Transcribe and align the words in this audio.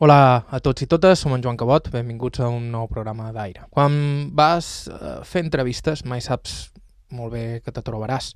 Hola 0.00 0.46
a 0.48 0.62
tots 0.64 0.80
i 0.80 0.86
totes, 0.88 1.20
som 1.20 1.34
en 1.36 1.42
Joan 1.44 1.58
Cabot, 1.60 1.90
benvinguts 1.92 2.40
a 2.40 2.46
un 2.48 2.70
nou 2.72 2.86
programa 2.88 3.26
d'Aire. 3.36 3.66
Quan 3.68 3.98
vas 4.32 4.88
eh, 4.88 5.18
fer 5.28 5.42
entrevistes 5.44 6.06
mai 6.08 6.22
saps 6.24 6.70
molt 7.12 7.34
bé 7.34 7.42
que 7.60 7.74
te 7.76 7.82
trobaràs, 7.84 8.30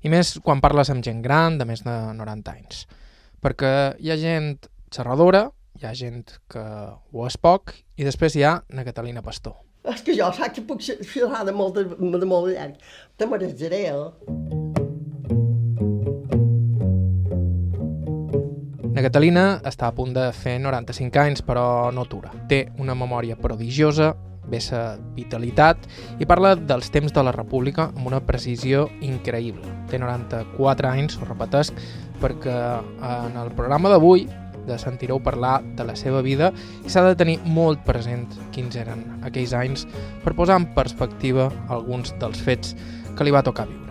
i 0.00 0.08
més 0.08 0.38
quan 0.40 0.64
parles 0.64 0.88
amb 0.88 1.04
gent 1.04 1.20
gran 1.20 1.60
de 1.60 1.68
més 1.68 1.84
de 1.84 1.98
90 2.16 2.54
anys, 2.54 2.86
perquè 3.44 3.74
hi 4.00 4.14
ha 4.14 4.16
gent 4.16 4.54
xerradora, 4.88 5.50
hi 5.76 5.84
ha 5.84 5.92
gent 5.92 6.38
que 6.48 6.64
ho 6.64 7.28
és 7.28 7.36
poc, 7.36 7.76
i 8.00 8.08
després 8.08 8.40
hi 8.40 8.48
ha 8.48 8.56
na 8.72 8.88
Catalina 8.88 9.20
Pastor. 9.20 9.58
És 9.92 10.00
que 10.00 10.16
jo 10.16 10.32
saps 10.32 10.56
que 10.56 10.64
puc 10.64 10.80
xerrar 10.80 11.44
de 11.44 11.52
molt, 11.52 11.76
de, 11.76 12.16
de 12.16 12.32
molt 12.32 12.48
llarg. 12.48 12.80
Te 13.20 13.28
marejaré, 13.28 13.90
eh? 13.92 14.79
Na 19.00 19.06
Catalina 19.06 19.42
està 19.64 19.86
a 19.88 19.94
punt 19.96 20.10
de 20.12 20.26
fer 20.36 20.58
95 20.60 21.16
anys, 21.22 21.40
però 21.40 21.62
no 21.88 22.02
atura. 22.04 22.34
Té 22.50 22.66
una 22.84 22.92
memòria 22.92 23.32
prodigiosa, 23.40 24.10
vessa 24.52 24.98
vitalitat 25.16 25.86
i 26.20 26.28
parla 26.28 26.50
dels 26.52 26.92
temps 26.92 27.14
de 27.16 27.24
la 27.24 27.32
República 27.32 27.86
amb 27.94 28.10
una 28.10 28.20
precisió 28.20 28.90
increïble. 29.00 29.64
Té 29.88 29.96
94 29.96 30.92
anys, 30.92 31.16
ho 31.16 31.24
repetesc, 31.24 31.80
perquè 32.20 32.60
en 33.08 33.40
el 33.40 33.56
programa 33.56 33.88
d'avui 33.88 34.28
de 34.68 34.76
sentireu 34.76 35.24
parlar 35.24 35.62
de 35.80 35.88
la 35.88 35.96
seva 35.96 36.20
vida 36.20 36.52
i 36.84 36.92
s'ha 36.92 37.08
de 37.08 37.16
tenir 37.16 37.40
molt 37.48 37.80
present 37.88 38.28
quins 38.52 38.76
eren 38.76 39.06
aquells 39.24 39.56
anys 39.56 39.88
per 40.20 40.36
posar 40.36 40.60
en 40.60 40.74
perspectiva 40.76 41.48
alguns 41.72 42.12
dels 42.20 42.44
fets 42.44 42.76
que 43.16 43.24
li 43.24 43.32
va 43.32 43.40
tocar 43.48 43.64
viure. 43.64 43.89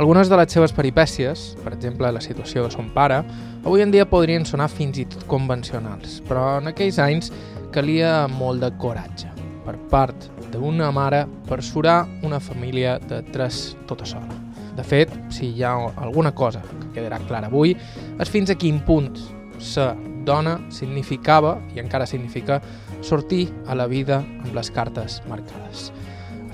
Algunes 0.00 0.30
de 0.30 0.36
les 0.40 0.54
seves 0.54 0.72
peripècies, 0.72 1.50
per 1.60 1.74
exemple 1.74 2.08
la 2.08 2.20
situació 2.24 2.62
de 2.64 2.72
son 2.72 2.88
pare, 2.94 3.18
avui 3.60 3.82
en 3.84 3.90
dia 3.92 4.06
podrien 4.08 4.46
sonar 4.48 4.70
fins 4.72 4.96
i 5.02 5.04
tot 5.04 5.26
convencionals, 5.28 6.22
però 6.24 6.62
en 6.62 6.70
aquells 6.70 6.96
anys 7.02 7.28
calia 7.74 8.24
molt 8.32 8.64
de 8.64 8.70
coratge 8.80 9.28
per 9.66 9.76
part 9.92 10.30
d'una 10.52 10.88
mare 10.96 11.26
per 11.48 11.60
surar 11.62 12.06
una 12.24 12.40
família 12.40 12.96
de 12.98 13.20
tres 13.34 13.76
tota 13.86 14.08
sola. 14.08 14.40
De 14.76 14.84
fet, 14.84 15.12
si 15.28 15.50
hi 15.52 15.62
ha 15.62 15.74
alguna 16.00 16.32
cosa 16.32 16.62
que 16.64 16.94
quedarà 16.96 17.20
clara 17.28 17.52
avui, 17.52 17.76
és 18.16 18.32
fins 18.32 18.48
a 18.48 18.56
quin 18.56 18.80
punt 18.86 19.12
ser 19.60 19.92
dona 20.24 20.56
significava, 20.72 21.58
i 21.76 21.84
encara 21.84 22.08
significa, 22.08 22.62
sortir 23.02 23.50
a 23.66 23.76
la 23.76 23.88
vida 23.90 24.22
amb 24.22 24.54
les 24.56 24.70
cartes 24.72 25.20
marcades. 25.28 25.90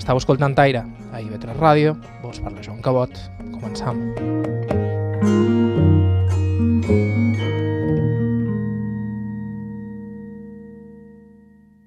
Estau 0.09 0.17
escoltant 0.17 0.57
Aire 0.57 0.79
a 1.13 1.19
IB3 1.21 1.53
Ràdio, 1.53 1.91
vos 2.23 2.39
parla 2.41 2.63
Joan 2.65 2.79
Cabot. 2.81 3.11
Començam. 3.53 3.99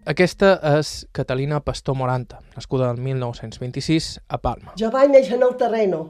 Aquesta 0.07 0.53
és 0.79 0.95
Catalina 1.11 1.59
Pastor 1.67 1.99
Moranta, 1.99 2.39
nascuda 2.55 2.93
el 2.95 3.03
1926 3.03 4.15
a 4.31 4.39
Palma. 4.39 4.79
Jo 4.79 4.95
vaig 4.95 5.11
néixer 5.11 5.41
en 5.41 5.43
el 5.51 5.59
terreno, 5.59 6.05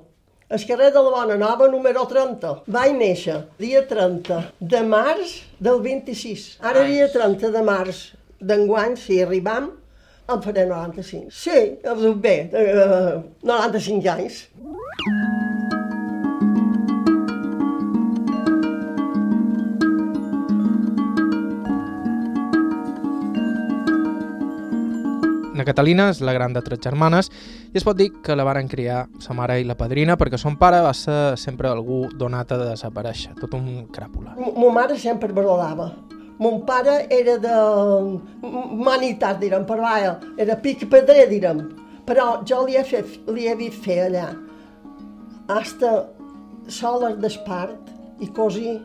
al 0.52 0.68
carrer 0.68 0.92
de 0.92 1.00
la 1.00 1.16
Bona 1.16 1.40
Nova, 1.40 1.72
número 1.72 2.05
30. 2.12 2.58
Vaig 2.68 2.92
néixer 2.92 3.46
dia 3.56 3.86
30 3.88 4.50
de 4.60 4.84
març 4.84 5.38
del 5.56 5.80
26. 5.80 6.58
Ara 6.60 6.84
dia 6.84 7.08
30 7.08 7.56
de 7.56 7.64
març 7.64 8.10
d'enguany, 8.36 9.00
si 9.00 9.24
arribam, 9.24 9.78
em 10.34 10.42
faré 10.42 10.66
95. 10.66 11.30
Sí, 11.30 11.78
bé, 12.22 12.36
eh, 12.52 13.22
95 13.42 14.08
anys. 14.08 14.48
Na 25.52 25.66
Catalina 25.69 26.08
és 26.11 26.19
la 26.24 26.33
gran 26.33 26.55
de 26.56 26.62
tres 26.64 26.80
germanes 26.83 27.28
i 27.70 27.78
es 27.78 27.84
pot 27.86 27.94
dir 27.94 28.08
que 28.24 28.34
la 28.34 28.42
varen 28.42 28.67
criar 28.67 29.05
sa 29.22 29.36
mare 29.36 29.61
i 29.61 29.67
la 29.69 29.77
padrina 29.78 30.17
perquè 30.18 30.40
son 30.40 30.57
pare 30.58 30.80
va 30.83 30.95
ser 30.96 31.36
sempre 31.39 31.68
algú 31.70 32.08
donat 32.18 32.51
a 32.51 32.58
desaparèixer, 32.64 33.36
tot 33.39 33.55
un 33.55 33.68
cràpula. 33.92 34.34
Mo 34.57 34.73
mare 34.74 34.98
sempre 34.98 35.30
valorava. 35.30 35.92
Mon 36.42 36.63
pare 36.67 37.07
era 37.14 37.36
de 37.39 37.57
humanitat, 38.42 39.39
direm, 39.39 39.67
però 39.69 39.85
vaja, 39.86 40.17
era 40.42 40.57
pic 40.58 40.89
pedrer, 40.91 41.29
direm. 41.30 41.61
Però 42.08 42.41
jo 42.48 42.64
li 42.67 42.75
he, 42.75 42.83
fet, 42.83 43.20
li 43.30 43.47
he 43.47 43.55
vist 43.58 43.79
fer 43.85 44.01
allà, 44.08 44.33
hasta 45.55 45.92
soles 46.67 47.20
d'espart 47.23 47.92
i 48.23 48.31
cosir 48.35 48.81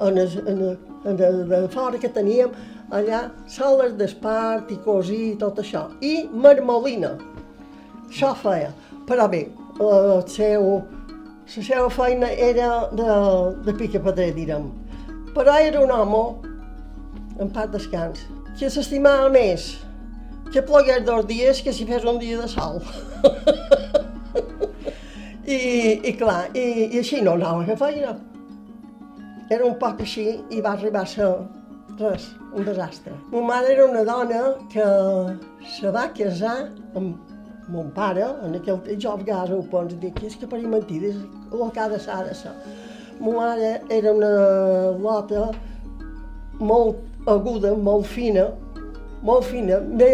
en, 0.00 0.18
el, 0.18 0.34
en, 0.46 0.64
en 1.04 1.22
el, 1.28 1.38
de 1.52 1.60
fora 1.70 2.00
que 2.02 2.10
teníem, 2.10 2.50
allà 2.94 3.26
soles 3.50 3.94
d'espart 3.98 4.70
i 4.74 4.80
cosir 4.82 5.22
i 5.30 5.36
tot 5.38 5.62
això. 5.62 5.86
I 6.02 6.26
marmolina. 6.32 7.14
Això 8.08 8.32
feia. 8.42 8.72
Però 9.06 9.28
bé, 9.30 9.44
el 9.78 10.26
seu, 10.30 10.68
la 11.54 11.62
seva 11.70 11.86
feina 11.90 12.32
era 12.50 12.88
de, 12.98 13.08
de 13.66 13.78
pica 13.78 14.02
pedrer, 14.02 14.32
direm. 14.34 14.68
Però 15.36 15.54
era 15.62 15.82
un 15.82 15.92
home, 15.94 16.55
en 17.40 17.50
part 17.52 17.72
descans, 17.74 18.22
que 18.58 18.70
s'estimava 18.72 19.28
més 19.32 19.74
que 20.52 20.62
plogués 20.62 21.04
dos 21.04 21.26
dies 21.26 21.60
que 21.62 21.72
si 21.72 21.86
fes 21.86 22.04
un 22.04 22.18
dia 22.18 22.40
de 22.40 22.48
sol. 22.48 22.80
I, 25.46 25.58
i 26.02 26.12
clar, 26.18 26.48
i, 26.58 26.64
i 26.90 26.98
així 27.02 27.20
no 27.22 27.36
anava 27.38 27.66
a 27.72 27.76
feina. 27.78 28.16
Era 29.50 29.66
un 29.66 29.76
poc 29.78 30.00
així 30.02 30.26
i 30.50 30.62
va 30.62 30.72
arribar 30.74 31.04
a 31.04 31.10
ser 31.10 31.28
res, 32.00 32.26
un 32.54 32.66
desastre. 32.66 33.14
Ma 33.30 33.42
mare 33.52 33.72
era 33.76 33.86
una 33.86 34.02
dona 34.06 34.42
que 34.72 34.86
se 35.76 35.92
va 35.94 36.08
casar 36.16 36.56
amb 36.98 37.68
mon 37.70 37.90
pare, 37.94 38.26
en 38.46 38.54
aquell 38.58 38.78
temps 38.86 39.02
jo 39.02 39.14
a 39.34 39.44
ho 39.54 39.62
pots 39.70 39.94
dir 40.02 40.12
que 40.14 40.26
és 40.26 40.36
que 40.38 40.46
per 40.46 40.60
mentides 40.62 41.16
el 41.52 41.70
que 41.70 41.80
ha 41.80 41.88
de 41.88 41.98
ser, 41.98 42.12
ha 42.14 42.24
de 42.24 42.34
ser. 42.34 42.52
Ma 43.20 43.32
mare 43.38 43.82
era 43.90 44.12
una 44.12 44.32
lota 44.98 45.50
molt 46.58 47.15
aguda, 47.26 47.74
molt 47.74 48.06
fina, 48.06 48.46
molt 49.26 49.44
fina, 49.50 49.80
bé, 49.98 50.12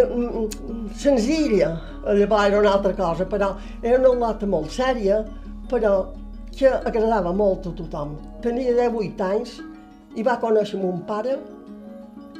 senzilla, 0.97 1.75
llavors 2.07 2.49
era 2.49 2.61
una 2.61 2.73
altra 2.73 2.95
cosa, 2.97 3.27
però 3.29 3.53
era 3.83 3.99
una 3.99 4.15
lota 4.27 4.47
molt 4.47 4.71
sèria, 4.73 5.23
però 5.71 6.13
que 6.57 6.69
agradava 6.69 7.33
molt 7.33 7.67
a 7.67 7.75
tothom. 7.77 8.17
Tenia 8.45 8.75
18 8.77 9.27
anys 9.29 9.59
i 10.17 10.25
va 10.25 10.39
conèixer 10.41 10.81
mon 10.81 11.01
pare 11.09 11.39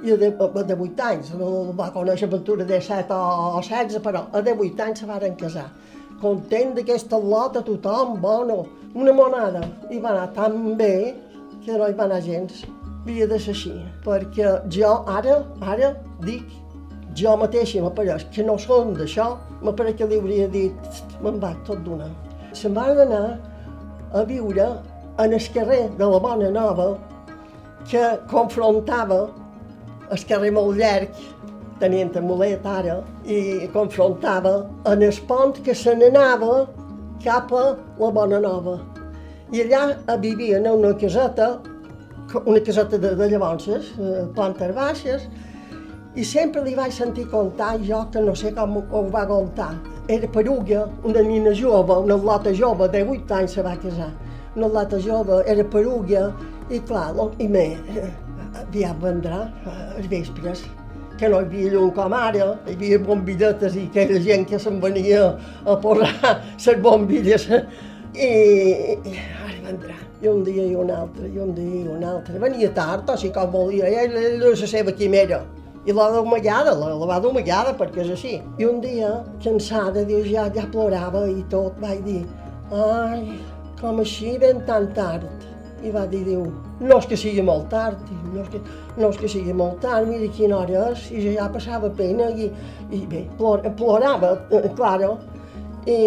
i 0.03 0.17
de, 0.19 0.33
de 0.33 0.77
8 0.77 1.07
anys, 1.07 1.33
no 1.39 1.73
va 1.79 1.89
conèixer 1.95 2.29
Ventura 2.31 2.67
de 2.67 2.81
7 2.83 3.15
o 3.15 3.61
16, 3.63 4.01
però 4.05 4.27
a 4.33 4.43
18 4.43 4.87
anys 4.87 5.03
se 5.03 5.09
varen 5.09 5.37
casar. 5.39 5.69
Content 6.23 6.75
d'aquesta 6.77 7.19
lota, 7.19 7.63
tothom, 7.67 8.19
bueno, 8.23 8.63
una 8.95 9.13
monada. 9.13 9.63
I 9.91 9.99
va 10.03 10.13
anar 10.13 10.29
tan 10.37 10.77
bé 10.79 11.15
que 11.65 11.79
no 11.79 11.89
hi 11.89 11.97
va 11.99 12.07
anar 12.09 12.21
gens. 12.23 12.65
Havia 13.03 13.27
de 13.27 13.35
ser 13.43 13.51
així, 13.51 13.73
perquè 14.05 14.51
jo 14.71 14.91
ara, 15.11 15.41
ara 15.75 15.89
dic, 16.23 16.45
jo 17.19 17.33
mateixa 17.41 17.81
m'apareix 17.83 18.29
que 18.31 18.45
no 18.47 18.55
són 18.63 18.93
d'això, 18.95 19.25
m'apareix 19.67 19.97
que 19.99 20.07
li 20.07 20.21
hauria 20.21 20.47
dit, 20.53 21.01
me'n 21.25 21.41
va 21.43 21.51
tot 21.67 21.83
d'una. 21.83 22.07
Se'n 22.55 22.77
van 22.77 23.01
anar 23.03 23.25
a 24.15 24.23
viure 24.29 24.69
en 25.19 25.35
el 25.35 25.49
carrer 25.57 25.89
de 25.99 26.11
la 26.13 26.21
Bona 26.23 26.53
Nova, 26.55 26.87
que 27.91 28.05
confrontava 28.31 29.19
el 30.15 30.25
carrer 30.31 30.53
molt 30.55 30.79
llarg, 30.79 31.19
tenint 31.83 32.15
mulet 32.23 32.63
ara, 32.77 33.01
i 33.27 33.67
confrontava 33.75 34.55
en 34.93 35.03
el 35.03 35.21
pont 35.27 35.59
que 35.67 35.75
se 35.75 35.99
n'anava 35.99 36.69
cap 37.27 37.51
a 37.51 37.67
la 37.99 38.15
Bona 38.15 38.39
Nova. 38.47 38.79
I 39.51 39.67
allà 39.67 40.17
vivien 40.23 40.71
en 40.71 40.79
una 40.79 40.95
caseta 40.95 41.51
una 42.45 42.61
caseta 42.61 42.99
de, 42.99 43.15
de 43.17 43.29
llavors, 43.31 43.69
eh, 43.69 44.27
plantes 44.35 44.75
baixes, 44.75 45.27
i 46.15 46.25
sempre 46.29 46.61
li 46.65 46.75
vaig 46.77 46.93
sentir 46.93 47.25
contar 47.33 47.79
jo 47.87 48.03
que 48.13 48.21
no 48.21 48.35
sé 48.37 48.53
com 48.57 48.77
ho 48.83 49.03
va 49.13 49.25
contar. 49.29 49.73
Era 50.13 50.29
peruga, 50.29 50.85
una 51.09 51.23
nina 51.25 51.55
jove, 51.57 51.97
una 52.05 52.17
lota 52.17 52.53
jove, 52.53 52.89
de 52.93 53.03
8 53.05 53.39
anys 53.39 53.57
se 53.57 53.65
va 53.65 53.77
casar. 53.81 54.11
Una 54.57 54.69
lota 54.69 55.01
jove, 55.01 55.41
era 55.49 55.65
peruga, 55.65 56.29
i 56.69 56.81
clar, 56.81 57.15
i 57.39 57.49
me, 57.49 57.65
eh, 57.97 58.11
aviat 58.61 59.01
vendrà, 59.01 59.47
eh, 59.65 59.89
els 59.97 60.11
vespres, 60.13 60.67
que 61.19 61.29
no 61.29 61.41
hi 61.41 61.49
havia 61.49 61.73
llum 61.73 61.91
com 61.97 62.13
ara, 62.13 62.53
hi 62.67 62.77
havia 62.77 63.01
bombilletes 63.01 63.77
i 63.77 63.89
aquella 63.89 64.21
gent 64.21 64.49
que 64.53 64.61
se'n 64.61 64.81
venia 64.85 65.25
a 65.65 65.81
posar 65.81 66.13
les 66.67 66.81
bombilles. 66.83 67.49
I, 68.13 68.33
i 69.01 69.17
ara 69.17 69.61
vendrà 69.65 70.02
i 70.23 70.29
un 70.29 70.45
dia 70.47 70.63
i 70.63 70.75
un 70.79 70.91
altre, 70.95 71.27
i 71.27 71.39
un 71.43 71.51
dia 71.55 71.81
i 71.83 71.89
un 71.91 72.05
altre. 72.07 72.39
Venia 72.39 72.71
tard, 72.75 73.09
o 73.11 73.17
si 73.19 73.33
com 73.35 73.51
volia, 73.51 73.91
ell, 73.91 74.15
ell 74.17 74.39
la 74.45 74.55
seva 74.71 74.95
quimera. 74.95 75.43
I 75.83 75.91
l'ha 75.91 76.11
domallada, 76.15 76.77
la, 76.79 76.93
la 76.95 77.09
va 77.11 77.19
domallada, 77.19 77.73
perquè 77.79 78.05
és 78.05 78.13
així. 78.15 78.37
I 78.63 78.69
un 78.69 78.79
dia, 78.85 79.11
cansada, 79.43 80.05
diu, 80.07 80.23
ja, 80.29 80.47
ja 80.55 80.69
plorava 80.71 81.25
i 81.27 81.43
tot, 81.51 81.75
vaig 81.83 82.05
dir, 82.07 82.21
ai, 82.71 83.41
com 83.81 83.99
així 84.05 84.37
ben 84.39 84.63
tan 84.69 84.93
tard. 84.95 85.49
i 85.83 85.91
va 85.91 86.05
dir, 86.07 86.21
diu, 86.23 86.45
no 86.79 86.97
és 87.03 87.07
que 87.11 87.17
sigui 87.19 87.43
molt 87.43 87.65
tard, 87.73 87.99
no 88.31 88.45
és 88.45 88.51
que, 88.53 88.61
no 89.03 89.09
és 89.11 89.17
que 89.19 89.27
sigui 89.27 89.51
molt 89.59 89.81
tard, 89.83 90.07
mira 90.07 90.29
quina 90.37 90.61
hora 90.61 90.85
és, 90.93 91.09
i 91.11 91.35
ja 91.35 91.49
passava 91.51 91.91
pena, 91.99 92.29
i, 92.39 92.47
i 92.95 93.01
bé, 93.11 93.25
plor, 93.35 93.65
plorava, 93.81 94.31
eh, 94.55 94.69
claro, 94.79 95.17
i 95.83 95.99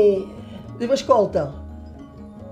diu, 0.79 0.93
escolta, 0.95 1.49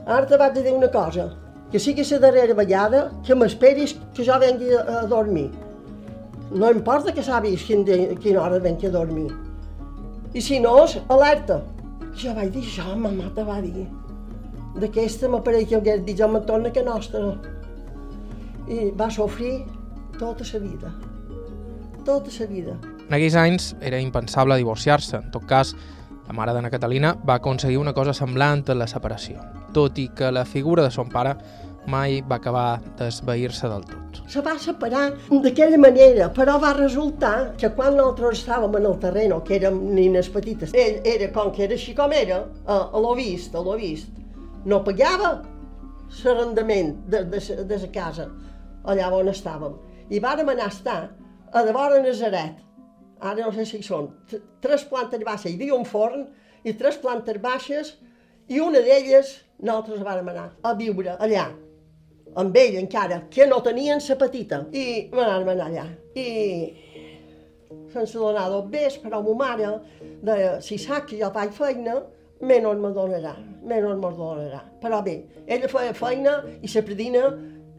ara 0.04 0.28
te 0.28 0.42
vaig 0.42 0.60
dir 0.60 0.76
una 0.76 0.92
cosa, 0.92 1.30
que 1.74 1.80
sigui 1.82 2.04
la 2.06 2.20
darrera 2.22 2.54
vegada 2.54 3.00
que 3.26 3.34
m'esperis 3.34 3.96
que 4.14 4.24
jo 4.24 4.36
vengui 4.38 4.76
a, 4.78 5.08
dormir. 5.10 5.50
No 6.54 6.70
importa 6.70 7.12
que 7.12 7.24
sàpigues 7.26 7.64
quin 7.66 7.82
de, 7.84 7.96
quina 8.22 8.44
hora 8.44 8.60
vengui 8.62 8.92
a 8.92 8.92
dormir. 8.94 9.32
I 10.38 10.42
si 10.42 10.60
no, 10.62 10.76
alerta. 11.10 11.64
Jo 12.14 12.36
vaig 12.38 12.52
dir, 12.54 12.62
jo, 12.76 12.94
mamà 12.94 13.32
te 13.34 13.42
va 13.42 13.58
dir, 13.64 13.88
d'aquesta 14.78 15.32
m'apareix 15.34 15.66
que 15.72 15.80
hagués 15.80 16.04
dit 16.06 16.20
jo 16.20 16.28
me 16.30 16.44
torna 16.46 16.70
que 16.70 16.84
nostra. 16.86 17.40
I 18.70 18.92
va 18.94 19.10
sofrir 19.10 19.64
tota 20.20 20.46
la 20.54 20.60
vida. 20.60 20.94
Tota 22.06 22.38
la 22.40 22.50
vida. 22.54 22.78
En 23.08 23.18
aquells 23.18 23.36
anys 23.36 23.74
era 23.82 23.98
impensable 23.98 24.62
divorciar-se. 24.62 25.18
En 25.26 25.34
tot 25.34 25.50
cas, 25.50 25.74
la 26.28 26.38
mare 26.38 26.54
d'Anna 26.54 26.70
Catalina 26.70 27.16
va 27.26 27.42
aconseguir 27.42 27.82
una 27.82 27.98
cosa 27.98 28.14
semblant 28.14 28.70
a 28.70 28.78
la 28.78 28.86
separació, 28.88 29.42
tot 29.76 30.00
i 30.00 30.10
que 30.16 30.32
la 30.32 30.46
figura 30.46 30.86
de 30.86 30.92
son 30.94 31.10
pare 31.12 31.36
mai 31.88 32.22
va 32.24 32.38
acabar 32.40 32.80
d'esvair-se 32.98 33.68
del 33.68 33.84
tot. 33.90 34.22
Se 34.32 34.42
va 34.42 34.54
separar 34.60 35.04
d'aquella 35.44 35.78
manera, 35.78 36.30
però 36.34 36.56
va 36.62 36.72
resultar 36.78 37.54
que 37.60 37.74
quan 37.76 37.98
nosaltres 37.98 38.40
estàvem 38.40 38.78
en 38.80 38.88
el 38.88 39.00
terreno, 39.02 39.42
que 39.44 39.58
érem 39.58 39.80
nines 39.96 40.30
petites, 40.32 40.72
ell 40.74 41.02
era 41.04 41.28
com 41.36 41.52
que 41.52 41.66
era 41.66 41.76
així 41.76 41.96
com 41.98 42.14
era, 42.16 42.44
a, 42.66 42.78
a 42.88 43.04
l'ho 43.04 43.16
vist, 43.20 43.56
a 43.56 43.64
l'ho 43.64 43.76
vist, 43.80 44.22
no 44.66 44.80
pagava 44.86 45.42
l'arrendament 46.24 46.96
de, 47.10 47.24
de, 47.34 47.42
de 47.68 47.82
la 47.84 47.92
casa 47.92 48.30
allà 48.88 49.10
on 49.16 49.32
estàvem. 49.32 49.76
I 50.12 50.20
vàrem 50.24 50.50
anar 50.54 50.70
a 50.70 50.74
estar 50.74 51.02
a 51.54 51.64
de 51.64 51.74
vora 51.76 52.02
Nazaret. 52.04 52.60
Ara 53.24 53.46
no 53.46 53.52
sé 53.56 53.66
si 53.66 53.80
són 53.84 54.10
tres 54.64 54.84
plantes 54.88 55.22
baixes, 55.24 55.52
hi 55.52 55.56
havia 55.56 55.76
un 55.76 55.86
forn 55.88 56.26
i 56.64 56.74
tres 56.80 56.98
plantes 57.00 57.40
baixes 57.44 57.94
i 58.50 58.60
una 58.60 58.82
d'elles 58.84 59.38
nosaltres 59.60 60.04
vàrem 60.04 60.32
anar 60.34 60.50
a 60.64 60.74
viure 60.76 61.16
allà 61.20 61.52
amb 62.36 62.58
ell 62.58 62.78
encara, 62.80 63.22
que 63.30 63.46
no 63.48 63.62
tenien 63.62 64.02
sa 64.02 64.18
petita. 64.20 64.64
I 64.74 65.10
m'anàvem 65.14 65.52
anar 65.54 65.68
allà. 65.70 65.86
I 66.18 66.28
sense 67.94 68.18
donar 68.18 68.50
dos 68.50 68.70
bes, 68.74 68.98
però 69.02 69.22
ma 69.22 69.36
mare 69.44 69.70
deia, 70.26 70.60
si 70.62 70.80
sap 70.82 71.08
que 71.10 71.20
jo 71.20 71.30
faig 71.34 71.54
feina, 71.54 72.00
menys 72.42 72.82
me 72.82 72.92
donarà, 72.96 73.36
menys 73.64 74.00
me 74.02 74.14
donarà. 74.18 74.64
Però 74.82 75.02
bé, 75.06 75.20
ella 75.46 75.70
feia 75.70 75.94
feina 75.94 76.40
i 76.62 76.72
la 76.74 76.86
predina 76.88 77.24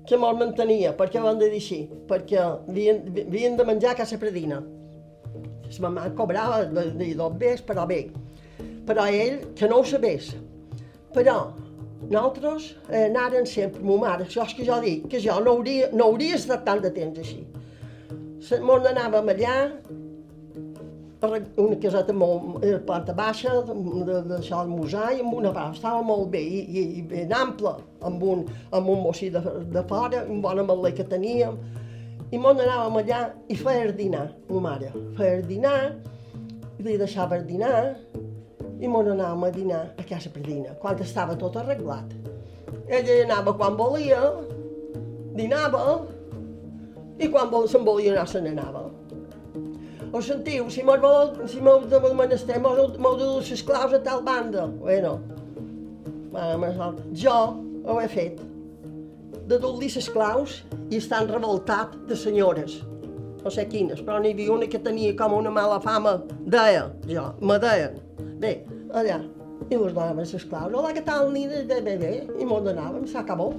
que 0.07 0.17
me'l 0.21 0.39
mantenia, 0.39 0.95
perquè 0.97 1.21
ho 1.21 1.29
han 1.29 1.39
de 1.41 1.49
dir 1.51 1.61
així, 1.63 1.81
perquè 2.09 2.41
havien, 2.45 3.03
havien 3.27 3.57
de 3.57 3.65
menjar 3.65 3.95
a 3.95 4.01
casa 4.03 4.19
predina. 4.21 4.63
La 5.65 5.89
mamà 5.89 6.11
cobrava 6.15 6.65
de, 6.69 6.91
de 6.95 7.15
dos 7.19 7.39
bes, 7.41 7.63
però 7.65 7.87
bé. 7.89 8.05
Però 8.87 9.07
ell, 9.09 9.41
que 9.57 9.67
no 9.67 9.81
ho 9.81 9.85
sabés. 9.89 10.35
Però 11.15 11.39
nosaltres 12.11 12.73
eh, 12.91 13.07
anàrem 13.09 13.47
sempre, 13.49 13.83
ma 13.87 13.99
mare, 14.03 14.27
això 14.27 14.45
és 14.45 14.55
que 14.57 14.67
jo 14.67 14.81
dic, 14.85 15.07
que 15.11 15.21
jo 15.23 15.39
no 15.45 15.59
hauria, 15.59 15.91
no 15.95 16.11
hauria 16.11 16.39
estat 16.41 16.65
tant 16.67 16.83
de 16.85 16.91
temps 16.95 17.21
així. 17.23 17.45
Mon 18.61 18.85
anàvem 18.85 19.31
allà, 19.33 19.55
una 21.25 21.77
caseta 21.81 22.13
molt, 22.13 22.65
era 22.65 22.81
planta 22.85 23.15
baixa, 23.17 23.55
d'això 23.65 24.61
de, 24.65 24.69
de 24.69 24.75
mosaic, 24.75 25.23
amb 25.25 25.39
una 25.39 25.53
part, 25.55 25.79
estava 25.79 26.03
molt 26.05 26.29
bé 26.35 26.43
i, 26.43 26.61
i, 26.65 26.85
i 26.99 27.05
ben 27.09 27.33
ample, 27.33 27.77
amb 28.05 28.23
un, 28.23 28.45
amb 28.77 28.91
un 28.93 29.01
mocí 29.07 29.31
de, 29.33 29.41
de 29.73 29.85
fora, 29.89 30.25
un 30.29 30.43
bon 30.45 30.61
ametler 30.61 30.93
que 30.99 31.09
teníem, 31.09 31.57
i 32.33 32.41
mon 32.41 32.61
anàvem 32.61 33.01
allà 33.01 33.23
i 33.49 33.57
feia 33.57 33.93
dinar, 33.97 34.27
ma 34.51 34.61
mare, 34.69 34.93
feia 35.17 35.41
dinar, 35.49 35.79
li 36.85 36.99
deixava 37.01 37.41
dinar, 37.41 37.95
i 38.85 38.89
mon 38.91 39.09
anàvem 39.15 39.47
a 39.47 39.51
dinar 39.53 39.83
a 39.97 40.05
casa 40.09 40.31
Predina, 40.33 40.75
quan 40.81 40.99
estava 41.01 41.37
tot 41.41 41.57
arreglat. 41.57 42.13
Ella 42.85 43.23
anava 43.25 43.55
quan 43.57 43.79
volia, 43.79 44.21
dinava, 45.37 46.03
i 47.19 47.31
quan 47.33 47.51
vol, 47.53 47.69
se'n 47.71 47.87
volia 47.87 48.13
anar, 48.13 48.27
se 48.29 48.43
n'anava. 48.45 48.85
Ho 50.15 50.21
sentiu, 50.23 50.69
si 50.71 50.85
m'ho 50.87 50.97
si 51.51 51.63
m'heu 51.65 51.87
de 51.91 52.01
menester, 52.15 52.61
m'heu 52.61 52.93
de 53.19 53.25
dur 53.25 53.41
les 53.41 53.63
claus 53.67 53.95
a 53.97 54.03
tal 54.05 54.23
banda. 54.23 54.67
Bueno, 54.83 55.19
jo 57.13 57.39
ho 57.85 58.01
he 58.01 58.09
fet, 58.09 58.41
de 59.49 59.59
dur-li 59.59 59.89
les 59.89 60.11
claus 60.11 60.63
i 60.91 60.99
estan 61.01 61.31
revoltat 61.31 61.97
de 62.09 62.17
senyores 62.17 62.83
no 63.45 63.51
sé 63.53 63.67
quines, 63.69 63.99
però 64.01 64.17
n'hi 64.25 64.31
havia 64.33 64.55
una 64.55 64.67
que 64.73 64.79
tenia 64.81 65.13
com 65.19 65.35
una 65.37 65.51
mala 65.53 65.77
fama, 65.85 66.15
deia, 66.49 66.87
jo, 67.05 67.27
me 67.45 67.59
deien, 67.61 67.99
Bé, 68.41 68.65
allà, 68.95 69.19
i 69.71 69.77
us 69.77 69.95
donaven 69.95 70.25
les 70.25 70.47
claus. 70.49 70.73
Hola, 70.73 70.93
què 70.95 71.03
tal, 71.07 71.31
nina? 71.33 71.63
Bé, 71.69 71.81
bé, 71.85 71.97
bé. 72.01 72.13
I 72.39 72.47
m'ho 72.47 72.61
donàvem, 72.65 73.07
s'acabó. 73.11 73.51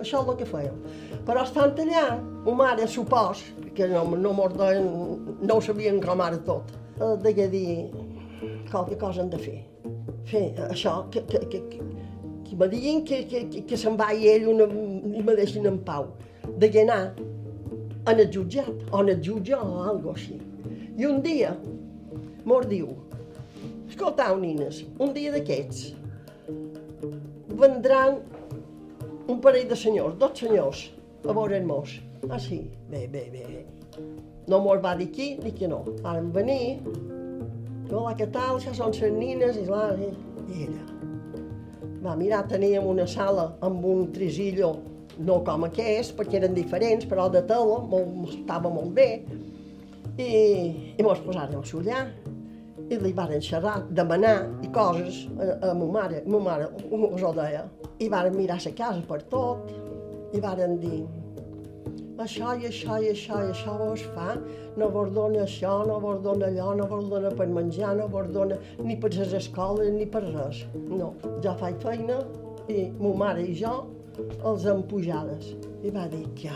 Això 0.00 0.20
és 0.22 0.30
el 0.32 0.38
que 0.40 0.48
fèiem. 0.48 0.80
Però 1.26 1.44
estant 1.46 1.78
allà, 1.82 2.04
ma 2.46 2.56
mare, 2.62 2.88
supos, 2.90 3.42
que 3.76 3.88
no, 3.90 4.04
no 4.16 4.32
mos 4.36 4.54
deien, 4.56 4.90
no 5.42 5.56
ho 5.56 5.62
sabien 5.64 6.00
com 6.02 6.20
ara 6.24 6.38
tot, 6.46 6.72
eh, 6.98 7.14
deia 7.24 7.48
dir, 7.52 7.76
qualque 8.70 8.98
cosa 9.00 9.22
hem 9.22 9.30
de 9.32 9.40
fer. 9.40 9.58
Fer 10.26 10.44
això, 10.68 10.98
que, 11.12 11.22
que, 11.30 11.40
que, 11.52 11.62
que, 11.70 11.80
que 12.46 12.58
me 12.58 12.68
diguin 12.72 13.04
que, 13.06 13.22
que, 13.30 13.46
que, 13.52 13.64
que 13.68 13.78
se'n 13.80 13.96
va 13.98 14.10
ell 14.14 14.48
una, 14.52 14.66
i 14.66 15.24
me 15.24 15.36
deixin 15.38 15.68
en 15.70 15.80
pau. 15.86 16.10
Deia 16.60 16.84
anar 16.84 17.00
en 18.06 18.20
el 18.20 18.28
jutjat, 18.32 18.86
o 18.92 19.02
en 19.02 19.14
el 19.14 19.22
jutge 19.24 19.56
o 19.56 19.82
alguna 19.86 20.14
així. 20.14 20.38
I 20.96 21.08
un 21.08 21.20
dia, 21.24 21.54
mos 22.46 22.68
diu, 22.70 22.92
Escoltau, 23.88 24.36
nines, 24.40 24.82
un 24.98 25.12
dia 25.14 25.30
d'aquests 25.34 25.92
vendran 27.56 28.18
un 29.28 29.40
parell 29.42 29.68
de 29.68 29.76
senyors, 29.78 30.16
dos 30.18 30.38
senyors, 30.38 30.82
a 31.26 31.34
veure'ns. 31.34 32.00
Ah, 32.30 32.38
sí? 32.38 32.60
Bé, 32.90 33.06
bé, 33.06 33.28
bé. 33.32 33.64
No 34.50 34.60
mos 34.62 34.82
va 34.82 34.94
dir 34.98 35.08
qui 35.14 35.28
ni 35.42 35.52
que 35.54 35.68
no. 35.68 35.82
Varen 36.02 36.30
venir, 36.34 36.78
hola, 37.90 38.14
què 38.18 38.28
tal? 38.34 38.58
Això 38.58 38.74
són 38.74 38.94
les 38.94 39.14
nines, 39.14 39.58
i, 39.58 39.66
la, 39.70 39.88
i 39.98 40.66
ella. 40.66 40.84
Va 42.04 42.14
mirar, 42.18 42.44
teníem 42.50 42.86
una 42.86 43.06
sala 43.10 43.52
amb 43.66 43.86
un 43.86 44.10
trisillo, 44.14 44.76
no 45.26 45.40
com 45.46 45.66
aquest, 45.66 46.14
perquè 46.18 46.38
eren 46.42 46.54
diferents, 46.54 47.06
però 47.08 47.26
de 47.32 47.42
tela, 47.48 47.80
molt, 47.90 48.34
estava 48.34 48.70
molt 48.70 48.94
bé, 48.94 49.10
i, 50.16 50.30
i 50.96 51.02
mos 51.04 51.22
posàrem 51.24 51.60
a 51.60 51.66
sollar 51.66 52.06
i 52.90 52.98
li 53.02 53.12
van 53.12 53.34
xerrar, 53.42 53.80
demanar 53.90 54.36
i 54.62 54.70
coses 54.74 55.24
a, 55.40 55.70
a 55.70 55.74
ma 55.74 55.90
mare, 55.98 56.22
ma 56.26 56.38
mare 56.38 56.70
us 56.90 57.22
ho 57.22 57.32
deia. 57.34 57.66
I 57.98 58.08
van 58.12 58.34
mirar 58.36 58.60
la 58.64 58.72
casa 58.78 59.02
per 59.08 59.22
tot, 59.32 59.72
i 60.34 60.40
van 60.42 60.76
dir 60.82 61.04
això 62.22 62.54
i 62.56 62.64
això 62.68 62.96
i 63.02 63.10
això 63.10 63.42
i 63.44 63.50
això 63.52 63.74
vos 63.76 64.02
fa, 64.14 64.36
no 64.80 64.88
vos 64.92 65.10
dona 65.12 65.42
això, 65.44 65.74
no 65.88 65.98
vos 66.00 66.22
dona 66.24 66.48
allò, 66.48 66.72
no 66.78 66.86
vos 66.88 67.10
dona 67.10 67.32
per 67.36 67.46
menjar, 67.52 67.94
no 67.98 68.08
vos 68.08 68.30
dona 68.32 68.56
ni 68.80 68.96
per 68.96 69.12
les 69.14 69.34
escoles 69.36 69.92
ni 69.92 70.06
per 70.06 70.22
res. 70.24 70.64
No, 70.74 71.12
jo 71.44 71.54
faig 71.60 71.76
feina 71.82 72.22
i 72.72 72.88
ma 73.00 73.12
mare 73.24 73.44
i 73.44 73.54
jo 73.60 73.74
els 74.16 74.64
hem 74.64 74.82
pujades. 74.88 75.52
I 75.84 75.92
va 75.92 76.06
dir, 76.08 76.24
que 76.40 76.54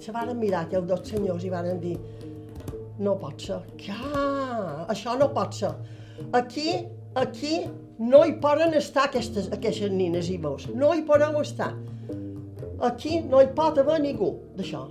se 0.00 0.14
van 0.14 0.30
mirar 0.38 0.64
aquells 0.64 0.86
dos 0.88 1.02
senyors 1.10 1.44
i 1.44 1.50
van 1.52 1.72
dir, 1.82 1.96
no 3.00 3.16
pot 3.20 3.40
ser. 3.40 3.60
Ja, 3.80 3.98
això 4.92 5.16
no 5.18 5.30
pot 5.34 5.56
ser. 5.56 5.72
Aquí, 6.36 6.74
aquí 7.16 7.62
no 7.98 8.22
hi 8.24 8.36
poden 8.42 8.76
estar 8.76 9.08
aquestes, 9.08 9.48
aquestes 9.56 9.92
nines 9.92 10.30
i 10.30 10.36
vos. 10.40 10.68
No 10.76 10.92
hi 10.94 11.02
podeu 11.08 11.40
estar. 11.40 11.72
Aquí 12.90 13.20
no 13.28 13.40
hi 13.40 13.50
pot 13.56 13.80
haver 13.80 13.98
ningú 14.04 14.30
d'això. 14.56 14.86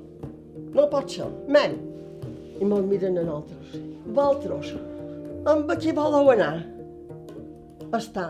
No 0.75 0.89
pot 0.91 1.09
ser. 1.09 1.29
Men. 1.47 1.77
I 2.59 2.67
me'l 2.67 2.83
miren 2.85 3.17
a 3.21 3.23
nosaltres. 3.23 3.79
Vosaltres, 4.09 4.73
amb 5.47 5.71
qui 5.79 5.93
voleu 5.95 6.33
anar? 6.33 6.53
Està 7.95 8.29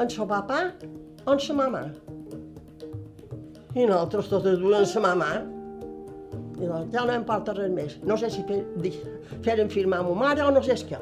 en 0.00 0.10
sa 0.10 0.24
papa 0.26 0.62
o 1.26 1.34
en 1.34 1.42
sa 1.42 1.54
mama? 1.54 1.82
I 3.74 3.84
nosaltres 3.86 4.30
totes 4.32 4.58
dues 4.62 4.80
en 4.80 4.88
sa 4.94 5.02
mama. 5.04 5.34
I 6.60 6.68
doncs, 6.68 6.92
ja 6.92 7.06
no 7.08 7.16
em 7.16 7.24
porta 7.24 7.54
res 7.56 7.72
més. 7.72 7.96
No 8.04 8.16
sé 8.20 8.30
si 8.32 8.44
feren 8.44 9.72
firmar 9.72 10.02
a 10.02 10.08
ma 10.08 10.16
mare 10.26 10.44
o 10.44 10.50
no 10.52 10.62
sé 10.62 10.76
què. 10.88 11.00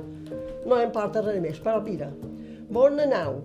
No 0.67 0.79
em 0.79 0.93
porta 0.95 1.23
res 1.25 1.41
més, 1.43 1.59
però 1.65 1.83
mira, 1.83 2.11
vos 2.71 2.99
aneu 3.03 3.41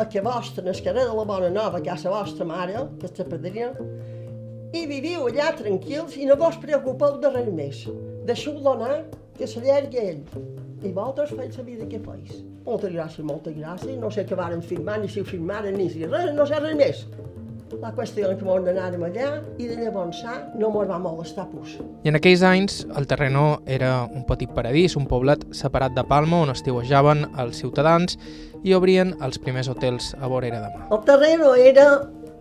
a 0.00 0.06
que 0.06 0.22
vostra, 0.24 0.62
en 0.62 0.72
el 0.72 0.82
carrer 0.82 1.04
de 1.08 1.14
la 1.16 1.24
Bona 1.24 1.50
Nova, 1.50 1.80
que 1.82 1.92
és 1.92 2.04
la 2.06 2.14
vostra 2.14 2.46
mare, 2.46 2.86
que 3.00 3.10
és 3.10 3.18
la 3.18 3.26
padrina, 3.32 3.72
i 4.72 4.84
viviu 4.86 5.26
allà 5.26 5.50
tranquils 5.58 6.14
i 6.16 6.28
no 6.28 6.36
vos 6.38 6.56
preocupeu 6.62 7.18
de 7.20 7.32
res 7.34 7.50
més. 7.52 7.82
Deixeu-lo 8.28 8.76
anar, 8.76 9.00
que 9.36 9.48
s'allargui 9.50 9.98
ell. 10.04 10.22
I 10.80 10.92
vosaltres 10.94 11.34
feis 11.36 11.58
la 11.58 11.64
vida 11.66 11.88
que 11.90 11.98
feis. 12.04 12.44
Moltes 12.64 12.94
gràcies, 12.94 13.26
moltes 13.26 13.56
gràcies. 13.56 13.98
No 14.00 14.12
sé 14.14 14.24
què 14.28 14.38
varen 14.38 14.62
firmar, 14.62 15.00
ni 15.02 15.10
si 15.10 15.20
ho 15.20 15.26
firmaren, 15.26 15.76
ni 15.76 15.90
si 15.90 16.06
res, 16.06 16.30
no 16.36 16.46
sé 16.46 16.60
res 16.62 16.76
més. 16.78 17.02
La 17.80 17.90
qüestió 17.96 18.28
és 18.28 18.38
que 18.40 18.44
n'anàrem 18.44 19.02
allà 19.06 19.28
i 19.58 19.66
de 19.68 19.76
llavors 19.80 20.20
no 20.60 20.70
mos 20.74 20.88
va 20.88 20.98
molestar 21.00 21.46
pus. 21.48 21.78
I 22.04 22.12
en 22.12 22.18
aquells 22.18 22.42
anys 22.44 22.82
el 22.98 23.08
Terreno 23.08 23.62
era 23.66 24.04
un 24.04 24.26
petit 24.28 24.52
paradís, 24.56 24.96
un 25.00 25.08
poblet 25.08 25.46
separat 25.56 25.96
de 25.96 26.04
Palma 26.04 26.42
on 26.44 26.52
estiuejaven 26.52 27.24
els 27.40 27.62
ciutadans 27.62 28.18
i 28.64 28.74
obrien 28.76 29.14
els 29.24 29.40
primers 29.40 29.70
hotels 29.72 30.12
a 30.20 30.28
vorera 30.28 30.60
de 30.60 30.72
mar. 30.74 30.88
El 30.92 31.04
terreno 31.08 31.54
era... 31.54 31.86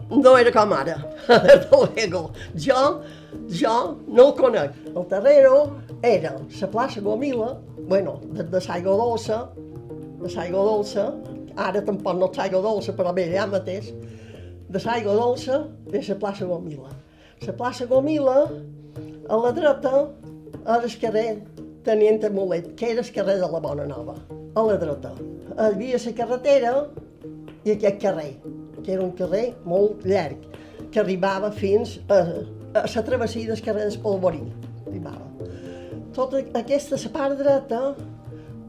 no 0.09 0.31
era 0.37 0.51
com 0.51 0.71
ara, 0.73 0.97
luego. 1.71 2.31
Jo, 2.55 3.01
jo 3.47 3.73
no 4.07 4.27
el 4.27 4.33
conec. 4.35 4.71
El 4.95 5.05
terreno 5.07 5.75
era 6.01 6.33
la 6.61 6.67
plaça 6.67 7.01
Gomila, 7.01 7.57
bueno, 7.87 8.19
de, 8.33 8.43
de 8.43 8.61
Saigo 8.61 8.97
Dolça, 8.97 9.51
de 10.19 10.29
Saigo 10.29 10.65
Dolça, 10.65 11.13
ara 11.55 11.83
tampoc 11.85 12.17
no 12.17 12.31
Saigo 12.33 12.63
Dolça, 12.65 12.95
però 12.97 13.13
bé, 13.13 13.29
ja 13.31 13.45
mateix, 13.47 13.93
de 14.69 14.79
Saigo 14.79 15.15
Dolça 15.17 15.63
és 15.97 16.09
la 16.11 16.17
plaça 16.21 16.45
Gomila. 16.45 16.91
La 17.45 17.55
plaça 17.57 17.87
Gomila, 17.89 18.43
a 19.29 19.39
la 19.43 19.51
dreta, 19.55 20.03
era 20.59 20.83
el 20.83 20.95
carrer 21.01 21.29
Tenient 21.83 22.25
Amulet, 22.27 22.75
que 22.77 22.91
era 22.91 23.01
el 23.01 23.11
carrer 23.15 23.39
de 23.39 23.47
la 23.49 23.59
Bona 23.63 23.87
Nova, 23.89 24.15
a 24.53 24.65
la 24.67 24.77
dreta. 24.77 25.15
Hi 25.55 25.71
havia 25.71 26.01
la 26.05 26.13
carretera 26.19 26.73
i 27.65 27.73
aquest 27.73 28.01
carrer, 28.03 28.33
que 28.83 28.93
era 28.93 29.01
un 29.01 29.15
carrer 29.17 29.55
molt 29.65 30.05
llarg, 30.05 30.45
que 30.91 31.01
arribava 31.01 31.49
fins 31.51 31.97
a, 32.09 32.19
a 32.75 32.85
la 32.85 33.05
travessia 33.09 33.49
del 33.49 33.63
carrer 33.65 33.87
d'Espolvorí. 33.87 34.43
Arribava. 34.85 35.25
Tota 36.13 36.43
aquesta 36.61 36.99
la 36.99 37.13
part 37.15 37.41
dreta, 37.41 37.81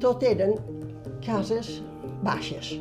tot 0.00 0.25
eren 0.25 0.57
cases 1.25 1.80
baixes, 2.25 2.78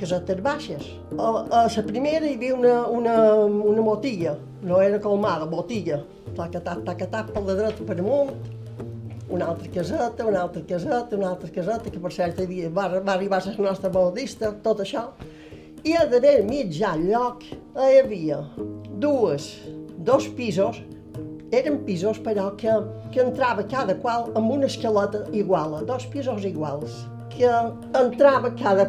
casetes 0.00 0.40
baixes. 0.42 0.88
A, 1.18 1.28
a 1.50 1.62
la 1.66 1.84
primera 1.86 2.26
hi 2.26 2.34
havia 2.36 2.56
una, 2.56 2.74
una, 2.88 3.16
una 3.44 3.82
motilla, 3.82 4.36
no 4.62 4.80
era 4.80 5.00
colmada, 5.00 5.46
botilla, 5.46 6.02
taca-tac, 6.36 6.84
taca-tac, 6.86 7.32
per 7.32 7.44
la 7.46 7.56
dreta 7.58 7.86
per 7.86 7.98
amunt, 8.00 8.32
una 9.32 9.48
altra 9.48 9.68
caseta, 9.72 10.26
una 10.26 10.42
altra 10.42 10.62
caseta, 10.68 11.16
una 11.16 11.30
altra 11.30 11.48
caseta, 11.50 11.90
que 11.90 12.00
per 12.00 12.12
cert 12.12 12.40
havia, 12.40 12.70
va, 12.70 12.88
va 13.00 13.14
arribar 13.16 13.40
a 13.40 13.50
la 13.50 13.68
nostra 13.70 13.90
modista, 13.92 14.52
tot 14.64 14.82
això. 14.84 15.08
I 15.82 15.96
a 15.98 16.04
d'haver 16.06 16.42
mitjà 16.46 16.92
lloc 17.00 17.42
hi 17.48 17.98
havia 17.98 18.42
dues, 19.02 19.48
dos 19.98 20.28
pisos, 20.36 20.78
eren 21.52 21.80
pisos 21.86 22.20
però 22.22 22.52
que, 22.56 22.76
que 23.12 23.24
entrava 23.24 23.64
cada 23.68 23.96
qual 24.00 24.30
amb 24.38 24.52
una 24.52 24.68
escaleta 24.70 25.24
igual, 25.32 25.80
dos 25.88 26.06
pisos 26.12 26.44
iguals, 26.48 27.02
que 27.32 27.50
entrava 27.98 28.52
cada, 28.58 28.88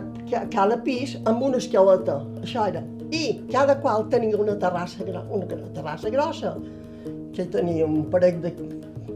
cada 0.51 0.77
pis 0.85 1.17
amb 1.29 1.43
una 1.49 1.59
escaleta, 1.61 2.19
això 2.43 2.67
era. 2.71 2.83
I 3.13 3.43
cada 3.51 3.77
qual 3.81 4.07
tenia 4.09 4.39
una 4.39 4.55
terrassa, 4.59 5.05
una 5.05 5.45
terrassa 5.75 6.09
grossa, 6.13 6.55
que 7.33 7.45
tenia 7.49 7.85
un 7.85 8.05
parell 8.13 8.39
de 8.43 8.53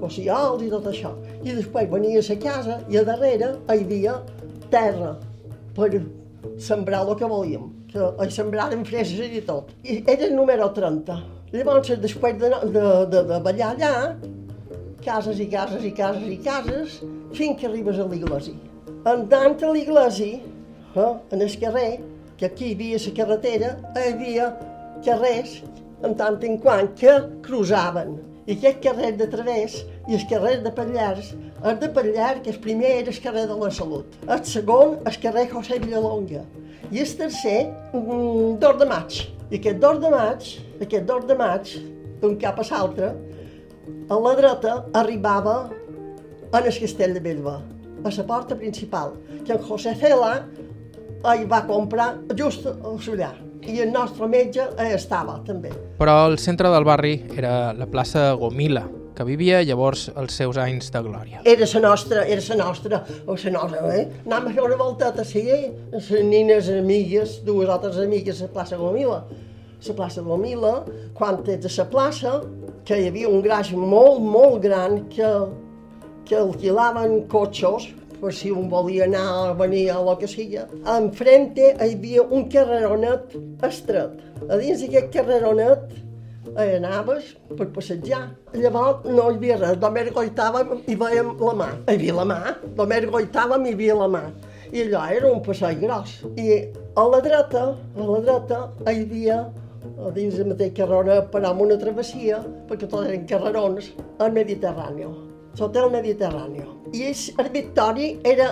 cossiols 0.01 0.63
i 0.65 0.69
tot 0.73 0.89
això. 0.91 1.13
I 1.43 1.55
després 1.57 1.89
venia 1.91 2.21
a 2.21 2.27
la 2.27 2.37
casa 2.43 2.77
i 2.89 2.99
a 2.99 3.05
darrere 3.07 3.53
hi 3.73 3.83
havia 3.85 4.19
terra 4.73 5.15
per 5.77 5.89
sembrar 6.61 7.03
el 7.05 7.15
que 7.17 7.29
volíem, 7.29 7.69
que 7.91 8.11
hi 8.23 8.29
sembràrem 8.33 8.85
freses 8.85 9.33
i 9.33 9.43
tot. 9.45 9.73
I 9.83 10.01
era 10.05 10.27
el 10.29 10.35
número 10.35 10.69
30. 10.73 11.17
Llavors, 11.53 11.93
després 12.03 12.35
de, 12.41 12.49
de, 12.73 12.87
de, 13.13 13.21
de 13.29 13.39
ballar 13.45 13.73
allà, 13.75 13.93
cases 15.05 15.39
i 15.39 15.47
cases 15.51 15.85
i 15.87 15.93
cases 15.95 16.25
i 16.27 16.39
cases, 16.43 16.97
fins 17.37 17.59
que 17.59 17.69
arribes 17.69 18.01
a 18.01 18.07
l'església. 18.09 18.66
Entrant 19.07 19.61
a 19.63 19.67
l'església, 19.71 20.39
eh, 20.95 21.11
en 21.31 21.41
el 21.41 21.53
carrer, 21.59 21.99
que 22.37 22.47
aquí 22.47 22.65
hi 22.65 22.73
havia 22.75 22.97
la 23.03 23.11
carretera, 23.19 23.67
hi 23.95 24.07
havia 24.11 24.47
carrers, 25.05 25.53
en 26.03 26.15
tant 26.19 26.41
en 26.43 26.57
quant, 26.65 26.89
que 26.99 27.13
cruzaven. 27.45 28.17
I 28.47 28.57
aquest 28.57 28.81
carrer 28.83 29.13
de 29.21 29.27
Través 29.31 29.77
i 30.09 30.17
el 30.17 30.25
carrer 30.31 30.57
de 30.65 30.73
Pallars, 30.79 31.29
el 31.63 31.79
de 31.79 31.89
Pallars, 31.99 32.41
que 32.43 32.51
el 32.51 32.59
primer 32.65 32.91
era 33.03 33.13
el 33.13 33.21
carrer 33.23 33.45
de 33.47 33.57
la 33.61 33.71
Salut, 33.71 34.17
el 34.27 34.43
segon 34.43 34.97
el 35.05 35.21
carrer 35.23 35.45
José 35.53 35.79
Villalonga, 35.85 36.43
i 36.91 36.99
el 37.05 37.15
tercer, 37.21 37.61
un 37.93 38.59
d'or 38.59 38.75
de 38.83 38.89
maig. 38.91 39.21
I 39.51 39.61
aquest 39.61 39.79
d'or 39.79 40.03
de 40.03 40.11
maig, 40.11 40.51
aquest 40.81 41.07
d'or 41.07 41.23
de 41.31 41.39
maig, 41.45 41.77
d'un 42.19 42.35
cap 42.43 42.59
a 42.59 42.67
l'altre, 42.73 43.15
a 44.09 44.19
la 44.27 44.35
dreta 44.43 44.77
arribava 44.99 45.57
en 46.51 46.61
el 46.65 46.79
castell 46.83 47.15
de 47.15 47.23
Bellva, 47.23 47.57
a 48.03 48.13
la 48.17 48.27
porta 48.27 48.55
principal, 48.55 49.13
que 49.45 49.53
en 49.53 49.61
José 49.63 49.95
Cela 49.95 50.45
hi 51.27 51.45
va 51.49 51.63
comprar 51.67 52.13
just 52.37 52.67
a 52.67 52.97
Sollar 53.01 53.33
i 53.67 53.81
el 53.83 53.91
nostre 53.91 54.27
metge 54.31 54.67
estava 54.93 55.39
també. 55.45 55.73
Però 55.97 56.19
el 56.29 56.37
centre 56.39 56.69
del 56.71 56.85
barri 56.87 57.17
era 57.35 57.73
la 57.75 57.87
plaça 57.89 58.29
Gomila, 58.39 58.85
que 59.17 59.25
vivia 59.25 59.63
llavors 59.65 60.07
els 60.13 60.37
seus 60.37 60.59
anys 60.61 60.91
de 60.93 61.01
glòria. 61.01 61.41
Era 61.43 61.65
la 61.73 61.81
nostra, 61.87 62.23
era 62.29 62.43
la 62.51 62.57
nostra, 62.63 63.01
o 63.25 63.35
la 63.35 63.53
nostra, 63.55 63.81
eh? 63.95 64.05
Anàvem 64.27 64.51
a 64.51 64.53
fer 64.53 64.63
una 64.63 64.77
volteta 64.77 65.25
així, 65.25 65.43
eh? 65.49 65.73
Les 65.91 66.11
nines 66.23 66.69
amigues, 66.69 67.39
dues 67.43 67.69
altres 67.69 67.97
amigues 68.03 68.41
a 68.41 68.47
la 68.47 68.53
plaça 68.53 68.77
Gomila. 68.77 69.23
La 69.87 69.95
plaça 69.97 70.21
Gomila, 70.21 70.73
quan 71.17 71.41
ets 71.47 71.73
a 71.73 71.83
la 71.83 71.89
plaça, 71.89 72.35
que 72.85 73.01
hi 73.01 73.09
havia 73.09 73.29
un 73.29 73.41
graix 73.41 73.73
molt, 73.73 74.21
molt 74.21 74.61
gran 74.63 75.01
que, 75.09 75.31
que 76.27 76.35
alquilaven 76.35 77.23
cotxos 77.31 77.87
per 78.21 78.33
si 78.33 78.49
un 78.51 78.69
volia 78.69 79.05
anar 79.05 79.25
a 79.49 79.53
venir 79.53 79.89
a 79.91 79.99
lo 80.01 80.17
que 80.17 80.27
sigui. 80.27 80.59
Enfrente 80.95 81.73
hi 81.75 81.93
havia 81.93 82.23
un 82.23 82.49
carreronet 82.51 83.37
estret. 83.67 84.17
A 84.49 84.57
dins 84.57 84.81
d'aquest 84.81 85.13
carreronet 85.13 85.93
hi 86.57 86.73
anaves 86.79 87.35
per 87.57 87.69
passejar. 87.75 88.23
Llavors 88.55 89.05
no 89.05 89.29
hi 89.29 89.37
havia 89.37 89.59
res, 89.61 89.77
només 89.83 90.11
goitàvem 90.15 90.73
i 90.87 90.97
veiem 90.97 91.35
la 91.43 91.53
mà. 91.61 91.69
Hi 91.85 91.95
havia 91.95 92.17
la 92.19 92.27
mà, 92.31 92.39
només 92.79 93.07
goitàvem 93.13 93.67
i 93.67 93.73
hi 93.73 93.77
havia 93.77 93.99
la 94.01 94.09
mà. 94.17 94.23
I 94.73 94.83
allò 94.83 95.05
era 95.19 95.31
un 95.31 95.39
passeig 95.45 95.79
gros. 95.83 96.17
I 96.35 96.57
a 96.97 97.05
la 97.13 97.21
dreta, 97.23 97.63
a 97.77 98.09
la 98.09 98.19
dreta, 98.25 98.65
hi 98.89 99.05
havia 99.05 99.39
a 100.03 100.11
dins 100.15 100.35
del 100.35 100.51
mateix 100.51 100.73
carreronet, 100.81 101.31
però 101.31 101.53
amb 101.53 101.63
una 101.69 101.79
travessia, 101.79 102.41
perquè 102.67 102.89
tots 102.89 103.07
eren 103.07 103.23
carrerons, 103.29 103.93
al 104.19 104.35
Mediterrani 104.35 105.07
l'hotel 105.59 105.89
Mediterrani. 105.91 106.63
I 106.93 107.13
el 107.37 107.49
Victori 107.51 108.19
era 108.23 108.49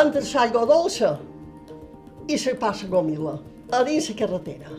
entre 0.00 0.22
l'aigua 0.22 0.64
dolça 0.64 1.18
i 2.26 2.38
la 2.44 2.54
passa 2.58 2.86
Gomila, 2.86 3.38
a 3.70 3.82
dins 3.84 4.08
la 4.08 4.16
carretera. 4.20 4.70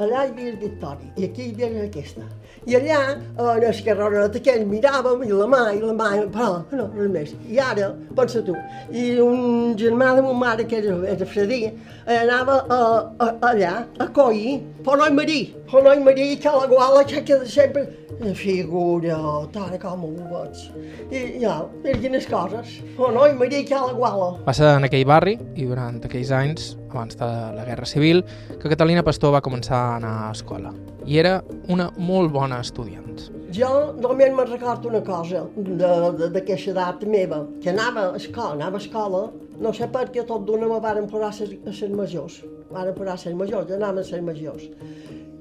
Allà 0.00 0.24
hi 0.24 0.30
havia 0.30 0.52
el 0.54 0.60
Victori 0.60 1.10
i 1.16 1.26
aquí 1.28 1.50
hi 1.50 1.64
havia 1.64 1.84
aquesta. 1.84 2.24
I 2.68 2.76
allà, 2.76 3.00
en 3.16 3.64
el 3.64 3.78
carrerot 3.86 4.36
aquell, 4.36 4.66
miràvem 4.68 5.22
i 5.24 5.30
la 5.32 5.46
mà, 5.48 5.62
i 5.72 5.80
la 5.80 5.94
mà, 5.96 6.10
però 6.34 6.50
no, 6.76 6.88
res 6.96 7.12
més. 7.14 7.32
I 7.48 7.60
ara, 7.64 7.92
pensa 8.16 8.42
tu, 8.44 8.56
i 8.92 9.14
un 9.24 9.72
germà 9.80 10.12
de 10.18 10.26
ma 10.26 10.34
mare, 10.42 10.66
que 10.68 10.82
era, 10.82 10.98
era 11.14 11.28
Fredí, 11.28 11.62
anava 12.04 12.60
a, 12.68 12.82
a, 13.16 13.30
allà, 13.52 13.72
a 13.98 14.10
Coi, 14.12 14.58
per 14.84 14.98
noi 15.00 15.16
Marí, 15.16 15.40
per 15.70 15.82
noi 15.86 16.04
Marí, 16.04 16.34
que 16.42 16.52
la 16.52 16.68
guala, 16.68 17.06
que, 17.08 17.24
que 17.24 17.40
sempre 17.48 17.88
la 18.20 18.34
figura, 18.36 19.16
tant 19.54 19.76
com 19.80 20.04
ho 20.04 20.10
veig. 20.28 20.60
I 21.08 21.40
ja, 21.40 21.56
per 21.82 21.96
quines 22.02 22.28
coses. 22.28 22.76
Oh, 22.98 23.08
no, 23.14 23.24
i 23.24 23.36
Maria 23.38 23.64
que 23.64 23.80
la 23.80 23.96
guala. 23.96 24.30
Va 24.44 24.54
ser 24.56 24.74
en 24.76 24.84
aquell 24.88 25.06
barri 25.08 25.38
i 25.56 25.68
durant 25.70 26.02
aquells 26.04 26.32
anys, 26.36 26.74
abans 26.90 27.16
de 27.16 27.30
la 27.56 27.64
Guerra 27.68 27.88
Civil, 27.88 28.24
que 28.60 28.72
Catalina 28.72 29.04
Pastor 29.06 29.32
va 29.36 29.44
començar 29.44 29.80
a 29.80 29.96
anar 30.00 30.14
a 30.26 30.32
escola. 30.36 30.74
I 31.06 31.18
era 31.18 31.40
una 31.72 31.90
molt 31.96 32.32
bona 32.32 32.60
estudiant. 32.64 33.20
Jo 33.56 33.70
només 33.98 34.32
me'n 34.34 34.50
recordo 34.50 34.90
una 34.90 35.02
cosa 35.04 35.46
d'aquesta 35.56 36.74
edat 36.74 37.04
meva, 37.08 37.44
que 37.62 37.72
anava 37.72 38.10
a 38.10 38.16
escola, 38.20 38.54
anava 38.58 38.78
a 38.78 38.84
escola, 38.84 39.22
no 39.60 39.72
sé 39.76 39.88
per 39.92 40.08
què 40.14 40.24
tot 40.28 40.46
d'una 40.48 40.68
me 40.70 40.80
varen 40.80 41.08
posar 41.10 41.32
a 41.32 41.36
ser, 41.36 41.90
majors. 41.90 42.42
Varen 42.70 42.94
posar 42.94 43.16
a 43.16 43.22
ser 43.24 43.34
majors, 43.34 43.72
anàvem 43.74 44.04
a 44.04 44.06
ser 44.06 44.22
majors 44.22 44.68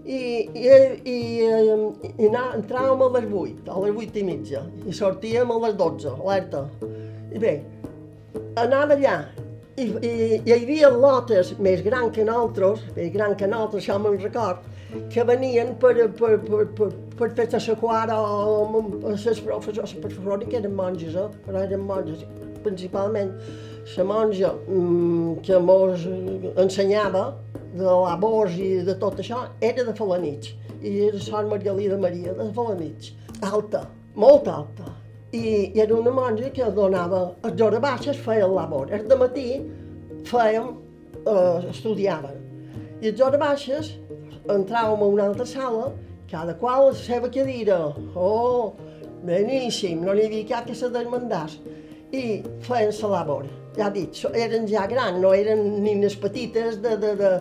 i, 0.10 0.50
i, 0.58 0.70
i, 1.06 1.18
i 2.18 2.30
anar, 2.30 2.46
entràvem 2.58 3.04
a 3.06 3.10
les 3.18 3.28
8, 3.30 3.68
a 3.70 3.82
les 3.84 4.00
8 4.06 4.22
i 4.22 4.24
mitja, 4.26 4.64
i 4.90 4.96
sortíem 4.96 5.52
a 5.54 5.60
les 5.66 5.76
12, 5.78 6.16
alerta. 6.16 6.64
I 7.30 7.42
bé, 7.42 7.54
anava 8.58 8.98
allà, 8.98 9.20
i, 9.78 9.86
i, 9.86 10.10
i 10.10 10.40
hi 10.48 10.56
havia 10.56 10.90
lotes 10.96 11.54
més 11.62 11.84
grans 11.86 12.16
que 12.16 12.26
nosaltres, 12.26 12.82
més 12.96 13.14
grans 13.14 13.38
que 13.38 13.50
nosaltres, 13.52 13.86
això 13.86 14.00
me'n 14.02 14.18
record, 14.24 14.66
que 15.10 15.24
venien 15.24 15.76
per, 15.78 15.94
per, 16.18 16.38
per, 16.42 16.66
per, 16.78 16.90
per 17.18 17.30
fer 17.38 17.48
la 17.54 17.60
sequara 17.62 18.16
o 18.18 18.66
les 19.06 19.42
professors, 19.46 19.94
les 19.94 19.98
professors 20.02 20.46
que 20.50 20.58
eren 20.58 20.74
monges, 20.76 21.16
eh? 21.16 21.28
però 21.46 21.62
eren 21.66 21.84
monges, 21.86 22.24
principalment 22.64 23.36
la 23.96 24.04
monja 24.04 24.54
mm, 24.68 25.36
que 25.46 25.60
mos 25.60 26.06
ensenyava 26.62 27.30
de 27.74 27.86
labors 27.86 28.58
i 28.58 28.72
de 28.86 28.96
tot 29.02 29.22
això, 29.22 29.46
era 29.62 29.86
de 29.86 29.94
Falanits. 29.98 30.56
I 30.82 30.94
era 31.10 31.22
Sant 31.22 31.50
Margalí 31.52 31.88
de 31.92 31.98
Maria, 32.00 32.34
de 32.34 32.50
Falanits. 32.56 33.14
Alta, 33.46 33.86
molt 34.16 34.48
alta. 34.50 34.90
I, 35.32 35.72
I 35.76 35.82
era 35.86 35.96
una 35.96 36.12
monja 36.12 36.50
que 36.54 36.70
donava, 36.74 37.24
a 37.44 37.52
les 37.52 37.62
hores 37.62 37.82
baixes 37.84 38.22
feia 38.26 38.48
el 38.48 38.56
labor. 38.58 38.90
El 38.96 39.06
de 39.10 39.18
matí 39.20 39.48
fèiem, 40.30 40.72
eh, 41.22 41.70
estudiàvem. 41.74 42.38
I 43.00 43.10
a 43.10 43.12
les 43.12 43.22
hores 43.26 43.42
baixes 43.42 43.92
entràvem 44.54 45.04
a 45.04 45.10
una 45.16 45.28
altra 45.30 45.46
sala, 45.46 45.92
cada 46.32 46.56
qual 46.58 46.88
a 46.88 46.92
la 46.92 46.98
seva 46.98 47.30
cadira. 47.34 47.80
Oh, 48.16 48.74
beníssim, 49.26 50.04
no 50.06 50.14
n'hi 50.14 50.28
havia 50.28 50.50
cap 50.54 50.68
que 50.68 50.76
se 50.76 50.90
desmandàs. 50.94 51.58
I 52.12 52.42
feien 52.66 52.94
la 53.02 53.10
labor. 53.16 53.46
Ja 53.78 53.92
so- 54.14 54.34
eren 54.34 54.68
ja 54.68 54.88
grans, 54.88 55.20
no 55.22 55.34
eren 55.34 55.84
petites 56.22 56.82
de, 56.82 56.98
de, 56.98 57.16
de, 57.16 57.32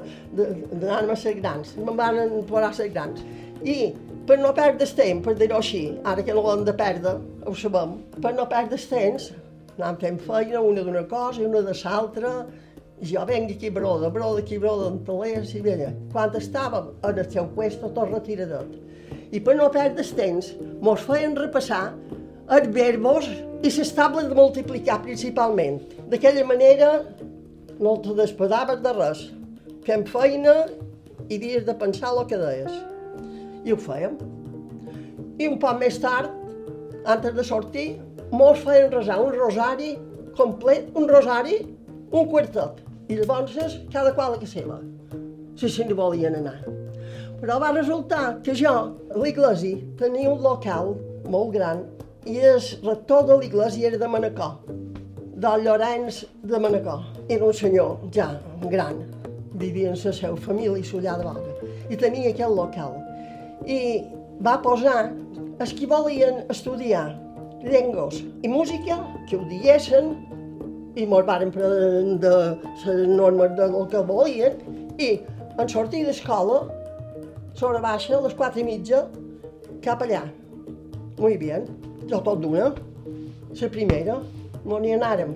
d'anar-me 0.73 1.13
a 1.13 1.17
ser 1.17 1.35
grans. 1.41 1.75
Me'n 1.77 1.97
van 1.97 2.45
posar 2.47 2.71
a 2.71 2.73
ser 2.75 2.89
grans. 2.91 3.25
I 3.65 3.95
per 4.27 4.39
no 4.39 4.53
perdre 4.55 4.85
el 4.85 4.95
temps, 4.95 5.25
per 5.25 5.35
dir-ho 5.35 5.57
així, 5.57 5.99
ara 6.05 6.23
que 6.23 6.35
no 6.35 6.43
l'hem 6.45 6.65
de 6.65 6.75
perdre, 6.77 7.17
ho 7.47 7.55
sabem, 7.55 7.97
per 8.23 8.35
no 8.37 8.47
perdre 8.47 8.77
el 8.77 8.89
temps, 8.91 9.33
anàvem 9.79 10.01
fent 10.03 10.21
feina, 10.27 10.61
una 10.61 10.85
d'una 10.85 11.05
cosa 11.09 11.43
i 11.43 11.47
una 11.47 11.63
de 11.63 11.75
l'altra, 11.83 12.33
jo 13.03 13.25
venc 13.27 13.53
aquí 13.53 13.71
broda, 13.71 14.11
broda 14.11 14.41
aquí 14.43 14.59
broda, 14.59 14.89
en 14.91 14.99
talers 15.07 15.55
i 15.55 15.63
veia. 15.63 15.93
Quan 16.13 16.35
estàvem 16.35 16.91
en 17.07 17.19
el 17.19 17.31
seu 17.31 17.47
puesto, 17.55 17.91
tot 17.95 18.11
retiradet. 18.11 18.75
I 19.33 19.41
per 19.45 19.55
no 19.59 19.69
perdre 19.71 20.03
el 20.03 20.15
temps, 20.19 20.51
mos 20.83 21.05
feien 21.07 21.37
repassar 21.37 21.93
els 22.57 22.71
verbos 22.75 23.29
i 23.63 23.71
les 23.71 23.93
tables 23.95 24.29
de 24.29 24.35
multiplicar 24.35 25.03
principalment. 25.05 25.79
D'aquella 26.11 26.45
manera 26.49 26.91
no 27.79 27.95
te 28.03 28.17
despedaves 28.19 28.83
de 28.83 28.95
res. 28.97 29.23
Fem 29.87 30.05
feina 30.09 30.57
i 31.29 31.37
havies 31.37 31.65
de 31.69 31.77
pensar 31.79 32.15
el 32.15 32.27
que 32.27 32.41
deies. 32.41 32.83
I 33.65 33.75
ho 33.75 33.79
fèiem. 33.79 34.19
I 35.39 35.47
un 35.47 35.59
poc 35.63 35.79
més 35.79 36.01
tard, 36.03 36.33
antes 37.07 37.35
de 37.37 37.45
sortir, 37.47 37.89
mos 38.35 38.59
feien 38.65 38.91
resar 38.93 39.21
un 39.23 39.33
rosari 39.37 39.95
complet, 40.39 40.91
un 40.99 41.09
rosari, 41.09 41.63
un 42.11 42.27
quartet. 42.31 42.88
I 43.09 43.17
llavors 43.17 43.79
cada 43.93 44.13
qual 44.13 44.37
la 44.37 44.47
seva, 44.47 44.79
si 45.57 45.69
se'n 45.73 45.95
volien 45.97 46.37
anar. 46.37 46.59
Però 47.41 47.57
va 47.63 47.71
resultar 47.73 48.41
que 48.45 48.55
jo, 48.59 48.75
a 49.15 49.21
l'església, 49.23 49.79
tenia 50.01 50.33
un 50.33 50.43
local 50.45 50.93
molt 51.33 51.55
gran 51.55 51.85
i 52.27 52.41
el 52.43 52.61
rector 52.85 53.25
de 53.29 53.39
l'església 53.41 53.89
era 53.89 54.01
de 54.03 54.09
Manacor, 54.13 54.59
del 55.39 55.65
Llorenç 55.65 56.25
de 56.43 56.61
Manacor. 56.61 57.07
Era 57.29 57.47
un 57.47 57.55
senyor 57.55 57.97
ja 58.13 58.29
gran, 58.69 59.01
vivia 59.55 59.95
amb 59.95 60.05
la 60.05 60.13
seva 60.13 60.37
família 60.45 60.77
i 60.77 60.85
sollà 60.85 61.17
de 61.21 61.29
Valga, 61.31 61.73
i 61.89 61.97
tenia 61.97 62.35
aquest 62.35 62.53
local. 62.59 62.99
I 63.65 63.81
va 64.45 64.59
posar 64.63 65.09
els 65.59 65.73
que 65.75 65.89
volien 65.91 66.45
estudiar 66.53 67.07
llengües 67.65 68.21
i 68.43 68.51
música, 68.51 69.01
que 69.31 69.39
ho 69.39 69.47
diguessin, 69.49 70.13
i 70.99 71.07
mos 71.07 71.27
varen 71.27 71.53
prendre 71.55 72.19
de 72.23 72.35
les 72.85 73.09
normes 73.09 73.55
del 73.59 73.77
que 73.93 74.03
volien, 74.11 74.59
i 74.99 75.11
en 75.59 75.71
sortir 75.71 76.05
d'escola, 76.07 76.61
sobre 77.59 77.83
baixa, 77.83 78.17
a 78.19 78.23
les 78.25 78.35
quatre 78.39 78.63
i 78.63 78.67
mitja, 78.67 79.05
cap 79.85 80.03
allà. 80.03 80.25
Muy 81.19 81.39
bien, 81.39 81.67
jo 82.11 82.21
tot 82.23 82.43
d'una. 82.43 82.73
La 83.59 83.71
primera, 83.75 84.19
no 84.65 84.79
n'hi 84.79 84.95
anàrem. 84.95 85.35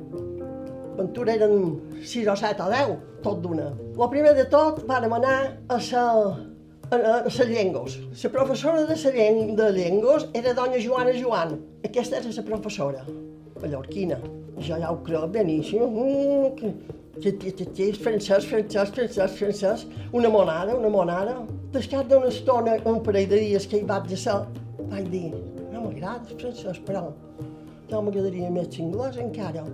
Ventura 0.98 1.34
eren 1.38 1.76
sis 2.04 2.28
o 2.28 2.36
set 2.38 2.60
o 2.62 2.68
deu, 2.70 2.96
tot 3.24 3.40
d'una. 3.42 3.70
El 3.96 4.08
primer 4.12 4.34
de 4.38 4.46
tot 4.52 4.82
vàrem 4.88 5.14
anar 5.18 5.36
a 5.72 5.78
la 5.78 6.08
a, 6.92 6.96
a 6.96 7.22
les 7.24 7.38
llengües. 7.48 7.98
La 8.22 8.30
professora 8.30 8.84
de, 8.86 8.96
la 8.96 9.56
de 9.62 9.68
llengües 9.78 10.28
era 10.34 10.54
dona 10.54 10.78
Joana 10.78 11.14
Joan. 11.18 11.58
Aquesta 11.84 12.18
era 12.18 12.34
la 12.36 12.44
professora, 12.50 13.04
mallorquina. 13.62 14.18
Jo 14.58 14.76
ja 14.78 14.90
ho 14.92 14.98
crec 15.06 15.30
beníssim. 15.36 15.80
Francès, 18.02 18.44
francès, 18.50 18.90
francès, 18.90 19.30
francès. 19.38 19.86
Una 20.12 20.28
monada, 20.28 20.74
una 20.76 20.88
monada. 20.88 21.36
Després 21.72 22.04
d'una 22.08 22.28
estona, 22.28 22.76
un 22.84 23.00
parell 23.04 23.28
de 23.30 23.38
dies 23.40 23.66
que 23.66 23.78
hi 23.80 23.86
vaig 23.88 24.10
ser, 24.16 24.42
vaig 24.90 25.06
dir, 25.12 25.30
no 25.72 25.86
m'agrada 25.86 26.28
el 26.28 26.40
francès, 26.40 26.80
però 26.84 27.06
no 27.92 28.00
m'agradaria 28.04 28.50
més 28.52 28.78
anglès 28.80 29.16
encara. 29.20 29.64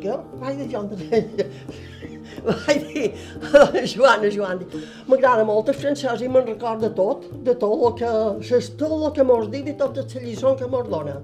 Que? 0.00 0.16
Vaig 0.40 0.60
dir 0.60 0.68
jo, 0.72 0.82
vaig 2.48 2.84
dir, 2.92 3.06
Joana, 3.92 4.30
Joan, 4.32 4.64
m'agrada 5.08 5.44
molt 5.48 5.72
el 5.72 5.78
francès 5.80 6.24
i 6.24 6.28
me'n 6.28 6.48
recorda 6.48 6.92
tot, 6.96 7.28
de 7.44 7.56
tot 7.60 7.86
el 7.88 7.96
que, 8.00 8.60
tot 8.80 8.96
el 8.98 9.12
que 9.16 9.28
mos 9.32 9.48
dit 9.52 9.68
i 9.68 9.76
totes 9.80 10.14
les 10.16 10.28
lliçons 10.30 10.60
que 10.60 10.68
mos 10.68 10.88
dona. 10.92 11.16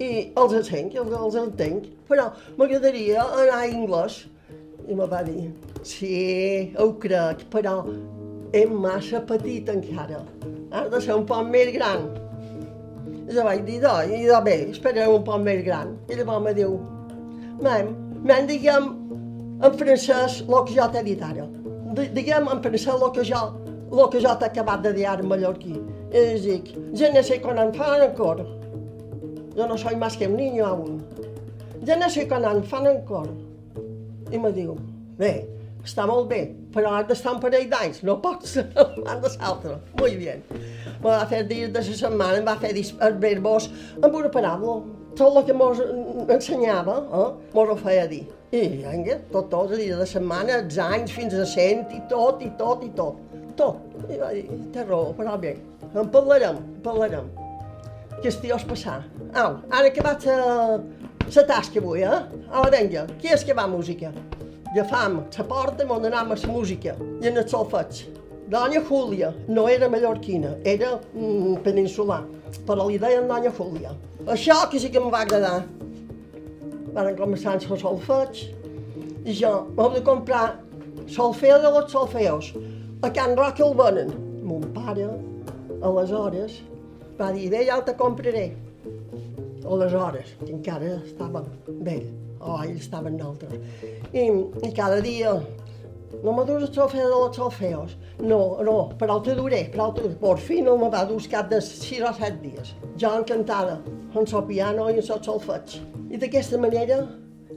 I 0.00 0.30
els 0.40 0.54
entenc, 0.56 0.94
els, 0.96 1.10
els 1.12 1.34
entenc, 1.36 1.88
però 2.08 2.30
m'agradaria 2.56 3.20
anar 3.20 3.58
a 3.58 3.64
anglès. 3.66 4.22
I 4.88 4.94
me 4.96 5.06
va 5.06 5.20
dir, 5.26 5.50
sí, 5.86 6.72
ho 6.80 6.86
crec, 7.02 7.42
però 7.52 7.82
és 8.56 8.70
massa 8.72 9.20
petit 9.28 9.68
encara. 9.68 10.22
Has 10.72 10.88
de 10.94 11.00
ser 11.04 11.18
un 11.18 11.26
poc 11.28 11.44
més 11.50 11.68
gran. 11.74 12.06
I 13.28 13.36
jo 13.36 13.44
vaig 13.44 13.60
dir, 13.66 13.76
no, 13.84 13.92
i 14.08 14.22
jo, 14.24 14.38
bé, 14.46 14.56
esperaré 14.70 15.04
un 15.12 15.26
poc 15.26 15.44
més 15.44 15.60
gran. 15.66 15.92
I 16.08 16.16
llavors 16.18 16.46
me 16.46 16.54
diu, 16.56 16.78
mem, 17.60 17.90
mem, 18.24 18.48
diguem 18.48 18.88
en 19.60 19.76
francès 19.82 20.40
el 20.46 20.62
que 20.64 20.78
jo 20.78 20.86
t'he 20.94 21.04
dit 21.10 21.26
ara. 21.26 21.44
Diguem 22.16 22.48
en 22.48 22.64
francès 22.64 22.96
el 22.96 23.12
que 23.18 23.26
jo, 23.28 23.42
el 23.92 24.02
que 24.14 24.24
jo 24.24 24.32
t'he 24.40 24.48
acabat 24.48 24.80
de 24.88 24.94
dir 24.96 25.06
ara 25.12 25.20
en 25.20 25.28
mallorquí. 25.28 25.76
I 26.10 26.24
dic, 26.40 26.72
je 26.96 27.12
ne 27.12 27.22
sé 27.22 27.38
con 27.44 27.60
enfant 27.60 28.08
encore. 28.08 28.48
Yo 29.56 29.66
no 29.66 29.76
soy 29.76 29.96
más 29.96 30.16
que 30.16 30.28
un 30.28 30.36
niño 30.36 30.66
aún. 30.66 31.04
Ja 31.86 31.96
no 31.96 32.10
sé 32.10 32.28
con 32.28 32.44
enfant 32.44 32.86
encore. 32.86 33.30
I 34.30 34.38
me 34.38 34.52
diu, 34.52 34.76
bé, 35.18 35.46
està 35.82 36.04
molt 36.06 36.28
bé, 36.30 36.42
però 36.74 36.92
has 36.94 37.06
d'estar 37.08 37.32
un 37.34 37.40
parell 37.42 37.66
d'anys, 37.70 38.02
no 38.06 38.18
pots 38.22 38.58
han 39.08 39.22
de 39.24 39.30
l'altre. 39.40 39.78
Muy 39.98 40.16
bien. 40.20 40.44
Me 41.00 41.08
va 41.08 41.24
fer 41.30 41.42
dir 41.48 41.68
de 41.72 41.80
la 41.80 41.96
setmana, 42.02 42.38
em 42.38 42.46
va 42.46 42.58
fer 42.60 42.74
verbos 43.22 43.70
amb 44.02 44.14
una 44.14 44.30
paraula. 44.30 44.80
Tot 45.18 45.40
el 45.40 45.46
que 45.48 45.56
mos 45.56 45.80
ensenyava, 46.30 47.00
eh, 47.18 47.30
mos 47.56 47.72
ho 47.72 47.76
feia 47.80 48.04
dir. 48.06 48.22
I 48.52 48.60
vinga, 48.76 49.16
tot, 49.32 49.48
tot, 49.50 49.72
dies 49.74 49.98
de 49.98 50.06
setmana, 50.06 50.60
els 50.60 50.78
anys, 50.78 51.12
fins 51.16 51.34
a 51.34 51.46
cent, 51.48 51.82
i 51.96 52.00
tot, 52.12 52.44
i 52.46 52.52
tot, 52.60 52.84
i 52.86 52.92
tot. 52.98 53.18
Tot. 53.58 53.80
I 54.06 54.20
va 54.20 54.30
dir, 54.36 54.44
té 54.74 54.84
raó, 54.84 55.10
però 55.16 55.34
bé, 55.40 55.56
en 55.90 56.12
parlarem, 56.14 56.60
en 56.60 56.80
parlarem. 56.84 57.32
Que 58.20 58.28
estiós 58.30 58.68
passar. 58.68 59.00
Au, 59.34 59.60
ara 59.70 59.90
que 59.94 60.02
vaig 60.02 60.24
a 60.26 60.36
la 61.30 61.42
tasca 61.46 61.78
avui, 61.78 62.02
eh? 62.02 62.22
Ala, 62.50 62.70
vinga, 62.74 63.04
qui 63.20 63.28
és 63.30 63.44
que 63.46 63.54
va 63.54 63.62
a 63.62 63.70
música? 63.70 64.10
Agafam 64.72 65.20
la 65.36 65.44
porta 65.46 65.84
i 65.84 65.86
m'on 65.86 66.06
anàvem 66.08 66.32
a 66.34 66.38
la 66.40 66.48
música 66.50 66.96
i 67.22 67.28
en 67.28 67.38
el 67.38 67.46
solfeig. 67.48 68.00
Dona 68.50 68.80
Júlia 68.88 69.28
no 69.46 69.68
era 69.70 69.88
mallorquina, 69.88 70.56
era 70.64 70.96
mm, 71.14 71.60
peninsular, 71.62 72.24
però 72.66 72.88
li 72.88 72.98
deien 72.98 73.28
Dona 73.30 73.52
Júlia. 73.54 73.92
Això 74.26 74.56
que 74.70 74.80
sí 74.82 74.90
que 74.90 74.98
em 74.98 75.06
va 75.14 75.20
agradar. 75.22 75.60
Van 76.96 77.14
començar 77.14 77.54
amb 77.54 77.70
el 77.70 77.78
solfeig 77.84 78.40
i 79.22 79.36
jo 79.36 79.52
m'he 79.76 79.86
de 79.94 80.02
comprar 80.02 80.56
solfeo 81.06 81.60
de 81.62 81.70
los 81.70 81.92
solfeos. 81.92 82.50
A 83.02 83.12
Can 83.14 83.36
Roca 83.36 83.62
el 83.62 83.78
venen. 83.78 84.10
Mon 84.42 84.66
pare, 84.74 85.06
aleshores, 85.86 86.58
va 87.20 87.30
dir, 87.30 87.46
bé, 87.54 87.62
ja 87.70 87.78
te 87.86 87.94
compraré. 87.94 88.69
Aleshores, 89.64 90.36
que 90.40 90.52
encara 90.52 90.96
estava 91.04 91.44
vell, 91.68 92.06
o 92.40 92.56
ell 92.62 92.76
estava 92.76 93.08
en 93.08 93.20
altres. 93.20 93.58
I, 94.12 94.28
i 94.64 94.72
cada 94.76 95.00
dia, 95.04 95.34
no 96.22 96.32
me 96.32 96.44
dus 96.44 96.62
el 96.68 96.74
solfeo 96.74 97.08
de 97.08 97.14
los 97.14 97.36
solfeos. 97.36 97.96
No, 98.18 98.62
no, 98.62 98.90
però 98.98 99.20
te 99.22 99.34
duré, 99.34 99.70
però 99.72 99.92
te 99.94 100.02
duré. 100.02 100.16
Por 100.20 100.38
fi 100.38 100.60
no 100.62 100.76
me 100.76 100.90
va 100.90 101.06
cap 101.30 101.50
de 101.50 101.60
sis 101.60 102.02
o 102.02 102.12
set 102.12 102.40
dies. 102.42 102.74
Jo 102.96 103.14
encantada, 103.18 103.80
amb 104.14 104.34
el 104.34 104.44
piano 104.46 104.88
i 104.90 104.98
amb 104.98 105.10
el 105.10 105.22
solfeig. 105.24 105.78
I 106.10 106.16
d'aquesta 106.18 106.58
manera, 106.58 107.06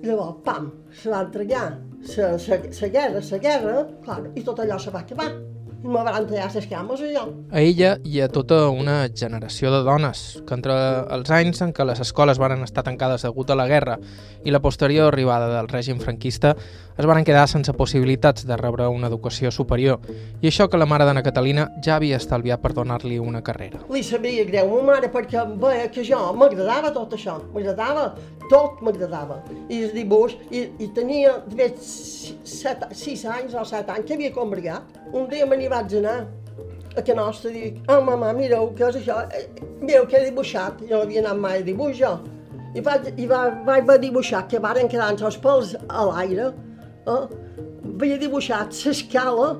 llavors, 0.03 0.43
pam, 0.43 0.71
se 0.91 1.09
va 1.09 1.23
entregar 1.23 1.79
la 2.03 2.87
guerra, 2.87 3.21
la 3.31 3.37
guerra, 3.37 3.87
clar, 4.03 4.21
i 4.35 4.43
tot 4.43 4.59
allò 4.59 4.79
se 4.79 4.91
va 4.91 4.99
acabar. 4.99 5.52
I 5.83 5.87
me 5.91 5.99
van 5.99 6.27
tallar 6.29 6.47
les 6.55 6.67
cames 6.71 7.01
a 7.03 7.07
jo. 7.11 7.23
A 7.51 7.59
ella 7.59 7.97
i 8.07 8.21
a 8.23 8.29
tota 8.31 8.69
una 8.71 9.09
generació 9.11 9.71
de 9.73 9.81
dones 9.83 10.21
que 10.47 10.55
entre 10.55 10.75
els 11.11 11.31
anys 11.35 11.59
en 11.65 11.73
què 11.75 11.83
les 11.83 11.99
escoles 11.99 12.39
varen 12.39 12.63
estar 12.63 12.85
tancades 12.87 13.25
degut 13.27 13.51
a 13.51 13.57
la 13.59 13.67
guerra 13.67 13.97
i 14.47 14.53
la 14.55 14.61
posterior 14.63 15.11
arribada 15.11 15.49
del 15.51 15.67
règim 15.67 15.99
franquista 15.99 16.53
es 16.97 17.05
varen 17.05 17.25
quedar 17.25 17.47
sense 17.49 17.73
possibilitats 17.73 18.45
de 18.45 18.57
rebre 18.57 18.87
una 18.91 19.09
educació 19.09 19.51
superior 19.51 20.03
i 20.41 20.49
això 20.49 20.67
que 20.69 20.77
la 20.77 20.85
mare 20.85 21.07
d'Anna 21.07 21.23
Catalina 21.25 21.67
ja 21.85 21.95
havia 21.95 22.19
estalviat 22.21 22.61
per 22.61 22.73
donar-li 22.77 23.17
una 23.19 23.41
carrera. 23.41 23.81
Li 23.89 24.03
sabria 24.03 24.45
greu 24.45 24.69
a 24.69 24.81
ma 24.81 24.93
mare 24.93 25.09
perquè 25.13 25.45
veia 25.63 25.89
que 25.93 26.05
jo 26.05 26.19
m'agradava 26.37 26.93
tot 26.93 27.15
això, 27.17 27.39
m'agradava, 27.55 28.11
tot 28.51 28.83
m'agradava. 28.85 29.41
I 29.69 29.83
el 29.87 29.97
dibuix, 29.97 30.37
i, 30.51 30.67
i 30.83 30.91
tenia 30.93 31.39
de 31.49 31.71
set, 31.79 32.85
sis 32.93 33.25
anys 33.25 33.55
o 33.57 33.65
set 33.65 33.89
anys 33.89 34.07
que 34.07 34.17
havia 34.17 34.33
combregat. 34.35 35.01
Un 35.13 35.27
dia 35.31 35.47
me 35.49 35.57
n'hi 35.57 35.71
vaig 35.71 35.97
anar 35.97 36.19
a 36.95 37.01
que 37.01 37.15
nostra 37.17 37.49
dic, 37.49 37.79
ah, 37.87 37.97
oh, 37.97 38.03
mamà, 38.05 38.33
mireu, 38.37 38.69
què 38.77 38.91
és 38.91 38.99
això? 39.01 39.23
Eh, 39.33 39.47
Mireu 39.83 40.05
que 40.07 40.19
he 40.19 40.27
dibuixat, 40.29 40.83
jo 40.85 40.99
no 40.99 41.01
havia 41.07 41.23
anat 41.23 41.39
mai 41.41 41.63
a 41.63 41.65
dibuix, 41.65 41.97
jo. 41.97 42.13
I 42.77 42.81
vaig, 42.85 43.09
i 43.17 43.25
va, 43.29 43.47
vaig 43.65 43.89
dibuixar 44.01 44.45
que 44.49 44.61
varen 44.61 44.89
quedar 44.89 45.09
els 45.13 45.39
pèls 45.41 45.73
a 45.89 46.05
l'aire, 46.09 46.51
eh? 47.07 47.23
havia 48.03 48.17
dibuixat 48.19 48.73
l'escala 48.85 49.53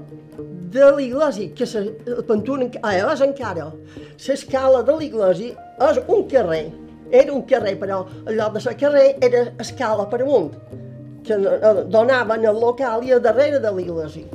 de 0.73 0.85
l'iglesi, 0.97 1.49
que 1.55 1.65
se 1.65 1.83
pintura 2.27 2.69
ah, 2.81 2.93
és 3.13 3.21
encara. 3.21 3.69
L'escala 4.27 4.81
de 4.83 4.95
l'iglesi 4.97 5.51
és 5.89 5.99
un 6.07 6.25
carrer. 6.29 6.65
Era 7.13 7.33
un 7.33 7.43
carrer, 7.45 7.75
però 7.79 8.01
al 8.25 8.39
lloc 8.39 8.55
de 8.55 8.63
la 8.65 8.73
carrer 8.79 9.09
era 9.21 9.43
escala 9.61 10.07
per 10.09 10.23
amunt, 10.23 10.49
que 11.23 11.37
eh, 11.37 11.83
donaven 11.93 12.47
al 12.49 12.57
local 12.59 13.05
i 13.05 13.13
a 13.13 13.19
darrere 13.19 13.59
de 13.61 13.71
l'iglesi. 13.75 14.25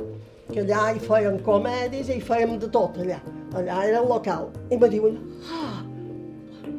Que 0.49 0.63
allà 0.63 0.93
hi 0.95 1.03
feien 1.03 1.41
comèdies 1.45 2.07
i 2.09 2.17
hi 2.17 2.23
fèiem 2.23 2.55
de 2.61 2.71
tot 2.71 2.97
allà. 3.03 3.19
Allà 3.59 3.83
era 3.89 3.99
el 3.99 4.07
local. 4.07 4.47
I 4.71 4.79
me 4.79 4.89
diuen, 4.89 5.19
ah, 5.51 5.83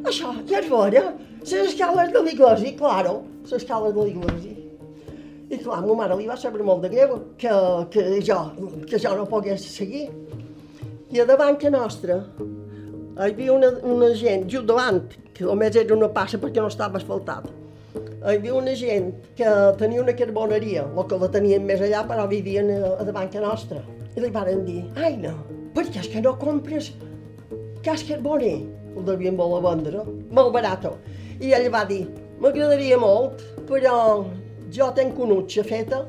això, 0.08 0.32
ja 0.48 0.62
és 0.62 0.72
vera? 0.72 1.12
Les 1.44 1.52
escales 1.68 2.10
de 2.16 2.24
l'iglesi, 2.24 2.74
claro, 2.80 3.20
les 3.44 3.60
escales 3.60 3.94
de 3.94 4.08
l'iglesi. 4.08 4.69
I 5.50 5.58
clar, 5.58 5.80
ma 5.82 5.96
mare 5.98 6.14
li 6.14 6.28
va 6.30 6.36
saber 6.38 6.62
molt 6.62 6.84
de 6.84 6.88
greu 6.92 7.16
que, 7.38 7.50
que, 7.90 8.02
jo, 8.22 8.38
que 8.86 8.98
jo 9.02 9.14
no 9.18 9.26
pogués 9.26 9.64
seguir. 9.66 10.06
I 11.10 11.22
a 11.22 11.26
davant 11.26 11.56
que 11.58 11.72
nostra 11.74 12.20
hi 13.20 13.32
havia 13.32 13.56
una, 13.56 13.72
una 13.82 14.12
gent, 14.14 14.46
just 14.52 14.68
davant, 14.68 15.00
que 15.34 15.42
només 15.48 15.74
era 15.76 15.96
una 15.96 16.08
passa 16.14 16.38
perquè 16.38 16.62
no 16.62 16.70
estava 16.70 17.00
asfaltat. 17.00 17.48
Hi 17.96 18.36
havia 18.36 18.54
una 18.54 18.76
gent 18.78 19.10
que 19.36 19.50
tenia 19.80 20.04
una 20.04 20.14
carboneria, 20.14 20.84
el 20.86 21.08
que 21.10 21.18
la 21.18 21.30
tenien 21.34 21.66
més 21.66 21.82
allà, 21.82 22.04
però 22.06 22.28
vivien 22.30 22.70
a, 22.76 22.94
a 23.00 23.06
davant 23.08 23.32
que 23.32 23.42
nostra. 23.42 23.82
I 24.14 24.22
li 24.22 24.30
van 24.34 24.62
dir, 24.68 24.84
ai 25.02 25.16
no, 25.18 25.34
per 25.74 25.88
què 25.88 26.04
és 26.04 26.10
que 26.12 26.22
no 26.22 26.36
compres 26.38 26.92
cas 27.82 28.06
carboner? 28.06 28.60
El 28.94 29.06
devien 29.06 29.36
voler 29.38 29.64
vendre, 29.66 30.04
molt 30.30 30.54
barat. 30.54 30.86
I 31.42 31.50
ell 31.58 31.66
va 31.74 31.82
dir, 31.90 32.04
m'agradaria 32.38 32.98
molt, 33.02 33.42
però 33.66 33.96
jo 34.72 34.90
tenc 34.96 35.18
una 35.18 35.38
utxa 35.40 35.64
feta 35.66 36.04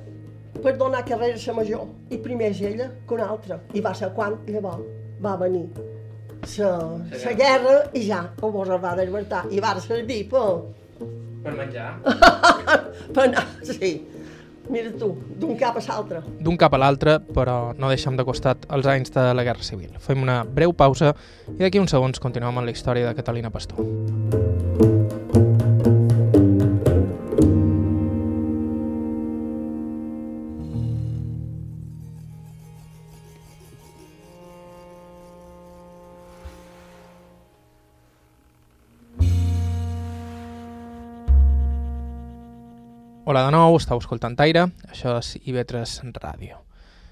per 0.62 0.76
donar 0.78 1.04
carrera 1.06 1.38
a 1.38 1.48
la 1.48 1.58
major. 1.58 1.88
I 2.10 2.20
primer 2.22 2.52
és 2.52 2.62
ella 2.62 2.92
que 3.08 3.16
una 3.18 3.30
altra. 3.30 3.60
I 3.74 3.82
va 3.82 3.94
ser 3.96 4.12
quan 4.16 4.38
llavors 4.48 4.86
va 5.22 5.36
venir 5.38 5.66
la 6.58 7.34
guerra 7.38 7.76
i 7.94 8.06
ja 8.08 8.24
ho 8.42 8.52
vos 8.52 8.70
va 8.70 8.96
desbertar. 8.96 9.46
I 9.52 9.60
va 9.60 9.76
servir 9.80 10.24
per... 10.30 10.48
Per 11.42 11.54
menjar? 11.58 11.96
per 13.16 13.24
anar, 13.28 13.46
sí. 13.66 13.94
Mira 14.72 14.92
tu, 14.94 15.10
d'un 15.42 15.58
cap 15.58 15.78
a 15.78 15.82
l'altre. 15.88 16.22
D'un 16.40 16.58
cap 16.58 16.74
a 16.74 16.80
l'altre, 16.80 17.18
però 17.34 17.74
no 17.78 17.90
deixem 17.90 18.16
de 18.16 18.24
costat 18.24 18.70
els 18.70 18.86
anys 18.86 19.12
de 19.12 19.26
la 19.34 19.44
Guerra 19.44 19.66
Civil. 19.66 19.98
Fem 20.00 20.22
una 20.22 20.44
breu 20.46 20.74
pausa 20.74 21.16
i 21.58 21.60
d'aquí 21.64 21.82
uns 21.82 21.92
segons 21.98 22.22
continuem 22.22 22.62
amb 22.62 22.70
la 22.70 22.78
història 22.78 23.10
de 23.10 23.18
Catalina 23.18 23.52
Pastor. 23.52 23.82
Hola 23.82 24.91
estàu 43.82 44.00
escoltant 44.02 44.38
Aire, 44.44 44.68
això 44.90 45.18
és 45.20 45.36
IB3 45.42 46.12
Ràdio. 46.22 46.62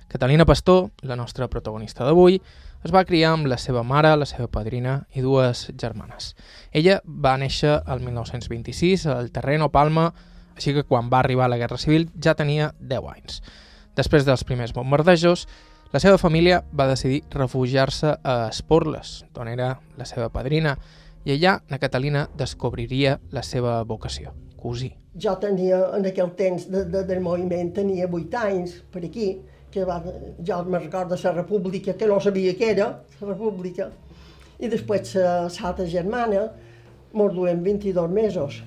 Catalina 0.09 0.45
Pastor, 0.45 0.89
la 1.05 1.17
nostra 1.17 1.47
protagonista 1.49 2.05
d'avui, 2.05 2.39
es 2.85 2.93
va 2.95 3.03
criar 3.05 3.33
amb 3.35 3.49
la 3.51 3.57
seva 3.59 3.83
mare, 3.83 4.15
la 4.17 4.25
seva 4.29 4.47
padrina 4.47 5.03
i 5.13 5.21
dues 5.21 5.67
germanes. 5.77 6.33
Ella 6.71 6.99
va 7.05 7.35
néixer 7.37 7.75
el 7.85 8.03
1926 8.05 9.05
al 9.11 9.31
Terreno 9.35 9.69
Palma, 9.69 10.09
així 10.55 10.73
que 10.75 10.85
quan 10.87 11.09
va 11.11 11.19
arribar 11.19 11.49
la 11.49 11.59
Guerra 11.59 11.77
Civil 11.77 12.09
ja 12.21 12.35
tenia 12.39 12.71
10 12.79 13.09
anys. 13.11 13.41
Després 13.97 14.25
dels 14.25 14.45
primers 14.47 14.73
bombardejos, 14.73 15.47
la 15.91 15.99
seva 15.99 16.17
família 16.21 16.63
va 16.71 16.87
decidir 16.87 17.23
refugiar-se 17.33 18.15
a 18.23 18.35
Esporles, 18.49 19.25
on 19.35 19.49
era 19.49 19.79
la 19.97 20.05
seva 20.05 20.29
padrina, 20.29 20.77
i 21.25 21.33
allà 21.35 21.59
la 21.69 21.79
Catalina 21.81 22.27
descobriria 22.37 23.19
la 23.31 23.43
seva 23.43 23.81
vocació, 23.83 24.31
cosir 24.59 24.93
jo 25.19 25.35
tenia, 25.41 25.79
en 25.97 26.05
aquell 26.05 26.31
temps 26.37 26.67
de, 26.69 26.83
de, 26.85 27.03
del 27.07 27.21
moviment, 27.23 27.71
tenia 27.75 28.07
8 28.07 28.41
anys 28.43 28.75
per 28.91 29.03
aquí, 29.05 29.29
que 29.71 29.85
va, 29.85 29.99
jo 30.45 30.63
me 30.65 30.79
recordo 30.79 31.17
la 31.23 31.31
república, 31.33 31.93
que 31.93 32.07
no 32.07 32.19
sabia 32.19 32.55
què 32.57 32.71
era, 32.75 32.89
la 33.19 33.27
república, 33.33 33.89
i 34.59 34.69
després 34.69 35.15
l'altra 35.15 35.85
germana, 35.87 36.47
mos 37.13 37.33
duem 37.33 37.61
22 37.65 38.09
mesos, 38.11 38.61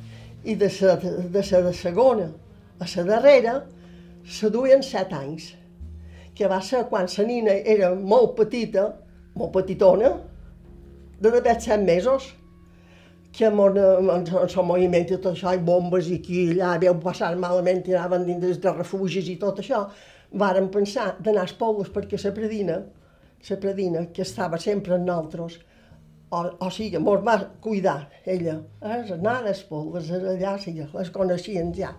i 0.45 0.57
de 0.59 0.69
la 0.81 0.97
de, 0.99 1.43
sa 1.43 1.63
de 1.63 1.73
segona 1.73 2.29
a 2.83 2.87
la 2.97 3.05
darrera 3.07 3.61
se 4.27 4.51
duien 4.51 4.83
7 4.83 5.15
anys, 5.15 5.53
que 6.35 6.49
va 6.49 6.61
ser 6.63 6.87
quan 6.91 7.07
la 7.07 7.25
nina 7.25 7.53
era 7.53 7.95
molt 7.95 8.35
petita, 8.37 8.89
molt 9.35 9.53
petitona, 9.55 10.17
de 11.23 11.31
d'haver 11.31 11.61
7 11.61 11.85
mesos, 11.85 12.33
que 13.33 13.47
en, 13.49 13.59
en, 13.59 14.27
el 14.29 14.65
moviment 14.69 15.07
i 15.09 15.17
tot 15.17 15.31
això, 15.33 15.55
i 15.57 15.61
bombes 15.65 16.09
i 16.11 16.19
aquí 16.21 16.41
i 16.43 16.49
allà, 16.53 16.75
veu 16.83 16.99
passar 17.01 17.33
malament 17.41 17.83
i 17.89 17.95
anaven 17.97 18.27
dins 18.29 18.61
de 18.61 18.73
refugis 18.77 19.31
i 19.33 19.39
tot 19.41 19.63
això, 19.63 19.87
varen 20.33 20.69
pensar 20.73 21.15
d'anar 21.21 21.47
als 21.47 21.55
pobles 21.57 21.89
perquè 21.93 22.21
la 22.21 22.33
predina, 22.37 22.79
la 23.49 23.61
predina, 23.61 24.07
que 24.13 24.23
estava 24.23 24.59
sempre 24.59 24.97
en 24.97 25.07
nosaltres, 25.09 25.59
o, 26.33 26.43
o 26.65 26.69
sigui, 26.73 27.01
mos 27.01 27.25
va 27.25 27.39
cuidar 27.61 28.09
ella, 28.25 28.59
és 28.99 29.13
anar 29.17 29.41
als 29.43 29.65
pobles, 29.69 30.11
allà, 30.13 30.57
sí, 30.61 30.77
les 30.81 31.13
coneixien 31.13 31.73
ja, 31.77 31.93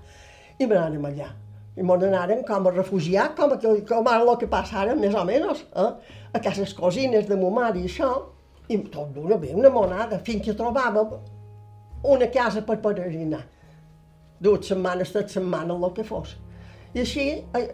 i 0.59 0.69
n'anem 0.69 1.09
allà. 1.09 1.31
I 1.73 1.81
mos 1.81 2.03
anàrem 2.05 2.43
com 2.45 2.69
a 2.69 2.71
refugiar, 2.73 3.31
com, 3.37 3.53
a, 3.55 3.57
com 3.89 4.09
ara 4.09 4.21
el 4.21 4.37
que 4.41 4.49
passa 4.49 4.83
ara, 4.83 4.93
més 4.97 5.17
o 5.17 5.25
menys, 5.25 5.65
eh? 5.73 5.89
a 6.33 6.41
cases 6.41 6.73
cosines 6.77 7.25
de 7.29 7.37
mo 7.37 7.49
mare 7.53 7.81
i 7.81 7.89
això, 7.89 8.11
i 8.69 8.77
tot 8.93 9.11
d'una 9.15 9.37
bé, 9.37 9.51
una 9.53 9.69
monada, 9.69 10.19
fins 10.23 10.45
que 10.45 10.55
trobàvem 10.57 11.17
una 12.13 12.27
casa 12.31 12.63
per 12.63 12.79
peregrinar. 12.83 13.43
Dues 14.43 14.67
setmanes, 14.67 15.11
tres 15.11 15.35
setmanes, 15.37 15.77
el 15.77 15.93
que 15.95 16.03
fos. 16.07 16.35
I 16.93 17.01
així 17.03 17.25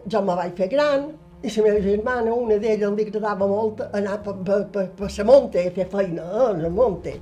jo 0.08 0.22
me 0.24 0.36
vaig 0.38 0.56
fer 0.58 0.70
gran, 0.72 1.10
i 1.42 1.50
la 1.56 1.64
meva 1.64 1.80
germana, 1.80 2.34
una 2.36 2.58
d'elles 2.60 2.96
li 2.98 3.06
agradava 3.08 3.48
molt 3.48 3.82
anar 3.96 4.18
per, 4.24 4.34
per, 4.44 4.60
per, 4.74 4.86
per 4.98 5.10
la 5.18 5.26
monte, 5.28 5.62
a 5.64 5.72
fer 5.72 5.86
feina 5.92 6.26
eh, 6.28 6.54
la 6.60 6.70
monte. 6.70 7.14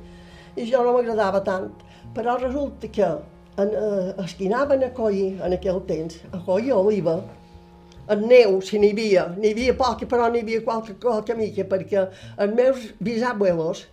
I 0.58 0.66
jo 0.66 0.82
no 0.84 0.96
m'agradava 0.96 1.44
tant. 1.46 1.68
Però 2.16 2.38
resulta 2.42 2.90
que 2.90 3.10
en, 3.62 3.74
eh, 3.78 4.48
anaven 4.48 4.88
a 4.88 4.90
collir 4.98 5.36
en 5.46 5.54
aquell 5.54 5.84
temps, 5.86 6.18
a 6.32 6.42
collir 6.46 6.74
oliva, 6.74 7.20
en 8.10 8.24
neu, 8.28 8.62
si 8.64 8.80
n'hi 8.80 8.92
havia, 8.94 9.26
n'hi 9.38 9.52
havia 9.52 9.74
poca, 9.78 10.08
però 10.08 10.30
n'hi 10.32 10.44
havia 10.46 10.62
qualque, 10.64 10.96
qualque 11.02 11.36
mica, 11.36 11.66
perquè 11.68 12.06
els 12.38 12.54
meus 12.56 12.86
bisabuelos 13.04 13.84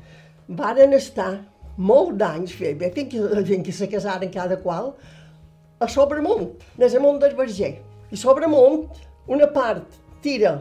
varen 0.48 0.94
estar 0.94 1.32
molt 1.76 2.14
d'anys, 2.20 2.54
fins 2.54 2.94
que, 2.94 3.24
fins 3.48 3.66
que 3.66 3.74
se 3.74 3.88
casaren 3.90 4.30
cada 4.30 4.60
qual, 4.62 4.92
a 5.82 5.88
Sobremunt, 5.90 6.52
des 6.78 6.94
amunt 6.94 7.18
del 7.20 7.34
Verger. 7.36 7.74
I 8.10 8.16
Sobremunt, 8.16 8.86
una 9.26 9.48
part 9.50 9.98
tira 10.22 10.54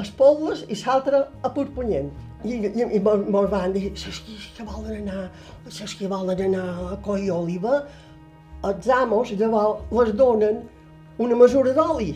els 0.00 0.10
pobles 0.16 0.64
i 0.70 0.78
l'altra 0.80 1.26
a 1.44 1.52
Purpunyent. 1.52 2.10
I, 2.40 2.56
i, 2.56 2.84
i 2.96 3.00
me'l 3.04 3.50
van 3.52 3.74
dir, 3.76 3.90
saps 4.00 4.22
qui 4.24 4.38
que 4.56 4.64
volen 4.64 5.02
anar, 5.02 5.26
saps 5.68 5.92
qui 5.98 6.08
volen 6.08 6.40
anar 6.46 6.94
a 6.94 6.96
coll 7.04 7.28
oliva? 7.34 7.82
Els 8.64 8.88
amos 8.96 9.34
llavors 9.36 9.84
les 9.92 10.14
donen 10.16 10.62
una 11.20 11.36
mesura 11.36 11.74
d'oli 11.76 12.14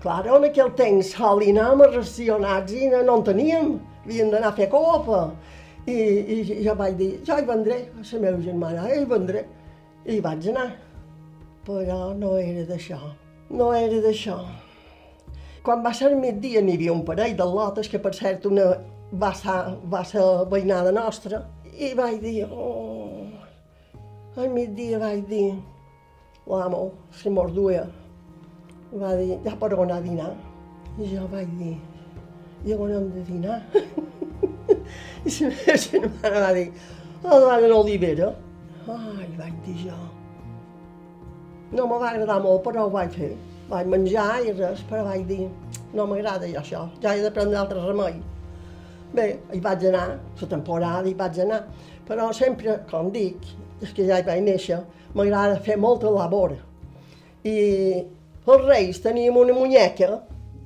Clar, 0.00 0.24
en 0.32 0.46
aquell 0.48 0.70
temps 0.78 1.08
li 1.36 1.50
anàvem 1.52 1.90
racionats 1.92 2.72
i 2.72 2.86
no, 2.88 3.02
en 3.18 3.24
teníem, 3.24 3.74
havíem 4.06 4.30
d'anar 4.32 4.54
a 4.54 4.56
fer 4.56 4.70
copa. 4.72 5.26
I, 5.84 5.96
i 6.32 6.62
jo 6.64 6.72
vaig 6.78 6.96
dir, 6.96 7.10
jo 7.26 7.36
hi 7.36 7.44
vendré, 7.44 7.82
a 7.92 8.04
la 8.04 8.20
meva 8.22 8.40
germana, 8.40 8.86
hi 8.88 9.04
vendré. 9.10 9.44
I 10.08 10.16
vaig 10.24 10.48
anar. 10.54 10.70
Però 11.66 11.98
no 12.16 12.32
era 12.40 12.64
d'això, 12.70 12.96
no 13.52 13.68
era 13.76 14.00
d'això. 14.00 14.38
Quan 15.66 15.84
va 15.84 15.92
ser 15.92 16.14
migdia 16.16 16.64
n'hi 16.64 16.78
havia 16.78 16.96
un 16.96 17.04
parell 17.04 17.36
de 17.36 17.44
lotes, 17.44 17.92
que 17.92 18.00
per 18.00 18.14
cert 18.16 18.48
una 18.48 18.70
va 19.12 19.34
ser, 19.36 19.60
va 19.92 20.00
ser 20.08 20.24
veïnada 20.48 20.96
nostra, 20.96 21.44
i 21.76 21.92
vaig 21.98 22.22
dir, 22.24 22.38
oh, 22.48 23.28
al 24.40 24.48
migdia 24.48 25.00
vaig 25.02 25.26
dir, 25.28 25.50
l'amo, 26.48 26.86
si 27.20 27.28
mos 27.28 27.52
duia, 27.52 27.84
va 28.92 29.14
dir, 29.16 29.38
ja 29.44 29.54
per 29.56 29.74
on 29.78 29.92
a 29.92 30.00
dinar? 30.02 30.32
I 30.98 31.08
jo 31.14 31.26
vaig 31.30 31.50
dir, 31.58 31.76
i 32.66 32.74
on 32.74 32.90
hem 32.92 33.10
de 33.14 33.22
dinar? 33.28 33.60
I 35.28 35.34
la 35.36 35.50
meva 35.52 35.76
germana 35.84 36.40
va 36.46 36.50
dir, 36.56 36.66
a 37.22 37.38
la 37.44 37.60
de 37.60 37.68
l'Olivera. 37.70 38.32
Ai, 38.88 39.28
vaig 39.38 39.54
dir 39.66 39.76
jo. 39.84 39.98
No 41.70 41.86
me 41.86 42.00
va 42.02 42.10
agradar 42.10 42.40
molt, 42.42 42.64
però 42.66 42.88
ho 42.88 42.90
vaig 42.90 43.14
fer. 43.14 43.30
Vaig 43.70 43.86
menjar 43.86 44.40
i 44.42 44.52
res, 44.58 44.82
però 44.90 45.04
vaig 45.06 45.26
dir, 45.28 45.46
no 45.94 46.06
m'agrada 46.10 46.48
jo 46.50 46.58
això, 46.58 46.86
ja 47.02 47.14
he 47.14 47.22
de 47.22 47.30
prendre 47.30 47.58
altre 47.60 47.82
remei. 47.84 48.16
Bé, 49.14 49.26
hi 49.54 49.60
vaig 49.62 49.84
anar, 49.86 50.06
la 50.40 50.48
temporada 50.50 51.06
hi 51.06 51.14
vaig 51.18 51.38
anar, 51.44 51.60
però 52.08 52.32
sempre, 52.34 52.80
com 52.90 53.12
dic, 53.14 53.46
és 53.82 53.92
que 53.94 54.06
ja 54.08 54.18
hi 54.18 54.26
vaig 54.26 54.42
néixer, 54.46 54.80
m'agrada 55.14 55.60
fer 55.62 55.78
molta 55.78 56.10
labor. 56.10 56.56
I 57.46 57.54
els 58.56 58.66
reis 58.66 59.00
teníem 59.04 59.36
una 59.36 59.54
muñeca 59.56 60.20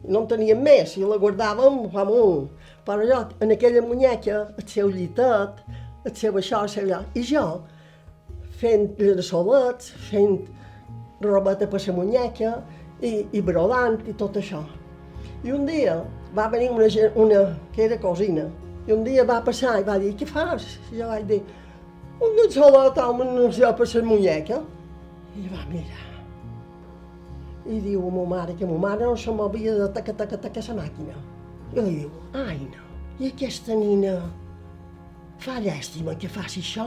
no 0.09 0.23
en 0.23 0.29
teníem 0.29 0.61
més, 0.65 0.97
i 0.99 1.05
la 1.07 1.19
guardàvem 1.21 1.79
amunt. 1.97 2.49
Però 2.85 3.07
jo, 3.09 3.21
en 3.45 3.55
aquella 3.55 3.83
muñeca, 3.85 4.43
el 4.59 4.69
seu 4.69 4.91
llitet, 4.93 5.63
el 6.05 6.15
seu 6.17 6.37
això, 6.41 6.63
el 6.65 6.73
seu 6.73 6.85
allò, 6.85 7.01
i 7.17 7.25
jo, 7.25 7.45
fent 8.61 8.91
solets, 9.25 9.93
fent 10.11 10.43
robeta 11.25 11.69
per 11.71 11.81
la 11.87 11.97
muñeca, 11.97 12.55
i, 13.01 13.27
i 13.33 13.41
brodant, 13.41 14.01
i 14.09 14.17
tot 14.21 14.37
això. 14.41 14.63
I 15.45 15.53
un 15.53 15.67
dia 15.69 15.99
va 16.37 16.49
venir 16.53 16.71
una, 16.73 16.89
una 17.17 17.43
que 17.73 17.87
era 17.89 18.01
cosina, 18.01 18.49
i 18.87 18.93
un 18.93 19.05
dia 19.05 19.25
va 19.25 19.41
passar 19.45 19.79
i 19.81 19.85
va 19.85 19.99
dir, 20.01 20.13
què 20.21 20.29
fas? 20.29 20.75
I 20.93 21.01
jo 21.01 21.09
vaig 21.09 21.29
dir, 21.31 21.43
una 22.21 22.49
xolota 22.53 23.09
amb 23.09 23.25
una 23.25 23.49
jo 23.53 23.73
per 23.77 23.89
la 23.95 24.09
muñeca. 24.09 24.65
I 25.35 25.49
va 25.51 25.65
mirar. 25.73 26.14
I 27.65 27.81
diu 27.81 28.03
a 28.07 28.11
ma 28.13 28.25
mare 28.29 28.55
que 28.59 28.67
ma 28.69 28.77
mare 28.79 29.07
no 29.07 29.17
se 29.17 29.33
movia 29.33 29.75
de 29.79 29.89
taca, 29.95 30.13
taca, 30.13 30.37
taca 30.37 30.61
la 30.69 30.83
màquina. 30.83 31.15
I 31.75 31.81
li 31.81 31.95
diu, 32.03 32.11
ai 32.37 32.59
no, 32.61 32.85
i 33.19 33.31
aquesta 33.31 33.75
nina 33.75 34.19
fa 35.41 35.57
llàstima 35.65 36.15
que 36.21 36.29
faci 36.29 36.61
això? 36.61 36.87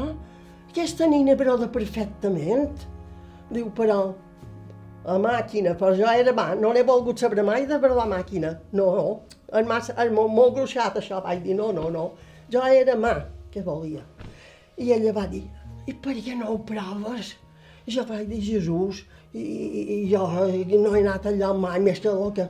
Aquesta 0.69 1.07
nina 1.09 1.35
broda 1.35 1.67
perfectament. 1.71 2.85
Diu, 3.49 3.71
però 3.73 4.13
a 5.07 5.17
màquina, 5.23 5.73
però 5.79 5.95
jo 5.95 6.07
era 6.11 6.33
mà, 6.35 6.49
no 6.59 6.73
n'he 6.75 6.83
volgut 6.83 7.19
saber 7.19 7.43
mai 7.47 7.65
de 7.65 7.79
la 7.79 8.05
màquina. 8.05 8.57
No, 8.73 8.87
no, 8.95 9.05
és, 9.47 9.65
massa, 9.65 9.95
és 10.03 10.11
molt, 10.11 10.33
molt 10.35 10.55
gruixat 10.57 10.99
això, 10.99 11.21
vaig 11.23 11.43
dir, 11.45 11.55
no, 11.55 11.71
no, 11.71 11.89
no. 11.89 12.11
Jo 12.51 12.63
era 12.67 12.95
mà, 12.99 13.13
que 13.51 13.63
volia. 13.63 14.03
I 14.77 14.91
ella 14.93 15.13
va 15.15 15.25
dir, 15.31 15.45
i 15.87 15.93
per 15.93 16.17
què 16.19 16.35
no 16.35 16.51
ho 16.51 16.57
proves? 16.67 17.35
I 17.87 17.95
jo 17.95 18.03
vaig 18.09 18.27
dir, 18.27 18.41
Jesús, 18.43 19.05
i, 19.38 19.97
jo 20.12 20.28
no 20.82 20.93
he 20.95 21.02
anat 21.04 21.28
allà 21.32 21.54
mai 21.56 21.80
més 21.84 22.02
que 22.04 22.13
loca. 22.13 22.47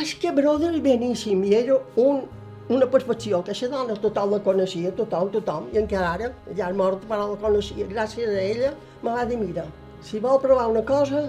És 0.00 0.14
que 0.22 0.32
brother 0.32 0.72
beníssim, 0.82 1.42
i 1.44 1.54
era 1.58 1.78
un, 1.98 2.22
una 2.70 2.86
perfecció, 2.90 3.42
que 3.42 3.50
aquesta 3.50 3.70
dona 3.72 3.96
total 3.98 4.30
la 4.30 4.38
coneixia, 4.44 4.92
tothom, 4.94 5.32
tothom, 5.34 5.68
i 5.74 5.80
encara 5.82 6.12
ara, 6.14 6.30
ja 6.54 6.70
és 6.70 6.78
mort, 6.78 7.02
però 7.10 7.32
la 7.32 7.38
coneixia. 7.42 7.88
Gràcies 7.90 8.30
a 8.30 8.44
ella, 8.44 8.72
me 9.02 9.16
va 9.16 9.26
dir, 9.26 9.40
mira, 9.40 9.66
si 10.06 10.22
vol 10.22 10.38
provar 10.42 10.68
una 10.70 10.84
cosa, 10.86 11.26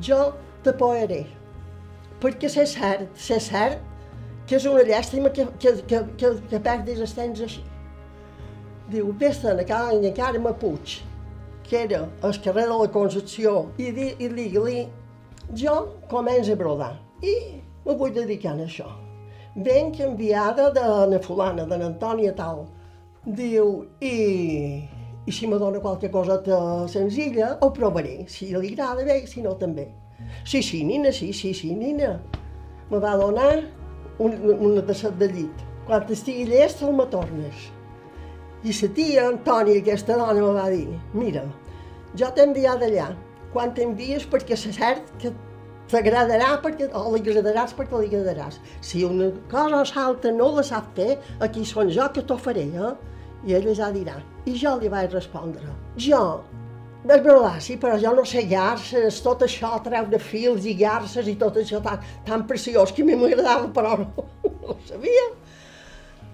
jo 0.00 0.20
t'apoyaré. 0.64 1.24
Perquè 2.22 2.50
sé 2.52 2.66
cert, 2.68 3.10
sé 3.18 3.40
cert 3.42 3.82
que 4.46 4.58
és 4.58 4.66
una 4.66 4.82
llàstima 4.86 5.30
que, 5.34 5.46
que, 5.62 5.74
que, 5.90 6.00
que, 6.20 6.32
que 6.50 6.62
perdis 6.62 7.02
els 7.02 7.14
temps 7.16 7.42
així. 7.46 7.62
Diu, 8.90 9.12
vés-te'n 9.18 9.62
a 9.62 9.66
Can 9.66 10.06
Carme 10.16 10.54
Puig, 10.58 11.00
que 11.70 11.84
era 11.84 12.08
al 12.26 12.40
carrer 12.42 12.66
de 12.66 12.74
la 12.74 12.90
Concepció, 12.90 13.70
i, 13.78 13.92
di, 13.94 14.08
i 14.18 14.28
digue-li, 14.34 14.80
jo 15.54 15.76
començo 16.10 16.56
a 16.56 16.58
brodar 16.58 16.96
i 17.22 17.34
me 17.84 17.94
vull 17.94 18.10
dedicar 18.14 18.56
a 18.56 18.64
això. 18.66 18.88
Venc 19.54 20.00
enviada 20.02 20.70
de 20.74 20.82
na 21.12 21.20
fulana, 21.22 21.68
de 21.70 21.78
n'Antònia 21.78 22.34
tal. 22.34 22.64
Diu, 23.22 23.70
i, 24.02 24.14
i 25.26 25.32
si 25.32 25.46
me 25.46 25.58
dona 25.62 25.78
qualque 25.78 26.10
cosa 26.10 26.40
senzilla, 26.90 27.56
ho 27.60 27.70
provaré. 27.76 28.24
Si 28.26 28.50
li 28.50 28.74
agrada 28.74 29.06
bé, 29.06 29.22
si 29.26 29.42
no 29.42 29.54
també. 29.54 29.86
Sí, 30.44 30.62
sí, 30.62 30.82
nina, 30.84 31.12
sí, 31.12 31.32
sí, 31.32 31.54
sí, 31.54 31.74
nina. 31.74 32.16
Me 32.90 32.98
va 32.98 33.16
donar 33.18 33.60
un, 34.18 34.34
una 34.58 34.82
tasset 34.86 35.14
de 35.22 35.30
llit. 35.30 35.66
Quan 35.86 36.06
estigui 36.10 36.46
llest, 36.50 36.82
el 36.82 36.94
me 36.94 37.06
tornes. 37.10 37.70
I 38.60 38.72
la 38.76 38.88
tia 38.96 39.26
Antònia, 39.26 39.80
aquesta 39.80 40.16
dona, 40.20 40.34
me 40.36 40.52
va 40.52 40.66
dir, 40.68 40.98
mira, 41.16 41.46
jo 42.12 42.28
t'he 42.36 42.44
enviat 42.44 42.82
allà, 42.84 43.06
quan 43.54 43.72
t'envies 43.76 44.26
perquè 44.28 44.52
és 44.52 44.66
cert 44.76 45.08
que 45.22 45.32
t'agradarà 45.90 46.50
perquè, 46.62 46.90
o 46.92 47.14
li 47.14 47.22
agradaràs 47.22 47.72
perquè 47.78 48.02
li 48.02 48.10
agradaràs. 48.10 48.60
Si 48.84 49.02
una 49.06 49.30
cosa 49.50 49.80
o 49.80 49.84
l'altra 49.88 50.32
no 50.36 50.50
la 50.58 50.66
sap 50.66 50.92
fer, 50.98 51.16
aquí 51.40 51.64
són 51.64 51.88
jo 51.96 52.06
que 52.12 52.22
t'ho 52.22 52.36
faré, 52.36 52.68
eh? 52.68 52.94
I 53.48 53.56
ella 53.56 53.74
ja 53.74 53.88
dirà. 53.94 54.20
I 54.44 54.58
jo 54.60 54.76
li 54.76 54.92
vaig 54.92 55.16
respondre, 55.16 55.72
jo 55.96 56.24
és 57.00 57.22
veritat, 57.24 57.62
sí, 57.64 57.78
però 57.80 57.96
jo 57.96 58.12
no 58.12 58.26
sé 58.28 58.42
garces, 58.44 59.22
tot 59.24 59.40
això, 59.46 59.70
treure 59.84 60.18
fils 60.20 60.66
i 60.68 60.74
garces 60.76 61.30
i 61.32 61.36
tot 61.40 61.56
això 61.56 61.80
tan, 61.80 62.02
tan 62.26 62.44
preciós 62.46 62.92
que 62.92 63.00
a 63.00 63.08
mi 63.08 63.16
m'agradava, 63.16 63.70
però 63.72 63.96
no, 64.02 64.26
no 64.60 64.74
ho 64.74 64.76
sabia. 64.84 65.30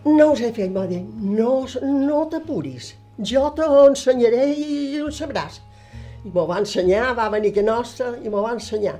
No 0.06 0.30
ho 0.30 0.36
sé 0.38 0.52
fer, 0.54 0.68
m'ha 0.70 0.84
dit, 0.90 1.06
no, 1.18 1.66
no 1.82 2.20
t'apuris, 2.30 2.92
jo 3.30 3.42
t'ensenyaré 3.58 4.44
i 4.54 5.00
ho 5.02 5.10
sabràs. 5.10 5.60
I 6.22 6.30
m'ho 6.30 6.46
va 6.46 6.60
ensenyar, 6.62 7.08
va 7.18 7.26
venir 7.34 7.52
que 7.56 7.64
nostra 7.66 8.12
i 8.22 8.30
m'ho 8.30 8.44
va 8.44 8.54
ensenyar. 8.54 8.96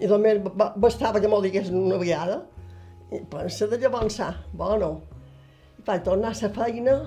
I 0.00 0.08
només 0.10 0.40
bastava 0.80 1.20
que 1.20 1.28
m'ho 1.28 1.40
digués 1.44 1.72
una 1.72 1.96
vegada. 2.00 2.42
I 3.12 3.22
pensa 3.32 3.68
de 3.68 3.80
avançar, 3.86 4.34
bueno. 4.52 4.92
Vaig 5.86 6.04
tornar 6.04 6.32
a 6.32 6.38
la 6.42 6.52
feina 6.54 7.00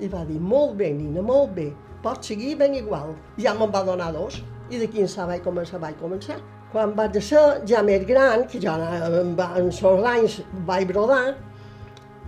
i 0.00 0.08
va 0.08 0.22
dir, 0.28 0.38
molt 0.40 0.76
bé, 0.78 0.92
nina, 0.92 1.22
molt 1.22 1.56
bé 1.56 1.70
pot 2.04 2.24
seguir 2.24 2.58
ben 2.60 2.74
igual. 2.76 3.14
Ja 3.40 3.54
me'n 3.56 3.72
va 3.72 3.82
donar 3.86 4.12
dos, 4.12 4.42
i 4.70 4.80
de 4.80 4.88
quin 4.92 5.08
vaig 5.30 5.42
començar, 5.46 5.80
vaig 5.80 5.96
començar. 6.00 6.36
Quan 6.72 6.92
vaig 6.98 7.16
ser 7.22 7.62
ja 7.70 7.82
més 7.86 8.04
gran, 8.06 8.44
que 8.50 8.60
ja 8.60 8.74
en, 9.08 9.34
en 9.40 9.70
sols 9.72 10.04
anys 10.10 10.40
vaig 10.68 10.86
brodar, 10.90 11.34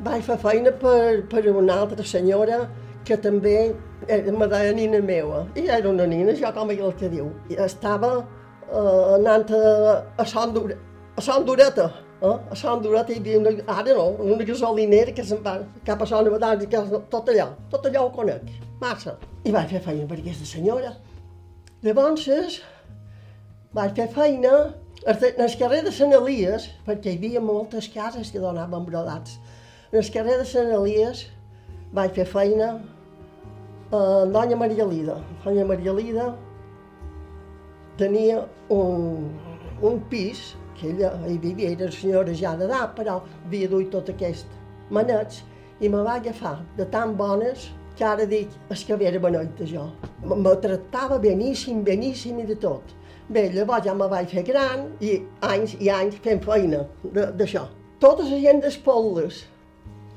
vaig 0.04 0.24
fer 0.26 0.36
feina 0.42 0.72
per, 0.72 1.22
per 1.30 1.44
una 1.52 1.80
altra 1.82 2.04
senyora 2.04 2.64
que 3.06 3.16
també 3.16 3.74
me 4.08 4.48
deia 4.50 4.72
nina 4.74 5.00
meva. 5.00 5.44
I 5.56 5.68
era 5.68 5.88
una 5.88 6.06
nina, 6.06 6.34
jo 6.34 6.50
com 6.52 6.70
el 6.70 6.82
que 6.98 7.08
diu. 7.08 7.30
I 7.50 7.60
estava 7.64 8.10
eh, 8.18 9.14
anant 9.16 9.52
a, 9.54 10.02
a 10.18 10.26
Sant 10.26 10.52
Dura, 10.54 10.76
a 11.16 11.22
Sant 11.22 11.46
Dureta, 11.46 11.86
eh? 12.20 12.34
a 12.50 12.58
Sant 12.58 12.82
Dureta 12.82 13.14
hi 13.14 13.20
havia 13.22 13.38
una, 13.38 13.54
ara 13.78 13.94
no, 13.94 14.08
una 14.26 14.44
gasolinera 14.44 15.14
que 15.14 15.24
se'n 15.24 15.42
va 15.46 15.60
cap 15.86 16.02
a 16.02 16.08
Sant 16.10 16.28
Badans, 16.34 16.66
tot 17.12 17.30
allò, 17.32 17.50
tot 17.70 17.86
allò 17.86 18.06
ho 18.06 18.14
conec, 18.14 18.50
massa 18.82 19.16
i 19.46 19.52
vaig 19.54 19.70
fer 19.70 19.84
feina 19.84 20.08
per 20.10 20.18
aquesta 20.18 20.48
senyora. 20.48 20.96
Llavors, 21.86 22.26
vaig 23.76 23.94
fer 23.94 24.08
feina 24.10 24.56
en 25.06 25.42
el 25.44 25.52
carrer 25.60 25.84
de 25.86 25.92
Sant 25.94 26.14
Elies, 26.16 26.66
perquè 26.86 27.12
hi 27.12 27.20
havia 27.20 27.40
moltes 27.40 27.86
cases 27.94 28.32
que 28.34 28.42
donaven 28.42 28.86
brodats. 28.88 29.38
En 29.96 30.02
el 30.02 30.10
carrer 30.12 30.34
de 30.36 30.44
Sant 30.44 30.66
Elies 30.76 31.20
vaig 31.96 32.10
fer 32.18 32.24
feina 32.28 32.66
a 33.98 34.00
Doña 34.34 34.58
Maria 34.60 34.84
Lida. 34.84 35.14
Doña 35.44 35.64
Maria 35.64 35.94
Lida 35.96 36.26
tenia 37.96 38.42
un, 38.68 39.30
un 39.80 39.96
pis, 40.10 40.42
que 40.76 40.90
ella 40.90 41.14
hi 41.24 41.38
vivia, 41.46 41.70
era 41.70 41.88
senyora 41.88 42.36
ja 42.42 42.52
d'edat, 42.60 42.92
però 42.98 43.16
havia 43.46 43.70
duit 43.72 43.88
tot 43.96 44.12
aquest 44.12 44.52
manets, 44.90 45.40
i 45.80 45.88
me 45.88 46.04
va 46.04 46.18
agafar 46.20 46.58
de 46.76 46.90
tan 46.98 47.16
bones 47.16 47.70
que 47.96 48.04
ara 48.04 48.28
dic, 48.28 48.52
és 48.68 48.84
que 48.84 49.00
era 49.00 49.24
benoita 49.30 49.64
jo. 49.72 49.88
Me 50.28 50.56
tractava 50.68 51.16
beníssim, 51.24 51.80
beníssim 51.88 52.44
i 52.44 52.48
de 52.52 52.60
tot. 52.68 52.92
Bé, 53.32 53.48
llavors 53.48 53.88
ja 53.88 53.96
me 53.96 54.12
vaig 54.12 54.28
fer 54.36 54.44
gran 54.52 54.90
i 55.00 55.22
anys 55.56 55.80
i 55.80 55.88
anys 55.88 56.20
fent 56.20 56.44
feina 56.44 56.84
d'això. 57.16 57.64
Tota 57.96 58.28
la 58.28 58.44
gent 58.44 58.60
d'Espolles 58.60 59.46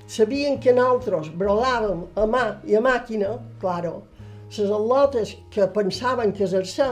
sabien 0.09 0.57
que 0.59 0.73
nosaltres 0.73 1.29
brodàvem 1.37 2.05
a 2.17 2.25
mà 2.25 2.45
i 2.65 2.75
a 2.75 2.81
màquina, 2.81 3.35
claro, 3.61 4.01
les 4.49 4.71
al·lotes 4.73 5.35
que 5.53 5.67
pensaven 5.75 6.33
que 6.33 6.47
exercer, 6.47 6.91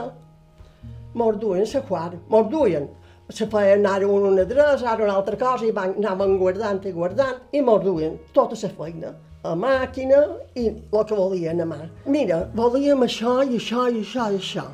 mos 1.18 1.38
duien 1.42 1.66
a 1.66 1.82
quart, 1.88 2.18
mos 2.30 2.48
duien. 2.50 2.88
Se 3.28 3.44
feien 3.46 3.84
ara 3.86 4.06
una 4.08 4.30
adreça, 4.40 4.86
ara 4.88 5.04
una 5.04 5.16
altra 5.18 5.36
cosa, 5.36 5.66
i 5.66 5.72
van, 5.74 5.96
anaven 5.98 6.38
guardant 6.38 6.84
i 6.86 6.92
guardant, 6.92 7.42
i 7.52 7.60
mos 7.60 7.82
duien 7.84 8.16
tota 8.32 8.56
la 8.62 8.70
feina 8.78 9.12
a 9.44 9.54
màquina 9.54 10.22
i 10.54 10.68
el 10.68 11.04
que 11.04 11.18
volien 11.18 11.60
a 11.60 11.66
mà. 11.66 11.80
Mira, 12.06 12.46
volíem 12.54 13.04
això 13.04 13.42
i 13.44 13.58
això 13.58 13.88
i 13.90 14.00
això 14.00 14.30
i 14.32 14.38
això. 14.40 14.64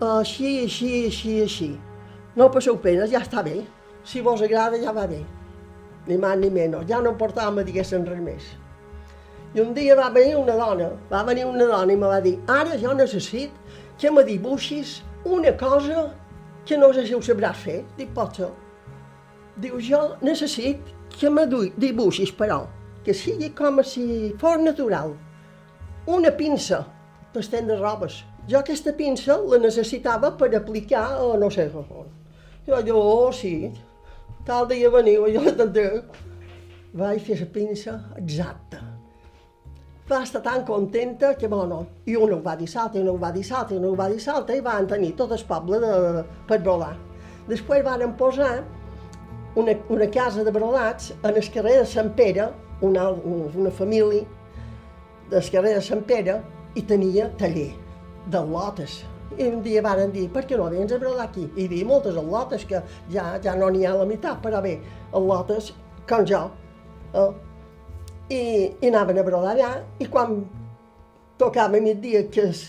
Així, 0.00 0.58
així, 0.66 0.92
així, 1.06 1.40
així. 1.46 1.70
No 2.36 2.50
passeu 2.52 2.76
penes, 2.76 3.10
ja 3.10 3.22
està 3.24 3.42
bé. 3.42 3.62
Si 4.04 4.20
vos 4.20 4.42
agrada, 4.42 4.76
ja 4.82 4.92
va 4.92 5.06
bé. 5.06 5.22
Ni 6.06 6.16
més 6.22 6.38
ni 6.38 6.50
menys. 6.50 6.86
Ja 6.90 7.00
no 7.02 7.16
portàvem 7.18 7.64
diguéssim 7.66 8.06
res 8.06 8.22
més. 8.22 8.52
I 9.54 9.62
un 9.62 9.72
dia 9.74 9.96
va 9.96 10.10
venir 10.12 10.36
una 10.36 10.54
dona, 10.58 10.90
va 11.10 11.22
venir 11.24 11.46
una 11.48 11.66
dona 11.70 11.92
i 11.92 11.96
me 11.96 12.10
va 12.10 12.20
dir 12.20 12.36
ara 12.52 12.76
jo 12.78 12.92
necessit 12.94 13.52
que 13.98 14.10
me 14.12 14.24
dibuixis 14.26 15.00
una 15.24 15.52
cosa 15.56 16.10
que 16.66 16.76
no 16.76 16.92
sé 16.92 17.06
si 17.06 17.14
ho 17.14 17.22
sabràs 17.22 17.62
fer. 17.62 17.78
Dic, 17.96 18.10
pot 18.14 18.36
ser. 18.36 18.50
Diu, 19.62 19.78
jo 19.80 20.02
necessit 20.20 20.92
que 21.16 21.30
me 21.30 21.46
dibuixis, 21.48 22.34
però, 22.36 22.66
que 23.06 23.14
sigui 23.14 23.52
com 23.56 23.80
si 23.86 24.34
fos 24.40 24.60
natural. 24.60 25.14
Una 26.06 26.32
pinça 26.36 26.82
per 27.32 27.40
estendre 27.44 27.78
robes. 27.80 28.20
Jo 28.50 28.60
aquesta 28.60 28.92
pinça 28.98 29.38
la 29.42 29.58
necessitava 29.62 30.34
per 30.38 30.52
aplicar 30.54 31.06
a 31.16 31.32
no 31.40 31.50
sé 31.50 31.70
on. 31.74 32.10
Jo, 32.66 32.82
jo, 32.86 32.98
oh, 32.98 33.32
sí, 33.32 33.70
tal 34.46 34.68
dia 34.70 34.90
veniu, 34.90 35.26
jo 35.34 35.42
també. 35.58 35.86
Vaig 36.96 37.24
fer 37.26 37.40
la 37.42 37.48
pinça 37.52 37.96
exacta. 38.16 38.80
Va 40.06 40.20
estar 40.22 40.40
tan 40.42 40.62
contenta 40.64 41.32
que, 41.34 41.48
bueno, 41.50 41.80
i 42.06 42.14
una 42.16 42.36
ho 42.36 42.42
va 42.44 42.54
dir 42.56 42.68
salta, 42.70 42.98
i 42.98 43.02
una 43.02 43.12
ho 43.12 43.18
va 43.18 43.32
dir 43.34 43.42
salta, 43.44 43.74
i 43.74 43.80
una 43.80 43.90
ho 43.90 43.96
va 43.98 44.06
dir 44.12 44.20
salta, 44.22 44.54
i 44.54 44.62
van 44.62 44.86
tenir 44.86 45.16
tot 45.18 45.34
el 45.34 45.42
poble 45.48 45.80
de, 45.82 46.22
per 46.46 46.60
volar. 46.62 46.94
Després 47.50 47.82
van 47.84 48.14
posar 48.18 48.52
una, 49.58 49.74
una 49.90 50.06
casa 50.14 50.44
de 50.46 50.54
brodats 50.54 51.10
en 51.16 51.34
el 51.34 51.50
carrer 51.52 51.80
de 51.80 51.88
Sant 51.90 52.12
Pere, 52.14 52.52
una, 52.86 53.10
una 53.10 53.72
família 53.74 54.22
del 55.32 55.50
carrer 55.50 55.74
de 55.74 55.82
Sant 55.82 56.06
Pere, 56.06 56.38
i 56.76 56.84
tenia 56.86 57.30
taller 57.40 57.72
de 58.30 58.46
lotes. 58.46 59.00
I 59.36 59.48
un 59.50 59.62
dia 59.64 59.82
varen 59.84 60.12
dir, 60.14 60.28
per 60.32 60.46
què 60.48 60.56
no 60.56 60.68
vens 60.72 60.92
a 60.92 60.98
brodar 61.00 61.26
aquí? 61.26 61.44
I 61.44 61.64
hi 61.64 61.66
havia 61.68 61.88
moltes 61.88 62.16
al·lotes, 62.16 62.64
que 62.68 62.80
ja, 63.12 63.26
ja 63.44 63.56
no 63.58 63.68
n'hi 63.72 63.84
ha 63.84 63.96
la 63.96 64.06
meitat, 64.08 64.40
però 64.44 64.62
bé, 64.64 64.78
al·lotes, 65.12 65.72
com 66.08 66.24
jo. 66.28 66.40
Eh? 67.12 67.26
I, 68.32 68.40
I 68.80 68.88
anaven 68.88 69.20
a 69.20 69.26
brodar 69.26 69.52
allà, 69.52 69.72
i 70.00 70.08
quan 70.12 70.38
tocava 71.38 71.80
migdia, 71.82 72.24
que 72.32 72.48
es, 72.48 72.64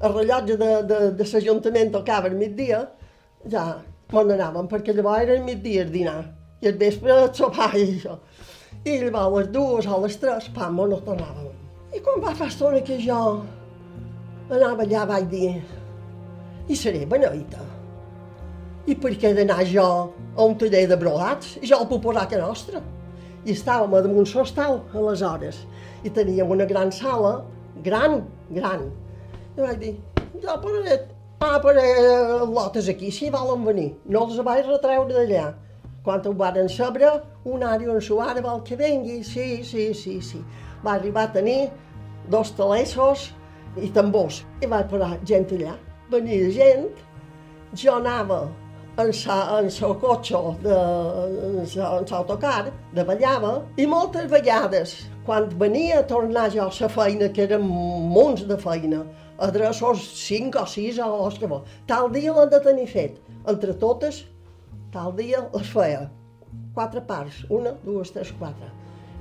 el 0.00 0.14
rellotge 0.14 0.56
de, 0.60 0.70
de, 0.88 1.02
de 1.18 1.28
l'Ajuntament 1.32 1.92
tocava 1.92 2.32
al 2.32 2.38
migdia, 2.40 2.82
ja 3.52 3.66
me'n 4.12 4.34
anàvem, 4.38 4.70
perquè 4.72 4.96
llavors 4.96 5.26
era 5.26 5.38
migdia 5.44 5.84
el 5.84 5.92
dinar, 5.92 6.20
i 6.62 6.70
el 6.72 6.80
vespre 6.80 7.12
el 7.12 7.32
sopar 7.36 7.74
i 7.76 7.84
això. 7.84 8.16
I 8.86 8.98
llavors 9.02 9.20
a 9.20 9.30
les 9.36 9.52
dues 9.52 9.88
o 9.90 10.00
les 10.04 10.20
tres, 10.22 10.48
pam, 10.56 10.80
no 10.80 11.00
tornàvem. 11.04 11.52
I 11.92 12.00
quan 12.04 12.22
va 12.24 12.34
fer 12.36 12.48
estona 12.50 12.80
que 12.84 12.98
jo 13.00 13.18
anava 14.50 14.84
allà, 14.84 15.04
vaig 15.08 15.28
dir, 15.30 15.50
i 16.68 16.76
seré 16.76 17.04
beneïta. 17.06 17.62
I 18.86 18.94
per 19.02 19.12
què 19.18 19.32
d'anar 19.34 19.64
jo 19.66 19.86
a 20.36 20.44
un 20.44 20.54
taller 20.58 20.84
de 20.90 20.98
brodats? 20.98 21.56
Jo 21.62 21.80
el 21.82 21.88
puc 21.90 22.04
posar 22.04 22.26
a 22.26 22.30
casa 22.30 22.46
nostra. 22.46 22.82
I 23.46 23.54
estàvem 23.54 23.94
a 23.94 24.02
damunt 24.02 24.26
sostal, 24.30 24.80
aleshores, 24.94 25.62
i 26.06 26.10
teníem 26.10 26.50
una 26.50 26.66
gran 26.66 26.92
sala, 26.94 27.40
gran, 27.82 28.20
gran. 28.50 28.88
I 29.56 29.62
vaig 29.62 29.78
dir, 29.82 29.92
jo 30.42 30.56
posaré, 30.62 30.98
ah, 31.40 31.58
posaré 31.62 31.86
lotes 32.50 32.90
aquí, 32.90 33.10
si 33.10 33.30
volen 33.30 33.64
venir. 33.66 33.88
No 34.06 34.26
els 34.26 34.42
vaig 34.46 34.66
retreure 34.66 35.14
d'allà. 35.14 35.48
Quan 36.06 36.22
ho 36.22 36.34
varen 36.38 36.70
saber, 36.70 37.10
un 37.46 37.64
àrea 37.66 37.90
on 37.94 38.02
s'ho 38.02 38.20
ara 38.22 38.42
vol 38.42 38.62
que 38.66 38.78
vengui, 38.78 39.22
sí, 39.26 39.64
sí, 39.66 39.92
sí, 39.94 40.20
sí. 40.22 40.42
Va 40.84 40.94
arribar 40.94 41.26
a 41.26 41.34
tenir 41.34 41.72
dos 42.30 42.54
telèssos 42.58 43.32
i 43.82 43.90
tambors. 43.90 44.44
I 44.62 44.70
vaig 44.70 44.86
posar 44.90 45.16
gent 45.26 45.50
allà. 45.58 45.74
Venia 46.10 46.50
gent, 46.54 46.86
jo 47.74 47.96
anava 47.98 48.44
en 49.02 49.12
sa, 49.12 49.58
en 49.58 49.68
sa 49.70 49.90
cotxe, 50.00 50.38
de, 50.62 50.76
en 51.60 51.66
sa, 51.68 51.90
en 51.98 52.06
sa 52.08 52.20
autocar, 52.22 52.70
davallava, 52.96 53.58
i 53.76 53.86
moltes 53.90 54.28
vegades, 54.30 54.94
quan 55.26 55.48
venia 55.60 56.00
a 56.00 56.06
tornar 56.06 56.48
jo 56.54 56.64
a 56.64 56.70
la 56.70 56.88
feina, 56.88 57.28
que 57.28 57.44
eren 57.44 57.66
munts 57.66 58.46
de 58.48 58.56
feina, 58.62 59.02
adreços 59.42 60.06
5 60.22 60.62
o 60.62 60.70
6 60.76 61.02
o 61.04 61.10
els 61.26 61.36
que 61.42 61.50
vol, 61.50 61.66
tal 61.90 62.08
dia 62.14 62.32
l'han 62.32 62.54
de 62.54 62.62
tenir 62.64 62.86
fet. 62.88 63.20
Entre 63.46 63.74
totes, 63.74 64.22
tal 64.94 65.12
dia 65.18 65.44
les 65.52 65.68
feia. 65.74 66.06
Quatre 66.76 67.02
parts, 67.04 67.42
una, 67.50 67.74
dues, 67.84 68.14
tres, 68.14 68.32
quatre. 68.38 68.70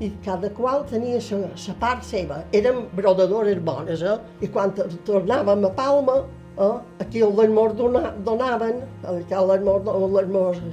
I 0.03 0.09
cada 0.23 0.49
qual 0.51 0.83
tenia 0.87 1.19
la 1.41 1.75
part 1.79 2.03
seva. 2.03 2.41
Eren 2.53 2.85
brodadores 2.95 3.59
bones, 3.63 4.01
eh? 4.03 4.17
I 4.43 4.47
quan 4.51 4.73
tornàvem 5.07 5.63
a 5.65 5.71
Palma, 5.75 6.17
eh? 6.57 6.77
aquí 6.99 7.21
l'hermor 7.21 7.73
dona, 7.75 8.13
donaven, 8.25 8.81
que 9.29 9.41
l'hermor, 9.49 9.81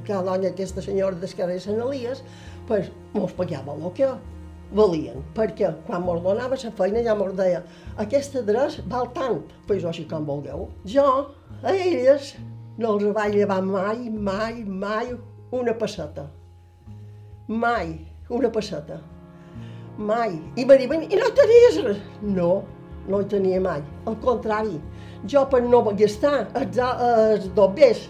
que 0.05 0.13
la 0.15 0.23
dona 0.23 0.51
aquesta 0.51 0.83
senyora 0.83 1.17
del 1.17 1.35
carrer 1.39 1.59
Sant 1.61 1.81
Elies, 1.81 2.23
pues, 2.69 2.91
mos 3.15 3.33
pagava 3.39 3.75
el 3.75 3.91
que 3.97 4.11
valien, 4.73 5.25
perquè 5.37 5.73
quan 5.87 6.05
mos 6.07 6.23
donava 6.25 6.57
la 6.57 6.73
feina 6.79 7.03
ja 7.05 7.15
mos 7.15 7.35
deia 7.37 7.63
aquest 8.05 8.39
adreç 8.41 8.81
val 8.89 9.11
tant, 9.17 9.43
pues 9.67 9.85
així 9.85 10.07
com 10.09 10.25
vulgueu. 10.27 10.69
Jo, 10.85 11.09
a 11.63 11.75
elles, 11.75 12.35
no 12.79 12.97
els 12.97 13.11
vaig 13.15 13.37
llevar 13.37 13.61
mai, 13.63 14.09
mai, 14.11 14.65
mai 14.65 15.13
una 15.53 15.75
passeta. 15.79 16.31
Mai 17.49 17.99
una 18.33 18.51
passeta. 18.51 19.01
Mai. 19.99 20.39
I 20.57 20.65
me 20.65 20.79
diuen, 20.81 21.05
i 21.05 21.19
no 21.21 21.29
tenies 21.37 21.81
res? 21.85 22.01
No, 22.23 22.63
no 23.09 23.21
hi 23.21 23.29
tenia 23.29 23.61
mai. 23.61 23.83
Al 24.09 24.17
contrari, 24.25 24.79
jo 25.29 25.45
per 25.51 25.63
no 25.63 25.83
gastar 25.93 26.49
els, 26.59 26.79
els 26.79 27.49
dobbers 27.57 28.09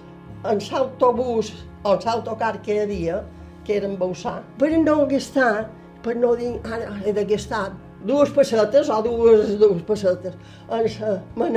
en 0.49 0.59
l'autobús 0.71 1.53
o 1.85 1.95
l'autocar 1.99 2.57
que 2.63 2.75
hi 2.75 2.83
havia, 2.87 3.23
que 3.67 3.77
era 3.77 3.89
en 3.89 3.97
Bausà, 3.99 4.41
per 4.59 4.71
no 4.79 5.03
gastar, 5.11 5.69
per 6.03 6.17
no 6.19 6.35
dir, 6.39 6.57
ara 6.67 6.97
he 7.05 7.13
de 7.15 7.25
gastar 7.27 7.71
dues 8.05 8.31
pessetes 8.35 8.91
o 8.91 9.01
dues, 9.03 9.55
dues 9.59 9.83
pessetes. 9.87 10.35
Me 11.37 11.51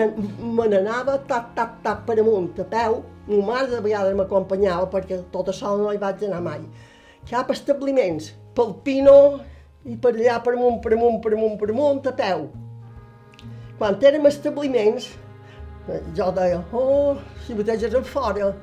n'anava 0.70 1.18
tap, 1.30 1.54
tap, 1.56 1.80
tap 1.84 2.06
per 2.06 2.20
amunt, 2.22 2.54
a 2.62 2.68
peu. 2.70 3.02
Ma 3.28 3.42
mare 3.48 3.72
de 3.72 3.82
vegades 3.82 4.14
m'acompanyava 4.14 4.86
perquè 4.92 5.24
tota 5.34 5.54
sola 5.54 5.82
no 5.82 5.94
hi 5.94 6.02
vaig 6.02 6.22
anar 6.28 6.44
mai. 6.46 6.62
Cap 7.26 7.50
establiments, 7.50 8.36
pel 8.54 8.76
Pino 8.86 9.40
i 9.86 9.98
per 9.98 10.14
allà 10.14 10.38
per 10.46 10.54
amunt, 10.54 10.78
per 10.84 10.94
amunt, 10.94 11.18
per 11.24 11.34
amunt, 11.34 11.58
per 11.58 11.72
amunt, 11.74 12.06
a 12.06 12.14
peu. 12.14 12.46
Quan 13.80 13.98
érem 14.06 14.30
establiments, 14.30 15.10
jo 16.18 16.32
deia, 16.36 16.62
oh, 16.74 17.18
bateges 17.58 17.94
en 17.94 18.04
fora, 18.04 18.54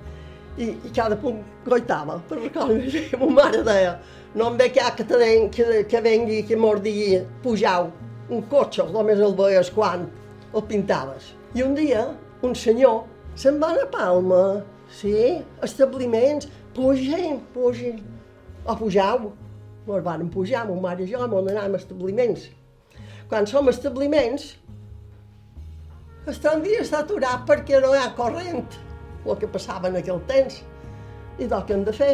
i, 0.59 0.69
i 0.85 0.93
cada 0.95 1.17
punt 1.17 1.41
goitava, 1.65 2.19
per 2.29 2.39
recordar, 2.41 3.19
ma 3.21 3.29
mare 3.39 3.63
deia, 3.67 3.97
no 4.35 4.51
em 4.51 4.59
ve 4.59 4.69
que, 4.73 5.05
den, 5.09 5.49
que, 5.51 5.85
que 5.89 6.01
vengui, 6.01 6.43
que 6.49 6.57
mos 6.57 6.81
digui, 6.85 7.23
pujau, 7.43 7.91
un 8.31 8.43
cotxe, 8.51 8.85
només 8.93 9.21
el 9.21 9.37
veies 9.37 9.71
quan 9.73 10.07
el 10.53 10.65
pintaves. 10.69 11.33
I 11.55 11.65
un 11.67 11.77
dia, 11.77 12.07
un 12.43 12.55
senyor, 12.57 13.05
se'n 13.37 13.61
va 13.61 13.73
a 13.77 13.87
Palma, 13.93 14.63
sí, 14.93 15.15
establiments, 15.65 16.49
pugen, 16.75 17.41
pugen, 17.55 18.03
o 18.67 18.77
pujau. 18.77 19.33
Mos 19.87 20.03
van 20.05 20.29
pujar, 20.31 20.67
mon 20.69 20.81
mare 20.81 21.03
i 21.03 21.11
jo, 21.11 21.25
mos 21.27 21.49
anàvem 21.51 21.75
a 21.75 21.81
establiments. 21.81 22.47
Quan 23.29 23.49
som 23.51 23.67
a 23.67 23.73
establiments, 23.75 24.53
el 26.27 26.39
tramvia 26.39 26.83
està 26.85 27.01
aturat 27.03 27.43
perquè 27.49 27.81
no 27.83 27.95
hi 27.95 27.99
ha 27.99 28.13
corrent, 28.19 28.77
el 29.25 29.39
que 29.41 29.49
passava 29.51 29.91
en 29.91 29.99
aquell 29.99 30.21
temps. 30.29 30.61
I 31.41 31.49
del 31.51 31.65
que 31.67 31.75
hem 31.75 31.85
de 31.85 31.95
fer? 31.97 32.13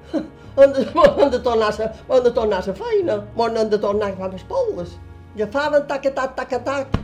hem 0.12 0.74
de, 0.74 0.86
hem 0.88 1.30
de 1.30 1.40
tornar 1.44 1.70
a, 1.70 1.88
hem 2.08 2.24
de 2.24 2.32
tornar 2.34 2.62
a 2.62 2.66
la 2.66 2.76
feina, 2.80 3.18
hem 3.46 3.70
de 3.70 3.78
tornar 3.78 4.10
a 4.10 4.18
fer 4.18 4.32
les 4.34 4.44
polles. 4.50 4.96
Agafaven 5.36 5.86
tac, 5.88 6.08
tac, 6.14 6.34
tac, 6.36 6.56
tac, 6.64 6.98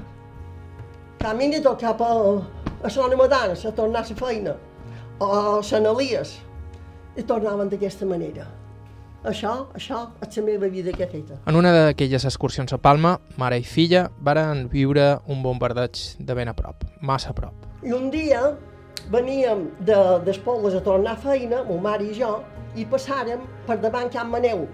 camini 1.22 1.62
tot 1.64 1.80
cap 1.80 2.02
a, 2.02 2.12
a 2.82 2.90
Sona 2.90 3.16
Madans, 3.16 3.64
a 3.64 3.72
tornar 3.72 4.04
a 4.04 4.08
la 4.10 4.18
feina, 4.22 4.56
o 5.18 5.32
a 5.32 5.62
Sant 5.62 5.86
Elies, 5.86 6.38
i 7.16 7.22
tornaven 7.22 7.70
d'aquesta 7.70 8.06
manera. 8.06 8.46
Això, 9.26 9.66
això 9.74 10.04
és 10.22 10.36
la 10.38 10.44
meva 10.46 10.68
vida 10.70 10.92
que 10.94 11.02
he 11.02 11.10
feta. 11.10 11.40
En 11.50 11.56
una 11.58 11.72
d'aquelles 11.74 12.24
excursions 12.24 12.72
a 12.72 12.78
Palma, 12.78 13.16
mare 13.36 13.58
i 13.58 13.64
filla 13.66 14.04
varen 14.22 14.68
viure 14.70 15.18
un 15.26 15.42
bombardeig 15.42 15.98
de 16.18 16.34
ben 16.38 16.48
a 16.48 16.54
prop, 16.54 16.84
massa 17.02 17.32
a 17.32 17.34
prop. 17.34 17.66
I 17.82 17.92
un 17.96 18.10
dia 18.14 18.44
veníem 19.10 19.64
de, 19.80 19.96
d'Espolles 20.24 20.76
a 20.78 20.82
tornar 20.86 21.16
a 21.16 21.22
feina, 21.22 21.64
mon 21.66 21.82
mare 21.82 22.06
i 22.06 22.14
jo, 22.14 22.36
i 22.78 22.86
passàrem 22.86 23.42
per 23.66 23.80
davant 23.82 24.06
Can 24.12 24.30
Maneu, 24.30 24.68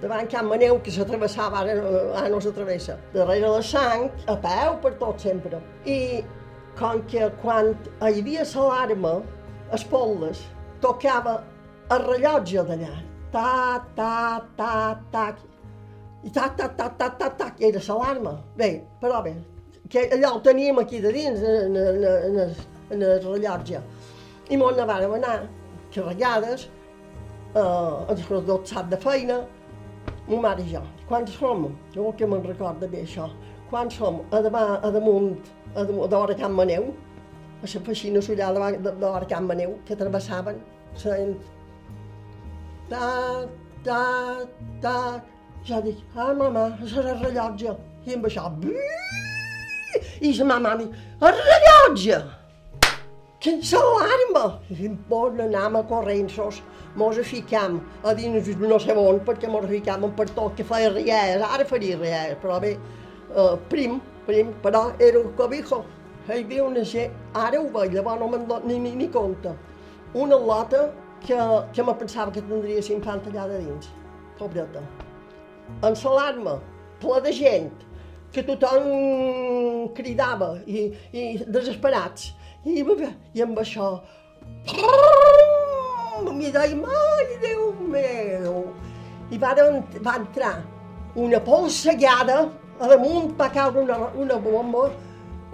davant 0.00 0.28
Can 0.32 0.48
Maneu, 0.48 0.78
que 0.80 0.94
s'atravessava, 0.94 1.60
ara, 1.60 1.74
ara 2.22 2.30
no 2.32 2.40
s'atravessa, 2.40 2.96
darrere 3.12 3.50
la 3.58 3.62
sang, 3.62 4.08
a 4.26 4.38
peu 4.40 4.78
per 4.80 4.94
tot 5.02 5.20
sempre. 5.20 5.60
I 5.84 6.22
com 6.80 7.02
que 7.10 7.28
quan 7.42 7.74
hi 8.00 8.22
havia 8.22 8.46
l'alarma, 8.54 9.18
Espolles, 9.76 10.46
tocava 10.80 11.42
el 11.90 12.02
rellotge 12.06 12.64
d'allà, 12.68 12.94
ta, 13.36 13.84
ta, 13.94 14.40
ta, 14.56 15.00
ta, 15.12 15.36
i 16.24 16.30
ta, 16.30 16.48
ta, 16.56 16.68
ta, 16.68 16.88
ta, 16.88 17.10
ta, 17.10 17.28
ta, 17.30 17.52
i 17.58 17.68
era 17.68 17.80
l'alarma. 17.84 18.32
Bé, 18.56 18.70
però 19.00 19.20
bé, 19.22 19.34
que 19.90 20.08
allò 20.16 20.36
ho 20.36 20.40
teníem 20.40 20.78
aquí 20.78 21.00
de 21.00 21.12
dins, 21.12 21.42
en, 21.42 21.76
en, 21.76 22.04
en, 22.04 22.54
en, 22.90 23.02
el 23.02 23.20
rellotge. 23.24 23.82
I 24.48 24.56
m'ho 24.56 24.70
anàvem 24.72 25.18
anar 25.18 25.36
carregades, 25.92 26.68
eh, 27.52 28.12
ens 28.14 28.24
tot 28.30 28.72
sap 28.72 28.88
de 28.88 29.00
feina, 29.02 29.42
ma 30.28 30.40
mare 30.48 30.64
i 30.64 30.72
jo. 30.72 30.80
Quan 31.08 31.28
som, 31.28 31.68
jo 31.94 32.14
que 32.16 32.26
me'n 32.26 32.46
recorda 32.46 32.88
bé 32.88 33.02
això, 33.04 33.28
quan 33.70 33.90
som 33.90 34.22
a, 34.30 34.40
demà, 34.40 34.64
a 34.80 34.90
damunt, 34.94 35.36
a 35.76 35.84
d'hora 35.84 36.34
Can 36.40 36.56
Maneu, 36.56 36.88
a 37.60 37.68
la 37.68 37.84
feixina 37.90 38.24
sollà 38.24 38.48
d'hora 38.80 39.28
Can 39.28 39.46
Maneu, 39.46 39.76
que 39.84 39.98
travessaven, 39.98 40.58
sent 40.96 41.36
ta, 42.90 43.46
ta, 43.84 44.02
ta. 44.82 44.98
Ja 45.66 45.80
dic, 45.82 45.98
ah, 46.14 46.32
mama, 46.34 46.70
serà 46.86 47.16
el 47.16 47.24
rellotge. 47.24 47.74
I 48.06 48.14
amb 48.14 48.28
això, 48.28 48.46
i 50.20 50.32
la 50.32 50.44
mama 50.44 50.74
mi, 50.76 50.88
el 51.20 51.38
rellotge! 51.38 52.18
Que 53.40 53.52
l'alarma! 53.56 54.44
I 54.70 54.88
bon 55.08 55.40
anam 55.40 55.76
a 55.76 55.82
corrents, 55.86 56.60
mos 56.96 57.18
ficam 57.30 57.80
a 58.04 58.14
dins 58.14 58.48
no 58.58 58.78
sé 58.78 58.96
on, 58.96 59.20
perquè 59.20 59.48
mos 59.48 59.66
ficam 59.70 60.08
per 60.16 60.28
tot, 60.30 60.56
que 60.56 60.64
feia 60.64 60.90
rialles, 60.90 61.42
ara 61.42 61.64
faria 61.64 61.98
rialles, 61.98 62.38
però 62.42 62.58
bé, 62.60 62.76
uh, 63.34 63.56
prim, 63.68 64.00
prim, 64.26 64.52
però 64.62 64.90
era 64.98 65.20
un 65.20 65.32
cobijo. 65.36 65.84
Hi 66.26 66.40
havia 66.40 66.64
una 66.64 66.82
gent, 66.82 67.12
ara 67.34 67.60
ho 67.60 67.68
veig, 67.70 67.92
llavors 67.94 68.20
no 68.20 68.28
me'n 68.32 68.48
ni, 68.66 68.78
ni, 68.78 68.94
ni 68.96 69.08
compte. 69.08 69.52
Una 70.14 70.36
lota 70.36 70.88
que, 71.24 71.36
que 71.72 71.82
me 71.82 71.94
pensava 71.94 72.32
que 72.32 72.42
tindria 72.42 72.82
l'infant 72.88 73.22
allà 73.30 73.46
de 73.50 73.58
dins, 73.64 73.90
pobreta. 74.38 74.82
En 75.82 75.94
l'alarma, 76.02 76.58
ple 77.02 77.20
de 77.24 77.32
gent, 77.32 77.72
que 78.32 78.44
tothom 78.46 79.88
cridava 79.96 80.56
i, 80.66 80.90
i 81.12 81.26
desesperats. 81.46 82.32
I, 82.66 82.82
i 83.34 83.42
amb 83.42 83.58
això... 83.62 83.94
I 86.36 86.50
deia, 86.52 86.76
ai, 87.00 87.38
Déu 87.42 87.72
meu! 87.90 88.56
I 89.32 89.38
va, 89.42 89.54
va 90.04 90.16
entrar 90.20 90.54
una 91.16 91.40
polsegada, 91.40 92.50
a 92.78 92.88
damunt 92.90 93.32
va 93.38 93.48
caure 93.52 93.82
una, 93.82 93.96
una 94.14 94.36
bomba, 94.42 94.90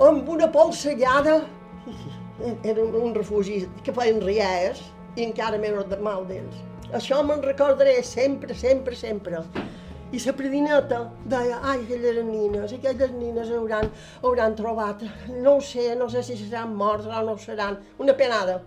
amb 0.03 0.29
una 0.29 0.49
polsegada, 0.53 1.39
era 2.65 2.83
un 2.83 3.15
refugi 3.15 3.63
que 3.85 3.95
feien 3.95 4.21
riers, 4.25 4.83
i 5.17 5.27
encara 5.27 5.61
menys 5.61 5.89
de 5.91 5.99
mal 6.01 6.27
d'ells. 6.29 6.59
Això 6.93 7.23
me'n 7.25 7.43
recordaré 7.45 8.03
sempre, 8.05 8.55
sempre, 8.55 8.97
sempre. 8.97 9.41
I 10.13 10.21
la 10.21 10.33
predineta 10.37 10.99
deia, 11.25 11.63
ai, 11.65 11.87
aquelles 11.87 12.19
nines, 12.27 12.73
aquelles 12.77 13.15
nines 13.17 13.49
hauran, 13.49 13.89
hauran 14.21 14.57
trobat, 14.59 15.01
no 15.41 15.57
ho 15.57 15.63
sé, 15.65 15.95
no 15.97 16.11
sé 16.13 16.23
si 16.23 16.37
seran 16.37 16.75
morts 16.77 17.09
o 17.09 17.23
no 17.25 17.39
seran, 17.41 17.79
una 17.99 18.13
penada. 18.13 18.59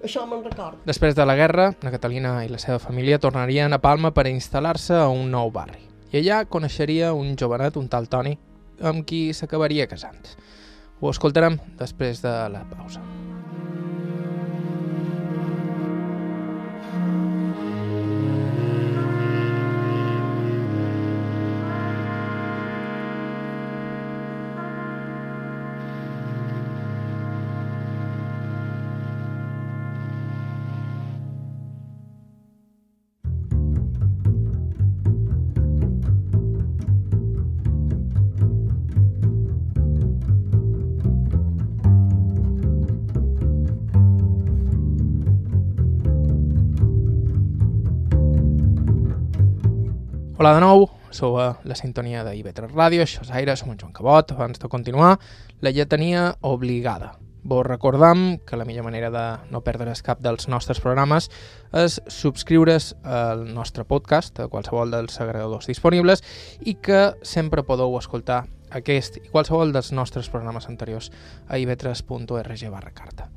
Això 0.00 0.24
me'n 0.28 0.44
record. 0.44 0.80
Després 0.88 1.14
de 1.16 1.26
la 1.28 1.36
guerra, 1.36 1.68
la 1.82 1.92
Catalina 1.92 2.38
i 2.44 2.48
la 2.48 2.60
seva 2.62 2.78
família 2.80 3.20
tornarien 3.20 3.72
a 3.72 3.82
Palma 3.84 4.14
per 4.16 4.28
instal·lar-se 4.32 4.96
a 4.96 5.10
un 5.12 5.28
nou 5.32 5.52
barri. 5.52 5.84
I 6.12 6.22
allà 6.22 6.44
coneixeria 6.48 7.12
un 7.12 7.36
jovenet, 7.36 7.76
un 7.76 7.92
tal 7.92 8.08
Toni, 8.08 8.36
amb 8.80 9.04
qui 9.04 9.26
s'acabaria 9.36 9.88
casant. 9.90 10.24
Ho 11.00 11.12
escoltarem 11.12 11.60
després 11.76 12.24
de 12.24 12.36
la 12.52 12.64
pausa. 12.72 13.04
Hola 50.38 50.50
de 50.52 50.60
nou, 50.60 50.82
sou 51.16 51.38
a 51.40 51.54
la 51.64 51.74
sintonia 51.78 52.20
de 52.20 52.34
IB3 52.36 52.74
Ràdio, 52.74 53.00
això 53.06 53.22
és 53.24 53.30
Aire, 53.32 53.54
som 53.56 53.70
en 53.72 53.78
Joan 53.80 53.94
Cabot. 53.96 54.34
Abans 54.34 54.60
de 54.60 54.68
continuar, 54.68 55.14
la 55.64 55.70
lletania 55.72 56.26
obligada. 56.44 57.14
Vos 57.40 57.64
recordam 57.64 58.36
que 58.44 58.58
la 58.60 58.66
millor 58.68 58.84
manera 58.84 59.08
de 59.14 59.22
no 59.48 59.62
perdre's 59.64 60.04
cap 60.04 60.20
dels 60.20 60.44
nostres 60.52 60.82
programes 60.84 61.30
és 61.72 61.96
subscriure's 62.12 62.90
al 63.00 63.46
nostre 63.56 63.86
podcast 63.88 64.36
a 64.44 64.50
qualsevol 64.52 64.92
dels 64.92 65.16
agregadors 65.24 65.72
disponibles 65.72 66.20
i 66.60 66.76
que 66.84 67.00
sempre 67.24 67.64
podeu 67.64 67.96
escoltar 67.96 68.42
aquest 68.76 69.16
i 69.22 69.32
qualsevol 69.32 69.72
dels 69.72 69.88
nostres 69.96 70.28
programes 70.28 70.68
anteriors 70.68 71.08
a 71.48 71.56
ib3.org 71.56 72.68
barra 72.76 72.92
carta. 72.92 73.32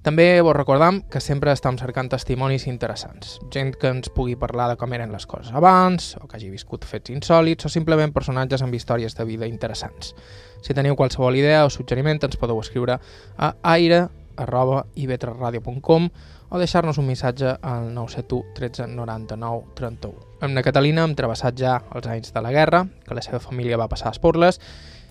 També 0.00 0.40
vos 0.40 0.56
recordam 0.56 1.02
que 1.12 1.20
sempre 1.20 1.52
estem 1.52 1.76
cercant 1.76 2.08
testimonis 2.08 2.64
interessants, 2.70 3.34
gent 3.52 3.74
que 3.76 3.90
ens 3.92 4.08
pugui 4.08 4.32
parlar 4.32 4.70
de 4.70 4.78
com 4.80 4.88
eren 4.96 5.12
les 5.12 5.26
coses 5.28 5.52
abans, 5.52 6.16
o 6.16 6.24
que 6.24 6.38
hagi 6.38 6.48
viscut 6.48 6.88
fets 6.88 7.12
insòlids, 7.12 7.68
o 7.68 7.70
simplement 7.72 8.08
personatges 8.14 8.62
amb 8.64 8.72
històries 8.74 9.12
de 9.18 9.24
vida 9.28 9.44
interessants. 9.44 10.16
Si 10.64 10.72
teniu 10.72 10.96
qualsevol 10.96 11.36
idea 11.36 11.66
o 11.66 11.70
suggeriment, 11.74 12.24
ens 12.24 12.40
podeu 12.40 12.56
escriure 12.64 12.96
a 13.36 13.52
aire.ivetresradio.com 13.74 16.08
o 16.48 16.58
deixar-nos 16.58 16.96
un 16.96 17.06
missatge 17.06 17.60
al 17.60 17.92
971 17.92 18.54
13 18.56 18.88
99 18.96 19.76
31. 19.76 20.16
Amb 20.40 20.56
la 20.56 20.64
Catalina 20.64 21.04
hem 21.04 21.12
travessat 21.12 21.52
ja 21.60 21.76
els 21.92 22.08
anys 22.08 22.32
de 22.32 22.40
la 22.40 22.48
guerra, 22.56 22.88
que 23.04 23.12
la 23.12 23.20
seva 23.20 23.36
família 23.38 23.76
va 23.76 23.92
passar 23.92 24.08
a 24.08 24.16
Esporles. 24.16 24.64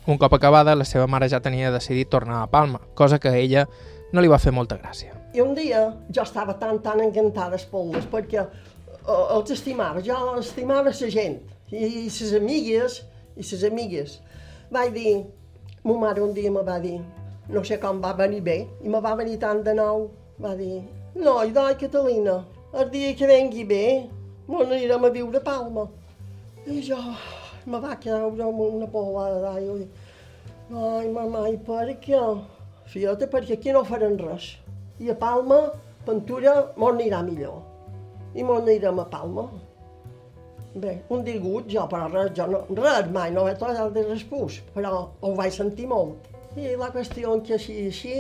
Un 0.09 0.17
cop 0.17 0.33
acabada, 0.33 0.73
la 0.73 0.89
seva 0.89 1.05
mare 1.05 1.29
ja 1.29 1.45
tenia 1.45 1.69
decidit 1.69 2.09
tornar 2.09 2.41
a 2.41 2.49
Palma, 2.49 2.81
cosa 2.97 3.21
que 3.21 3.29
ella 3.37 3.69
no 4.13 4.21
li 4.21 4.31
va 4.31 4.39
fer 4.41 4.53
molta 4.55 4.77
gràcia. 4.79 5.15
I 5.33 5.41
un 5.43 5.53
dia 5.57 5.83
jo 6.09 6.23
estava 6.23 6.55
tan, 6.61 6.81
tan 6.85 7.01
encantada 7.03 7.55
d'Espoldes 7.55 8.07
perquè 8.09 8.41
uh, 8.41 9.25
els 9.37 9.51
estimava, 9.53 10.01
jo 10.05 10.17
estimava 10.39 10.89
la 10.89 11.11
gent 11.17 11.39
i 11.71 12.07
les 12.07 12.33
amigues, 12.33 13.01
i 13.37 13.45
les 13.45 13.65
amigues. 13.67 14.19
Vaig 14.73 14.93
dir, 14.93 15.15
ma 15.83 15.97
mare 15.97 16.21
un 16.21 16.33
dia 16.33 16.51
me 16.51 16.63
va 16.65 16.79
dir, 16.81 16.99
no 17.49 17.63
sé 17.65 17.79
com 17.81 18.01
va 18.01 18.13
venir 18.13 18.41
bé, 18.45 18.57
i 18.83 18.89
me 18.89 19.01
va 19.01 19.15
venir 19.17 19.37
tant 19.41 19.61
de 19.65 19.73
nou, 19.73 20.09
va 20.41 20.55
dir, 20.57 20.81
no, 21.15 21.39
i 21.43 21.53
doi, 21.53 21.75
Catalina, 21.77 22.43
el 22.73 22.89
dia 22.93 23.15
que 23.17 23.29
vengui 23.29 23.65
bé, 23.65 23.85
m'ho 24.47 24.61
anirem 24.65 25.05
a 25.05 25.09
viure 25.13 25.41
a 25.41 25.45
Palma. 25.45 25.87
I 26.69 26.81
jo 26.85 26.99
me 27.65 27.79
va 27.81 27.95
caure 28.01 28.45
una 28.45 28.87
polada 28.89 29.41
d'aigua. 29.41 29.85
Ai, 30.69 31.09
mamà, 31.09 31.47
i 31.49 31.57
per 31.65 31.87
què? 32.03 32.21
Fíjate, 32.89 33.27
perquè 33.29 33.57
aquí 33.57 33.73
no 33.75 33.83
faran 33.85 34.17
res. 34.17 34.55
I 34.99 35.11
a 35.13 35.15
Palma, 35.17 35.59
Ventura, 36.07 36.55
m'ho 36.75 36.89
anirà 36.89 37.21
millor. 37.25 37.59
I 38.33 38.45
m'ho 38.45 38.55
anirem 38.63 39.01
a 39.01 39.05
Palma. 39.11 39.45
Bé, 40.79 40.95
un 41.13 41.23
disgut, 41.25 41.69
jo, 41.69 41.85
però 41.91 42.07
res, 42.09 42.33
jo 42.37 42.47
no, 42.49 42.63
res 42.79 43.09
mai, 43.13 43.31
no 43.33 43.45
vaig 43.45 43.57
trobar 43.61 43.89
de 43.93 44.05
respús, 44.07 44.59
però 44.73 45.07
ho 45.21 45.33
vaig 45.37 45.53
sentir 45.53 45.87
molt. 45.89 46.29
I 46.57 46.75
la 46.79 46.89
qüestió 46.93 47.37
que 47.45 47.57
així, 47.57 47.77
així, 47.89 48.19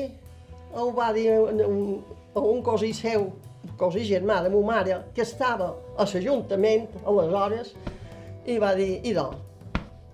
ho 0.73 0.89
va 0.93 1.11
dir 1.17 1.31
un, 1.39 2.01
un 2.37 2.63
cosí 2.65 2.91
seu, 2.93 3.29
cosí 3.77 4.05
germà 4.05 4.41
de 4.45 4.53
ma 4.53 4.61
mare, 4.73 5.01
que 5.15 5.25
estava 5.25 5.73
a 5.97 6.05
l'Ajuntament, 6.05 6.89
aleshores, 7.05 7.73
i 8.45 8.57
va 8.61 8.75
dir, 8.77 8.99
idò, 9.05 9.31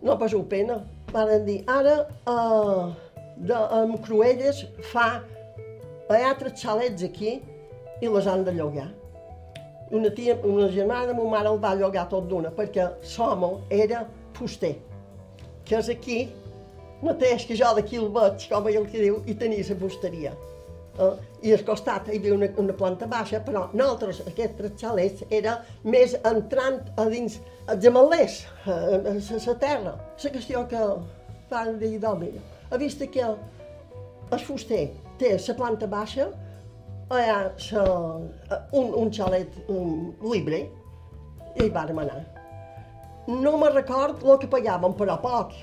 no 0.03 0.19
passeu 0.19 0.43
pena. 0.47 0.79
Van 1.11 1.45
dir, 1.47 1.61
ara, 1.71 2.01
eh, 2.27 3.04
de, 3.37 3.55
amb 3.55 3.99
Cruelles 4.05 4.63
fa 4.91 5.07
altres 6.09 6.59
xalets 6.61 7.03
aquí 7.03 7.39
i 8.01 8.11
les 8.11 8.27
han 8.27 8.45
de 8.45 8.53
llogar. 8.55 8.89
Una, 9.91 10.09
tia, 10.09 10.35
una 10.43 10.69
germana 10.73 11.11
de 11.11 11.13
ma 11.17 11.27
mare 11.35 11.51
el 11.51 11.59
va 11.61 11.75
llogar 11.77 12.07
tot 12.09 12.27
d'una, 12.29 12.51
perquè 12.55 12.87
l'home 13.17 13.51
era 13.69 14.05
fuster, 14.33 14.73
que 15.65 15.77
és 15.77 15.89
aquí, 15.93 16.17
mateix 17.05 17.45
que 17.45 17.57
jo 17.59 17.69
d'aquí 17.77 18.01
el 18.01 18.09
veig, 18.15 18.47
com 18.49 18.67
ell 18.71 18.89
que 18.89 19.03
diu, 19.03 19.21
i 19.29 19.37
tenia 19.37 19.65
la 19.69 19.79
fusteria. 19.79 20.33
Uh, 20.95 21.11
I 21.43 21.51
al 21.51 21.63
costat 21.67 22.07
hi 22.07 22.17
havia 22.17 22.33
una, 22.33 22.47
una 22.61 22.73
planta 22.73 23.07
baixa, 23.11 23.41
però 23.43 23.65
nosaltres, 23.73 24.21
aquests 24.31 24.57
tres 24.57 24.75
xalets, 24.79 25.25
era 25.29 25.57
més 25.83 26.15
entrant 26.23 26.79
a 26.95 27.05
dins 27.11 27.35
els 27.67 27.81
gemalers, 27.83 28.37
a, 28.63 28.71
a, 28.71 28.99
a, 29.11 29.39
la 29.47 29.55
terra. 29.59 29.95
La 30.23 30.31
qüestió 30.37 30.63
que 30.71 30.83
van 31.51 31.75
dir, 31.81 31.97
d'home, 31.99 32.31
ha 32.69 32.77
vist 32.81 33.03
que 33.11 33.25
el 33.25 34.41
fuster 34.45 34.87
té 35.19 35.35
la 35.37 35.55
planta 35.57 35.87
baixa, 35.87 36.29
hi 37.11 37.27
ha 37.29 37.39
sa, 37.61 37.83
un, 38.73 38.93
un 39.01 39.11
xalet 39.13 39.59
un 39.69 40.13
libre, 40.25 40.63
i 41.55 41.67
hi 41.67 41.71
vàrem. 41.71 42.01
No 43.27 43.57
me 43.57 43.69
record 43.71 44.23
el 44.23 44.39
que 44.41 44.49
pagàvem, 44.51 44.93
però 44.97 45.17
poc. 45.21 45.53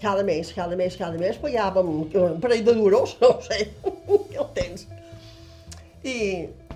Cada 0.00 0.24
mes, 0.26 0.50
cada 0.52 0.76
mes, 0.76 0.96
cada 1.00 1.18
mes 1.18 1.38
pagàvem 1.40 1.88
un 1.88 2.40
parell 2.42 2.64
de 2.66 2.74
duros, 2.76 3.16
no 3.22 3.38
sé, 3.44 3.70
el 4.40 4.50
tens. 4.56 4.86
I, 6.04 6.16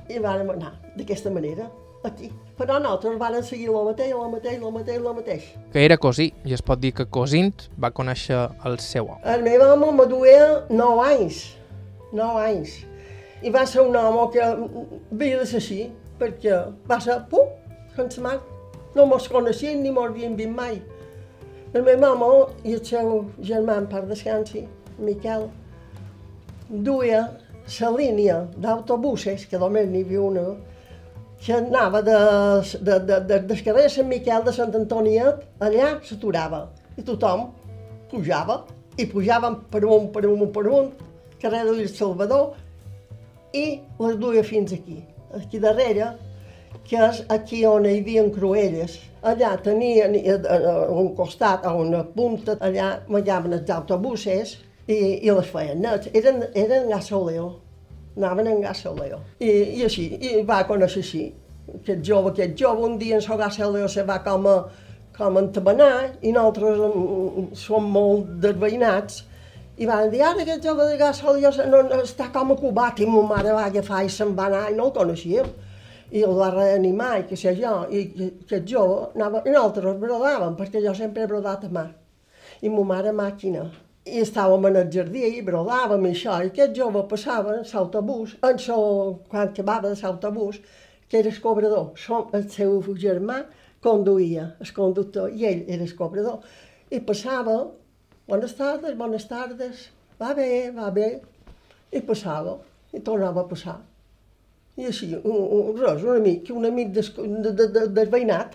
i 0.09 0.23
vàrem 0.25 0.55
anar 0.55 0.73
d'aquesta 0.97 1.31
manera 1.31 1.69
aquí. 2.05 2.31
Però 2.59 2.79
nosaltres 2.83 3.19
van 3.19 3.39
seguir 3.43 3.69
el 3.71 3.87
mateix, 3.87 4.13
el 4.13 4.31
mateix, 4.33 4.59
el 4.59 4.73
mateix, 4.73 4.99
el 4.99 5.15
mateix. 5.15 5.47
Que 5.73 5.85
era 5.85 5.97
cosí, 5.97 6.33
i 6.45 6.55
es 6.57 6.63
pot 6.63 6.81
dir 6.81 6.93
que 6.95 7.07
cosint 7.07 7.69
va 7.81 7.91
conèixer 7.95 8.49
el 8.67 8.79
seu 8.83 9.09
home. 9.09 9.23
El 9.25 9.43
meu 9.47 9.65
home 9.67 9.93
me 10.01 10.07
duia 10.11 10.65
9 10.71 11.07
anys, 11.07 11.41
9 12.13 12.45
anys. 12.45 12.77
I 13.43 13.51
va 13.55 13.65
ser 13.67 13.85
un 13.87 13.97
home 13.97 14.29
que 14.35 14.43
havia 14.43 15.41
de 15.41 15.47
ser 15.47 15.63
així, 15.63 15.81
perquè 16.19 16.63
va 16.91 17.01
ser, 17.01 17.21
pum, 17.31 17.51
sense 17.97 18.23
mà. 18.23 18.39
No 18.97 19.07
mos 19.07 19.29
coneixien 19.31 19.83
ni 19.83 19.93
mos 19.95 20.11
havien 20.11 20.35
vist 20.39 20.55
mai. 20.55 20.81
El 21.77 21.85
meu 21.85 22.03
home 22.09 22.31
i 22.65 22.75
el 22.75 22.85
seu 22.85 23.29
germà, 23.45 23.77
en 23.79 23.87
part 23.91 24.09
descansi, 24.11 24.65
Miquel, 24.99 25.45
duia 26.69 27.29
la 27.69 27.91
línia 27.93 28.39
d'autobuses, 28.57 29.45
que 29.47 29.61
només 29.61 29.87
n'hi 29.87 30.03
havia 30.03 30.23
una, 30.25 30.45
anava 31.55 32.03
de, 32.03 32.17
de, 32.81 32.99
de, 32.99 33.21
de, 33.29 33.39
del 33.49 33.63
carrer 33.65 33.87
de 33.87 33.93
Sant 33.95 34.09
Miquel 34.11 34.45
de 34.45 34.53
Sant 34.53 34.75
Antoniet, 34.75 35.45
allà 35.63 35.95
s'aturava. 36.05 36.67
I 36.99 37.05
tothom 37.07 37.49
pujava, 38.11 38.65
i 38.99 39.07
pujaven 39.07 39.61
per 39.71 39.85
un, 39.87 40.09
per 40.13 40.25
un, 40.27 40.49
per 40.53 40.67
un, 40.67 40.91
carrer 41.41 41.65
de 41.69 41.77
Lluís 41.77 41.95
Salvador, 41.99 42.57
i 43.55 43.81
les 44.01 44.17
duia 44.19 44.43
fins 44.45 44.73
aquí. 44.73 44.99
aquí 45.35 45.59
darrere, 45.61 46.13
que 46.89 46.97
és 46.97 47.23
aquí 47.29 47.65
on 47.67 47.87
hi 47.87 47.99
havia 48.01 48.25
cruelles. 48.33 48.99
Allà 49.23 49.55
tenien 49.63 50.15
a 50.49 50.59
un 50.95 51.15
costat, 51.17 51.65
a 51.67 51.75
una 51.75 52.05
punta, 52.05 52.57
allà 52.61 52.99
menjaven 53.09 53.57
els 53.59 53.71
autobuses 53.71 54.57
i, 54.87 54.99
i 55.27 55.31
les 55.31 55.51
feien 55.53 55.83
nets. 55.85 56.11
Eren, 56.15 56.45
eren 56.55 56.89
gasoleo, 56.93 57.51
anaven 58.19 58.51
en 58.51 58.61
gasoleo. 58.67 59.23
I, 59.39 59.51
i 59.79 59.87
així, 59.87 60.09
i 60.19 60.43
va 60.49 60.65
conèixer 60.69 61.05
així. 61.05 61.23
Aquest 61.79 62.05
jove, 62.05 62.33
aquest 62.33 62.59
jove, 62.59 62.85
un 62.89 62.99
dia 63.01 63.19
en 63.19 63.25
el 63.25 63.41
gasoleo 63.41 63.89
se 63.89 64.05
va 64.09 64.19
com 64.25 64.47
a, 64.51 64.59
com 65.17 65.37
a 65.37 65.43
entabanar 65.45 65.95
i 66.23 66.33
nosaltres 66.33 66.85
mm, 66.85 67.49
som 67.59 67.89
molt 67.93 68.31
desveïnats 68.43 69.25
i 69.79 69.87
van 69.87 70.09
dir, 70.11 70.23
ara 70.27 70.43
aquest 70.43 70.65
jove 70.65 70.89
de 70.89 70.97
gasoleo 70.99 71.53
no, 71.71 71.83
no, 71.87 72.01
està 72.03 72.33
com 72.35 72.51
a 72.51 72.59
cubat 72.59 72.99
i 72.99 73.07
ma 73.07 73.23
mare 73.29 73.53
va 73.55 73.69
agafar 73.69 74.03
i 74.07 74.11
se'n 74.11 74.33
va 74.39 74.49
anar 74.49 74.65
i 74.73 74.77
no 74.79 74.89
el 74.89 74.95
coneixíem 74.97 75.51
i 76.11 76.25
el 76.25 76.35
va 76.39 76.49
reanimar 76.55 77.13
i 77.21 77.27
què 77.29 77.37
sé 77.37 77.53
jo, 77.59 77.75
i 77.93 78.07
aquest 78.25 78.65
jove 78.71 79.11
anava, 79.15 79.43
i 79.45 79.53
nosaltres 79.53 79.99
brodàvem, 80.01 80.57
perquè 80.57 80.81
jo 80.85 80.95
sempre 80.97 81.23
he 81.23 81.31
brodat 81.31 81.67
a 81.69 81.71
mà, 81.73 81.85
i 82.65 82.73
ma 82.73 82.87
mare 82.95 83.13
màquina. 83.13 83.67
I 84.09 84.23
estàvem 84.25 84.67
en 84.71 84.77
el 84.81 84.91
jardí 84.93 85.25
i 85.39 85.45
brodàvem 85.45 86.07
i 86.07 86.13
això, 86.15 86.39
i 86.43 86.51
aquest 86.51 86.77
jove 86.77 87.03
passava 87.11 87.57
en 87.59 87.65
l'autobús, 87.69 88.37
en 88.49 88.61
so, 88.63 88.79
quan 89.29 89.49
acabava 89.49 89.91
de 89.91 89.99
l'autobús, 90.01 90.61
que 91.09 91.19
era 91.21 91.29
el 91.33 91.41
cobrador, 91.45 91.91
som, 91.97 92.29
el 92.37 92.49
seu 92.53 92.81
germà 93.01 93.43
conduïa, 93.85 94.55
el 94.61 94.73
conductor, 94.77 95.31
i 95.33 95.47
ell 95.49 95.63
era 95.69 95.85
el 95.85 95.95
cobrador. 95.97 96.41
I 96.91 97.01
passava, 97.05 97.59
bones 98.29 98.57
tardes, 98.57 98.97
bones 98.97 99.29
tardes, 99.29 99.85
va 100.21 100.33
bé, 100.35 100.49
va 100.77 100.91
bé, 100.95 101.11
i 101.93 102.03
passava, 102.05 102.59
i 102.93 103.01
tornava 103.05 103.45
a 103.45 103.49
passar. 103.51 103.79
I 104.79 104.89
així, 104.91 105.13
un, 105.17 105.39
un, 105.59 105.71
res, 105.81 106.05
un 106.07 106.21
amic, 106.21 106.51
un 106.55 106.69
amic 106.69 106.93
des, 106.97 107.13
de, 107.19 107.53
de, 107.53 107.71
de, 107.75 107.87
desveïnat. 108.01 108.55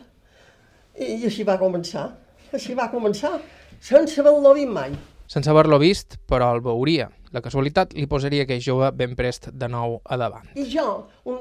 I, 0.95 1.17
I 1.17 1.25
així 1.27 1.43
va 1.47 1.57
començar. 1.59 2.09
Així 2.53 2.77
va 2.77 2.85
començar, 2.93 3.33
sense 3.81 4.21
haver-lo 4.21 4.53
vist 4.55 4.71
mai. 4.71 4.93
Sense 5.27 5.49
haver-lo 5.49 5.79
vist, 5.81 6.17
però 6.29 6.51
el 6.55 6.61
veuria. 6.65 7.09
La 7.33 7.41
casualitat 7.41 7.95
li 7.97 8.05
posaria 8.09 8.43
aquell 8.45 8.61
jove 8.61 8.91
ben 8.93 9.15
prest 9.17 9.49
de 9.49 9.69
nou 9.71 9.97
a 10.05 10.17
davant. 10.21 10.51
I 10.59 10.67
jo 10.69 10.87
un, 11.29 11.39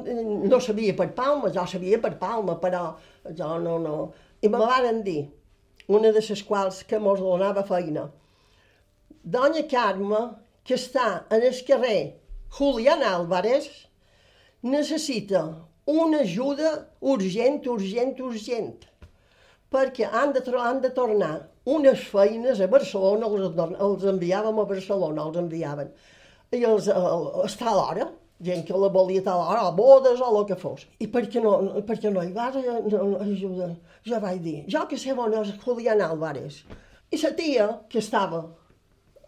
no 0.49 0.61
sabia 0.61 0.95
per 0.97 1.11
Palma, 1.17 1.51
jo 1.53 1.67
sabia 1.69 2.01
per 2.01 2.15
Palma, 2.21 2.57
però 2.63 2.95
jo 3.29 3.59
no, 3.61 3.79
no. 3.83 3.97
I 4.41 4.49
me 4.49 4.63
varen 4.63 5.03
dir, 5.05 5.27
una 5.89 6.13
de 6.15 6.23
les 6.25 6.43
quals 6.49 6.83
que 6.89 7.01
mos 7.03 7.21
donava 7.21 7.67
feina, 7.69 8.07
Dona 9.23 9.63
Carme, 9.71 10.23
que 10.65 10.75
està 10.75 11.27
en 11.31 11.45
el 11.47 11.59
carrer 11.67 11.99
Julián 12.57 13.03
Álvarez, 13.07 13.69
necessita 14.63 15.43
una 15.87 16.23
ajuda 16.23 16.73
urgent, 17.01 17.67
urgent, 17.67 18.19
urgent, 18.21 18.89
perquè 19.73 20.09
han 20.09 20.35
de, 20.37 20.43
han 20.61 20.81
de 20.85 20.91
tornar 20.95 21.35
unes 21.65 22.07
feines 22.13 22.61
a 22.61 22.69
Barcelona, 22.71 23.29
els, 23.29 23.61
els 23.87 24.09
enviàvem 24.13 24.59
a 24.59 24.67
Barcelona, 24.69 25.29
els 25.29 25.39
enviaven. 25.43 25.93
I 26.53 26.65
els, 26.69 26.89
el, 26.93 27.29
està 27.47 27.71
a 27.71 27.77
l'hora, 27.79 28.09
gent 28.43 28.65
que 28.67 28.79
la 28.79 28.91
volia 28.93 29.23
a 29.25 29.37
l'hora, 29.39 29.67
a 29.69 29.75
bodes 29.77 30.21
o 30.21 30.31
el 30.39 30.47
que 30.49 30.59
fos. 30.59 30.87
I 31.01 31.09
per 31.13 31.25
què 31.31 31.43
no, 31.43 31.55
per 31.87 31.99
què 32.03 32.11
no 32.13 32.25
hi 32.25 32.33
vas 32.35 32.59
a, 32.59 32.63
no, 32.63 33.03
ajuda? 33.23 33.71
Jo 34.09 34.19
vaig 34.23 34.41
dir, 34.43 34.57
jo 34.71 34.83
que 34.91 34.99
sé 34.99 35.15
on 35.15 35.37
és 35.41 35.55
Julián 35.63 36.03
Álvarez. 36.03 36.63
I 37.13 37.21
la 37.23 37.31
tia, 37.39 37.69
que 37.89 38.01
estava 38.01 38.43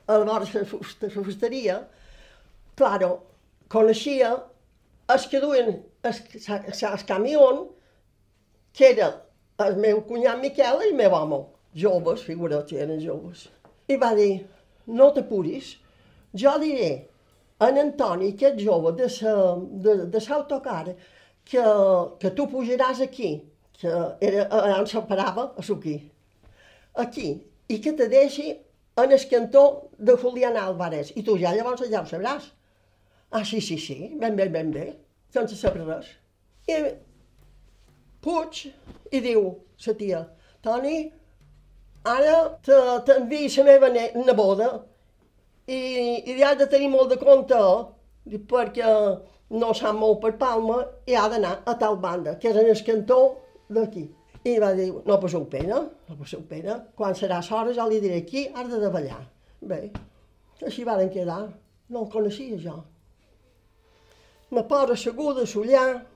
a 0.07 0.19
la 0.19 0.25
vora 0.25 0.49
de 0.51 0.65
la 0.65 1.25
fusteria, 1.25 1.79
claro, 2.77 3.11
coneixia 3.69 4.35
els 5.15 5.29
que 5.29 5.41
duen 5.41 5.77
el, 6.03 6.15
el 6.45 7.05
camió, 7.07 7.47
que 8.75 8.91
era 8.91 9.13
el 9.63 9.77
meu 9.79 10.03
cunyat 10.09 10.41
Miquel 10.43 10.83
i 10.83 10.91
el 10.91 10.97
meu 10.99 11.15
home, 11.15 11.41
joves, 11.79 12.25
figura't, 12.27 12.73
eren 12.73 13.01
joves. 13.03 13.49
I 13.89 13.99
va 14.01 14.13
dir, 14.17 14.45
no 14.87 15.11
t'apuris, 15.15 15.75
jo 16.35 16.55
diré 16.63 16.93
a 17.59 17.69
en 17.71 17.79
Antoni, 17.79 18.33
aquest 18.35 18.59
jove 18.61 18.95
de, 18.99 19.09
sa, 19.09 19.35
de, 19.85 19.97
de 20.11 20.23
l'autocar, 20.29 20.95
que, 21.45 21.65
que 22.21 22.31
tu 22.35 22.49
pujaràs 22.51 23.03
aquí, 23.05 23.37
que 23.79 23.93
era, 24.25 24.49
on 24.81 24.89
se'n 24.91 25.07
parava, 25.09 25.53
a 25.57 25.63
suquí, 25.63 25.99
aquí, 27.05 27.29
i 27.69 27.81
que 27.85 27.95
te 27.97 28.09
deixi 28.11 28.51
en 29.01 29.13
el 29.13 29.25
cantó 29.31 29.65
de 29.99 30.17
Julián 30.17 30.57
Álvarez, 30.57 31.13
i 31.15 31.23
tu 31.23 31.39
ja 31.39 31.55
llavors 31.55 31.87
ja 31.91 32.03
ho 32.03 32.11
sabràs. 32.11 32.51
Ah, 33.35 33.45
sí, 33.45 33.61
sí, 33.61 33.79
sí, 33.79 34.15
ben 34.21 34.37
bé, 34.37 34.49
ben 34.49 34.71
bé, 34.71 34.93
sense 35.35 35.57
saber 35.59 35.87
res. 35.87 36.11
I 36.71 36.79
puig 38.25 38.65
i 39.13 39.21
diu 39.25 39.45
la 39.87 39.95
tia, 40.01 40.23
Toni, 40.65 40.97
ara 42.09 42.37
t'envio 42.65 43.51
la 43.59 43.65
meva 43.69 43.91
neboda 43.93 44.71
i, 45.67 45.79
i 46.33 46.43
ha 46.43 46.55
de 46.57 46.69
tenir 46.73 46.91
molt 46.93 47.13
de 47.13 47.19
compte 47.21 47.61
perquè 48.51 48.91
no 49.61 49.73
sap 49.77 49.97
molt 50.01 50.23
per 50.23 50.33
Palma 50.41 50.79
i 51.07 51.17
ha 51.17 51.27
d'anar 51.29 51.59
a 51.69 51.75
tal 51.81 51.99
banda, 52.01 52.39
que 52.41 52.49
és 52.49 52.57
en 52.57 52.71
el 52.73 52.85
cantó 52.87 53.19
d'aquí. 53.69 54.07
I 54.45 54.57
va 54.61 54.73
dir, 54.77 54.91
no 55.09 55.21
passeu 55.21 55.45
pena, 55.49 55.83
no 56.09 56.17
passeu 56.17 56.43
pena, 56.49 56.79
quan 56.97 57.15
serà 57.17 57.41
l'hora 57.45 57.77
jo 57.77 57.87
li 57.89 58.01
diré 58.01 58.19
aquí, 58.25 58.49
has 58.55 58.69
de 58.73 58.81
davallar. 58.81 59.23
Bé, 59.65 59.87
així 60.65 60.85
varen 60.85 61.13
quedar, 61.13 61.47
no 61.89 62.05
el 62.05 62.11
coneixia 62.13 62.59
jo 62.61 62.83
me 64.55 64.63
posa 64.63 64.93
asseguda 64.93 65.43
a 65.43 65.47
sollar, 65.47 66.07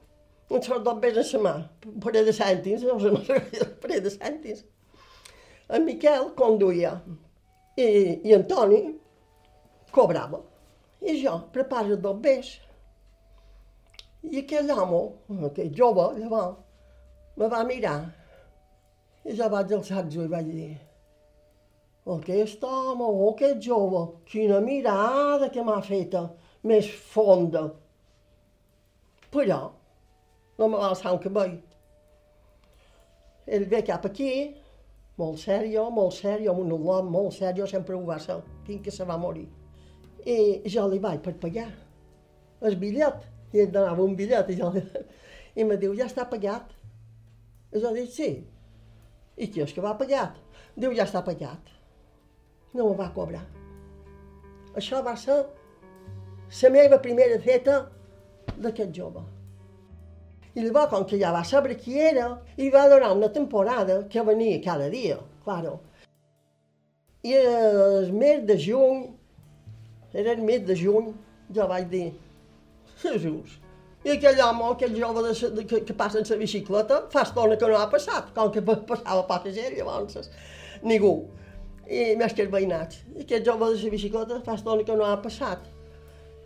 un 0.50 0.62
sort 0.64 0.84
d'obres 0.84 1.18
a 1.18 1.38
la 1.38 1.42
mà, 1.44 1.54
un 1.86 2.00
parell 2.00 2.28
de 2.28 2.32
cèntims, 2.32 2.84
no 2.88 2.98
sé, 3.02 3.12
un 3.64 3.74
parell 3.82 4.04
de 4.04 4.12
cèntims. 4.14 4.64
En 5.68 5.84
Miquel 5.84 6.30
conduïa 6.38 6.94
i, 7.76 7.88
i 8.24 8.34
Antoni 8.36 8.80
cobrava. 9.92 10.40
I 11.04 11.18
jo 11.20 11.36
preparo 11.52 11.98
dos 12.00 12.16
bes. 12.24 12.54
I 14.24 14.40
aquell 14.42 14.72
home, 14.74 15.02
aquell 15.50 15.70
jove, 15.76 16.10
llavors, 16.18 16.58
me 17.36 17.48
va 17.52 17.62
mirar. 17.68 18.00
I 19.28 19.36
jo 19.36 19.48
vaig 19.52 19.76
alçar 19.76 20.06
i 20.08 20.28
vaig 20.32 20.52
dir 20.52 20.74
aquest 22.08 22.62
home, 22.64 23.04
oh, 23.04 23.32
aquest 23.34 23.60
jove, 23.60 24.04
quina 24.30 24.60
mirada 24.64 25.50
que 25.52 25.64
m'ha 25.64 25.80
feta, 25.84 26.22
més 26.64 26.88
fonda, 27.12 27.66
però 29.32 29.58
no 30.58 30.68
me 30.68 30.78
va 30.78 30.90
alçar 30.90 31.12
un 31.14 31.20
cabell. 31.22 31.56
Ell 33.46 33.66
ve 33.70 33.82
cap 33.86 34.04
aquí, 34.08 34.30
molt 35.18 35.40
sèrio, 35.42 35.88
molt 35.94 36.14
sèrio, 36.18 36.52
amb 36.52 36.64
un 36.64 36.74
home 36.76 37.10
molt 37.10 37.36
sèrio, 37.38 37.66
sempre 37.66 37.96
ho 37.96 38.04
va 38.06 38.18
ser, 38.22 38.40
fins 38.66 38.82
que 38.84 38.94
se 38.94 39.06
va 39.08 39.18
morir. 39.18 39.46
I 40.26 40.68
jo 40.68 40.86
li 40.90 40.98
vaig 41.02 41.22
per 41.24 41.36
pagar 41.40 41.68
el 42.68 42.76
bitllet, 42.76 43.22
i 43.54 43.62
ell 43.62 43.72
donava 43.72 44.04
un 44.04 44.16
bitllet, 44.18 44.50
i, 44.52 44.58
jo, 44.58 44.72
i 45.58 45.64
me 45.64 45.78
diu, 45.80 45.94
ja 45.98 46.10
està 46.10 46.26
pagat. 46.30 46.74
I 47.72 47.82
jo 47.82 47.94
dic, 47.94 48.10
sí. 48.12 48.30
I 49.38 49.48
qui 49.52 49.62
és 49.62 49.72
que 49.74 49.84
va 49.84 49.94
pagat? 49.98 50.36
Diu, 50.74 50.92
ja 50.96 51.06
està 51.06 51.22
pagat. 51.24 51.70
No 52.74 52.90
me 52.90 52.98
va 52.98 53.08
cobrar. 53.14 53.44
Això 54.76 55.00
va 55.02 55.14
ser 55.16 55.40
la 56.62 56.70
meva 56.74 57.00
primera 57.02 57.38
feta 57.42 57.80
d'aquest 58.58 58.94
jove. 58.94 59.24
I 60.58 60.64
llavors, 60.64 60.90
com 60.90 61.04
que 61.06 61.18
ja 61.20 61.30
va 61.30 61.44
saber 61.46 61.76
qui 61.78 62.00
era, 62.02 62.32
i 62.58 62.66
va 62.74 62.88
donar 62.90 63.12
una 63.14 63.28
temporada 63.30 64.00
que 64.10 64.24
venia 64.26 64.58
cada 64.64 64.88
dia, 64.90 65.20
claro. 65.44 65.76
I 67.22 67.36
el 67.38 68.10
mes 68.12 68.42
de 68.48 68.56
juny, 68.58 69.04
era 70.12 70.34
el 70.34 70.42
mes 70.42 70.66
de 70.66 70.74
juny, 70.82 71.12
jo 71.54 71.68
vaig 71.70 71.86
dir, 71.92 72.08
Jesús, 73.04 73.60
i 74.02 74.12
aquell 74.16 74.42
home, 74.42 74.66
aquell 74.72 74.98
jove 74.98 75.22
de, 75.28 75.32
de, 75.54 75.64
que, 75.70 75.80
que 75.86 75.94
passa 75.94 76.18
en 76.18 76.26
la 76.30 76.36
bicicleta, 76.42 77.00
fa 77.14 77.22
estona 77.26 77.56
que 77.60 77.70
no 77.70 77.78
ha 77.78 77.88
passat, 77.94 78.34
com 78.34 78.50
que 78.54 78.62
passava 78.90 79.24
poca 79.30 79.54
gent, 79.54 79.74
llavors, 79.78 80.30
ningú. 80.82 81.14
I 81.88 82.14
més 82.20 82.34
que 82.36 82.44
els 82.44 82.52
veïnats. 82.52 83.04
I 83.14 83.24
aquest 83.24 83.46
jove 83.46 83.70
de 83.72 83.78
la 83.80 83.92
bicicleta 83.94 84.42
fa 84.44 84.58
estona 84.58 84.84
que 84.84 84.96
no 84.98 85.06
ha 85.06 85.16
passat. 85.22 85.62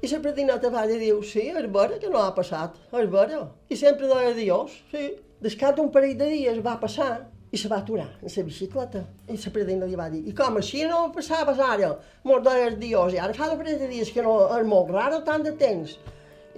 I 0.02 0.08
la 0.10 0.56
va 0.66 0.80
i 0.90 0.96
diu, 0.98 1.20
sí, 1.22 1.42
és 1.54 1.66
vera 1.70 1.96
que 2.02 2.08
no 2.10 2.18
ha 2.18 2.32
passat, 2.34 2.74
és 2.98 3.10
vera. 3.10 3.44
I 3.70 3.76
sempre 3.78 4.08
deia 4.10 4.32
Dios, 4.34 4.72
sí. 4.90 5.02
Descat 5.42 5.78
un 5.78 5.92
parell 5.94 6.16
de 6.18 6.26
dies 6.26 6.58
va 6.64 6.74
passar 6.80 7.28
i 7.52 7.58
se 7.58 7.68
va 7.70 7.76
aturar 7.78 8.08
en 8.20 8.32
la 8.36 8.42
bicicleta. 8.42 9.04
I 9.30 9.36
la 9.36 9.52
predina 9.54 9.86
li 9.86 9.94
va 9.94 10.08
dir, 10.10 10.24
i 10.26 10.32
com 10.34 10.56
així 10.58 10.80
no 10.90 11.12
passaves 11.14 11.60
ara? 11.62 11.92
Molt 12.24 12.42
deies 12.48 12.78
Dios, 12.80 13.14
i 13.14 13.20
ara 13.22 13.36
fa 13.36 13.46
un 13.52 13.60
parell 13.60 13.78
de 13.78 13.90
dies 13.92 14.10
que 14.10 14.24
no, 14.26 14.32
és 14.56 14.66
molt 14.66 14.90
raro 14.90 15.20
tant 15.28 15.44
de 15.46 15.52
temps. 15.60 15.94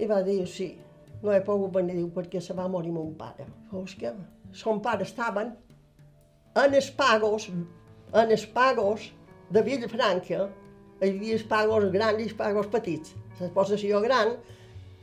I 0.01 0.07
va 0.09 0.23
dir, 0.25 0.39
sí, 0.49 0.71
no 1.21 1.33
he 1.35 1.43
pogut 1.45 1.75
venir, 1.75 1.99
diu, 1.99 2.07
perquè 2.15 2.41
se 2.41 2.55
va 2.57 2.65
morir 2.67 2.95
mon 2.95 3.11
pare. 3.19 3.45
Fos 3.69 3.93
que 3.99 4.13
son 4.53 4.81
pare 4.81 5.05
estaven 5.05 5.51
en 6.63 6.73
els 6.73 6.89
pagos, 6.97 7.45
en 8.09 8.33
els 8.39 8.47
pagos 8.57 9.11
de 9.53 9.61
Villafranca, 9.61 10.49
hi 10.97 11.11
havia 11.11 11.37
els 11.37 11.45
pagos 11.45 11.91
grans 11.93 12.23
i 12.23 12.27
els 12.31 12.33
pagos 12.41 12.73
petits 12.73 13.13
la 13.39 13.49
possessió 13.55 14.01
gran, 14.03 14.35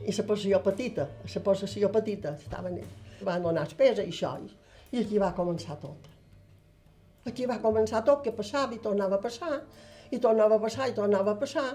i 0.03 0.11
la 0.11 0.25
possessió 0.27 0.59
petita, 0.63 1.07
la 1.33 1.43
possessió 1.45 1.89
petita, 1.91 2.35
estaven, 2.39 2.79
van 3.23 3.45
donar 3.45 3.67
espesa 3.67 4.03
i 4.03 4.11
això, 4.11 4.35
i 4.91 5.01
aquí 5.01 5.21
va 5.21 5.33
començar 5.37 5.77
tot. 5.81 6.09
Aquí 7.25 7.45
va 7.47 7.61
començar 7.63 8.03
tot, 8.03 8.23
que 8.23 8.33
passava 8.35 8.75
i 8.75 8.81
tornava 8.83 9.15
a 9.15 9.23
passar, 9.23 9.61
i 10.11 10.19
tornava 10.19 10.59
a 10.59 10.63
passar 10.63 10.89
i 10.89 10.95
tornava 10.97 11.33
a 11.33 11.39
passar, 11.39 11.69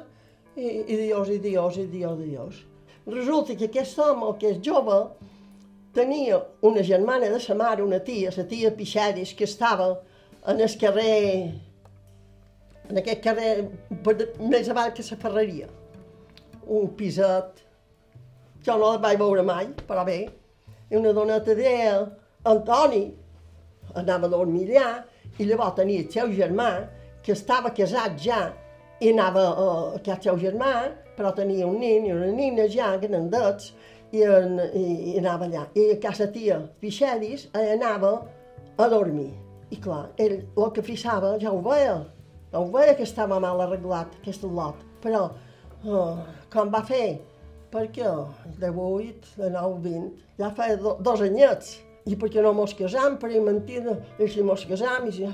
i, 0.57 0.67
i 0.67 0.99
dios, 1.07 1.31
i 1.31 1.39
dios, 1.39 1.79
i 1.79 1.87
dios, 1.87 2.21
i 2.21 2.29
dios. 2.29 2.61
Resulta 3.09 3.57
que 3.57 3.71
aquest 3.71 3.99
home, 4.05 4.35
que 4.39 4.53
és 4.53 4.61
jove, 4.65 4.99
tenia 5.97 6.43
una 6.69 6.83
germana 6.85 7.31
de 7.33 7.41
sa 7.41 7.57
mare, 7.57 7.83
una 7.83 8.03
tia, 8.05 8.33
la 8.37 8.45
tia 8.51 8.75
Pixeris, 8.77 9.33
que 9.35 9.49
estava 9.49 9.89
en 10.47 10.61
el 10.61 10.77
carrer, 10.81 11.55
en 12.91 13.01
aquest 13.01 13.25
carrer 13.25 13.53
més 14.53 14.69
avall 14.69 14.93
que 14.93 15.07
la 15.09 15.21
ferreria. 15.25 15.69
Un 16.69 16.91
piset, 16.99 17.62
jo 18.64 18.77
no 18.77 18.93
el 18.95 19.03
vaig 19.03 19.19
veure 19.21 19.45
mai, 19.47 19.71
però 19.89 20.05
bé, 20.05 20.19
i 20.91 20.97
una 20.97 21.14
doneta 21.16 21.57
deia, 21.57 21.99
Antoni, 22.49 23.03
anava 23.97 24.29
a 24.29 24.33
dormir 24.33 24.69
allà, 24.69 25.03
i 25.39 25.47
llavors 25.49 25.77
tenia 25.79 26.05
el 26.05 26.11
seu 26.12 26.33
germà, 26.37 26.71
que 27.25 27.33
estava 27.33 27.73
casat 27.77 28.19
ja, 28.21 28.41
i 29.01 29.12
anava 29.12 29.45
a, 29.49 29.66
a 29.66 29.99
aquest 30.01 30.29
seu 30.29 30.39
germà, 30.41 30.73
però 31.16 31.33
tenia 31.35 31.66
un 31.66 31.81
nen 31.83 32.07
i 32.07 32.14
una 32.14 32.31
nina 32.35 32.66
ja 32.71 32.95
grandets, 33.01 33.73
i, 34.12 34.23
en, 34.25 34.57
i, 34.73 34.85
i 35.12 35.19
anava 35.21 35.47
allà. 35.49 35.66
I 35.77 35.91
a 35.95 35.99
casa 36.03 36.29
tia 36.33 36.59
Pixelis 36.81 37.49
anava 37.57 38.14
a 38.79 38.89
dormir. 38.89 39.31
I 39.71 39.77
clar, 39.85 40.07
ell 40.16 40.39
el 40.41 40.71
que 40.73 40.85
frissava 40.85 41.35
ja 41.43 41.53
ho 41.53 41.61
veia, 41.64 41.99
ja 42.53 42.62
ho 42.62 42.71
veia 42.73 42.97
que 42.97 43.05
estava 43.05 43.41
mal 43.43 43.61
arreglat, 43.61 44.14
aquest 44.23 44.47
lot. 44.49 44.81
Però, 45.03 45.27
uh, 45.85 46.14
com 46.53 46.70
va 46.72 46.84
fer? 46.86 47.18
Perquè 47.72 48.09
de 48.61 48.70
8, 48.70 49.34
de 49.36 49.51
9, 49.53 49.82
20, 49.84 50.09
ja 50.40 50.49
fa 50.57 50.70
do, 50.80 50.96
dos 51.05 51.24
anyets. 51.26 51.76
I 52.09 52.16
per 52.16 52.30
què 52.32 52.40
no 52.40 52.55
mos 52.57 52.72
casam, 52.72 53.18
per 53.20 53.28
mentida, 53.44 53.92
i 54.16 54.28
si 54.32 54.40
mos 54.46 54.62
casam, 54.64 55.11
i 55.11 55.12
si... 55.12 55.26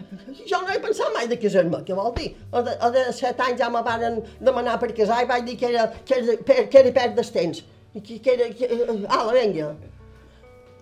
Jo 0.50 0.58
no 0.64 0.72
he 0.72 0.80
pensat 0.82 1.12
mai 1.14 1.28
de 1.30 1.38
casar-me, 1.38 1.78
què 1.86 1.94
vol 1.94 2.10
dir? 2.16 2.32
A 2.50 2.64
de, 2.66 2.74
a 2.82 2.88
de 2.96 3.04
set 3.14 3.38
anys 3.44 3.60
ja 3.60 3.68
me 3.70 3.82
van 3.86 4.18
demanar 4.40 4.80
per 4.82 4.90
casar 4.96 5.20
i 5.22 5.28
vaig 5.30 5.46
dir 5.46 5.54
que 5.60 5.70
era, 5.70 5.86
que 6.08 6.18
era, 6.18 6.34
que 6.42 6.80
era 6.80 6.94
perdre 6.96 7.22
el 7.22 7.32
temps. 7.36 7.62
I 7.94 8.02
que, 8.02 8.18
que 8.18 8.34
era, 8.34 8.48
que, 8.58 8.70
ala, 9.06 9.36
venga. 9.36 9.70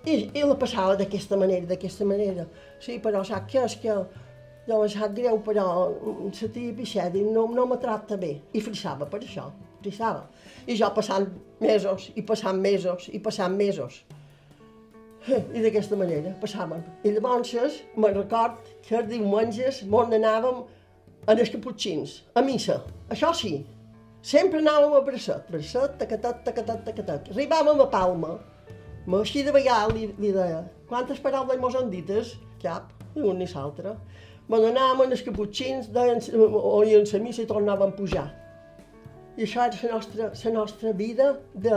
I, 0.07 0.15
I 0.33 0.47
la 0.49 0.57
passava 0.59 0.97
d'aquesta 0.97 1.37
manera, 1.37 1.69
d'aquesta 1.69 2.09
manera. 2.09 2.47
Sí, 2.81 2.97
però 3.03 3.21
sap 3.29 3.45
què 3.51 3.61
és 3.67 3.77
que 3.83 3.99
jo 4.69 4.79
em 4.79 4.89
sap 4.95 5.13
greu, 5.19 5.43
però 5.45 5.67
la 5.91 6.49
tia 6.55 6.73
Pixedi 6.79 7.27
no, 7.29 7.45
no 7.53 7.69
me 7.69 7.79
tracta 7.83 8.17
bé. 8.17 8.33
I 8.57 8.65
frissava 8.65 9.11
per 9.13 9.21
això, 9.21 9.51
frissava. 9.83 10.27
I 10.67 10.77
jo 10.79 10.89
passant 10.95 11.29
mesos, 11.61 12.11
i 12.17 12.23
passant 12.23 12.61
mesos, 12.63 13.09
i 13.13 13.21
passant 13.23 13.57
mesos. 13.59 14.03
I 15.29 15.61
d'aquesta 15.63 15.97
manera 15.99 16.33
passàvem. 16.43 16.81
I 17.07 17.13
llavors 17.15 17.83
me'n 17.95 18.17
record 18.17 18.73
que 18.83 18.97
els 18.99 19.11
diumenges 19.11 19.83
mos 19.87 20.09
n'anàvem 20.11 20.65
a 21.27 21.37
les 21.39 21.51
caputxins, 21.51 22.23
a 22.35 22.43
missa. 22.43 22.81
Això 23.15 23.31
sí, 23.39 23.53
sempre 24.23 24.59
anàvem 24.59 24.97
a 24.99 25.03
bracet, 25.07 25.47
bracet, 25.51 25.95
tacatet, 26.01 26.43
tacatet, 26.49 26.83
tacatet. 26.89 27.31
Arribàvem 27.37 27.85
a 27.85 27.87
Palma, 27.93 28.33
ma 29.07 29.23
així 29.23 29.45
de 29.47 29.55
vegades 29.55 29.95
li, 29.95 30.09
li 30.19 30.35
deia, 30.35 30.65
quantes 30.91 31.23
paraules 31.23 31.63
mos 31.63 31.79
han 31.79 31.91
dites? 31.95 32.35
Cap, 32.63 32.91
ni 33.15 33.23
un 33.23 33.39
ni 33.39 33.47
l'altre. 33.55 33.95
Me 34.51 34.59
n'anàvem 34.59 35.07
a 35.07 35.11
les 35.13 35.23
caputxins, 35.23 35.87
deien, 35.95 36.19
oien 36.35 37.07
la 37.13 37.23
missa 37.23 37.47
i 37.47 37.51
tornàvem 37.51 37.95
a 37.95 37.99
pujar. 37.99 38.29
I 39.37 39.47
això 39.47 39.65
era 39.65 39.79
la 39.83 39.95
nostra, 39.97 40.31
la 40.45 40.53
nostra 40.53 40.93
vida 40.93 41.29
de, 41.55 41.77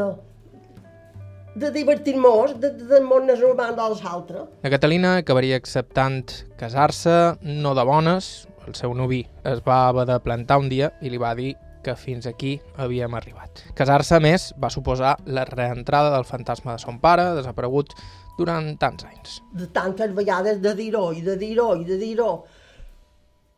de 1.56 1.72
divertir-nos, 1.72 2.58
de, 2.60 2.72
de, 2.76 2.88
de 2.90 3.00
món 3.04 3.32
urbans 3.32 3.78
dels 3.78 4.02
altres. 4.04 4.50
La 4.64 4.72
Catalina 4.74 5.16
acabaria 5.22 5.56
acceptant 5.56 6.26
casar-se, 6.60 7.38
no 7.42 7.76
de 7.78 7.86
bones. 7.88 8.48
El 8.68 8.76
seu 8.76 8.96
nuvi 8.98 9.22
es 9.46 9.62
va 9.64 9.86
haver 9.88 10.08
de 10.10 10.20
plantar 10.20 10.58
un 10.60 10.68
dia 10.70 10.90
i 11.02 11.12
li 11.14 11.22
va 11.22 11.36
dir 11.38 11.54
que 11.86 11.94
fins 11.96 12.26
aquí 12.26 12.58
havíem 12.82 13.14
arribat. 13.14 13.62
Casar-se, 13.78 14.18
més, 14.20 14.50
va 14.60 14.72
suposar 14.74 15.14
la 15.30 15.46
reentrada 15.46 16.12
del 16.16 16.26
fantasma 16.26 16.74
de 16.74 16.82
son 16.82 16.98
pare, 17.00 17.30
desaparegut 17.38 17.94
durant 18.40 18.72
tants 18.82 19.06
anys. 19.06 19.40
De 19.54 19.70
tantes 19.72 20.12
vegades 20.18 20.60
de 20.64 20.74
dir-ho 20.76 21.12
i 21.14 21.22
de 21.24 21.38
dir-ho 21.40 21.70
i 21.78 21.86
de 21.88 22.00
dir-ho. 22.02 22.32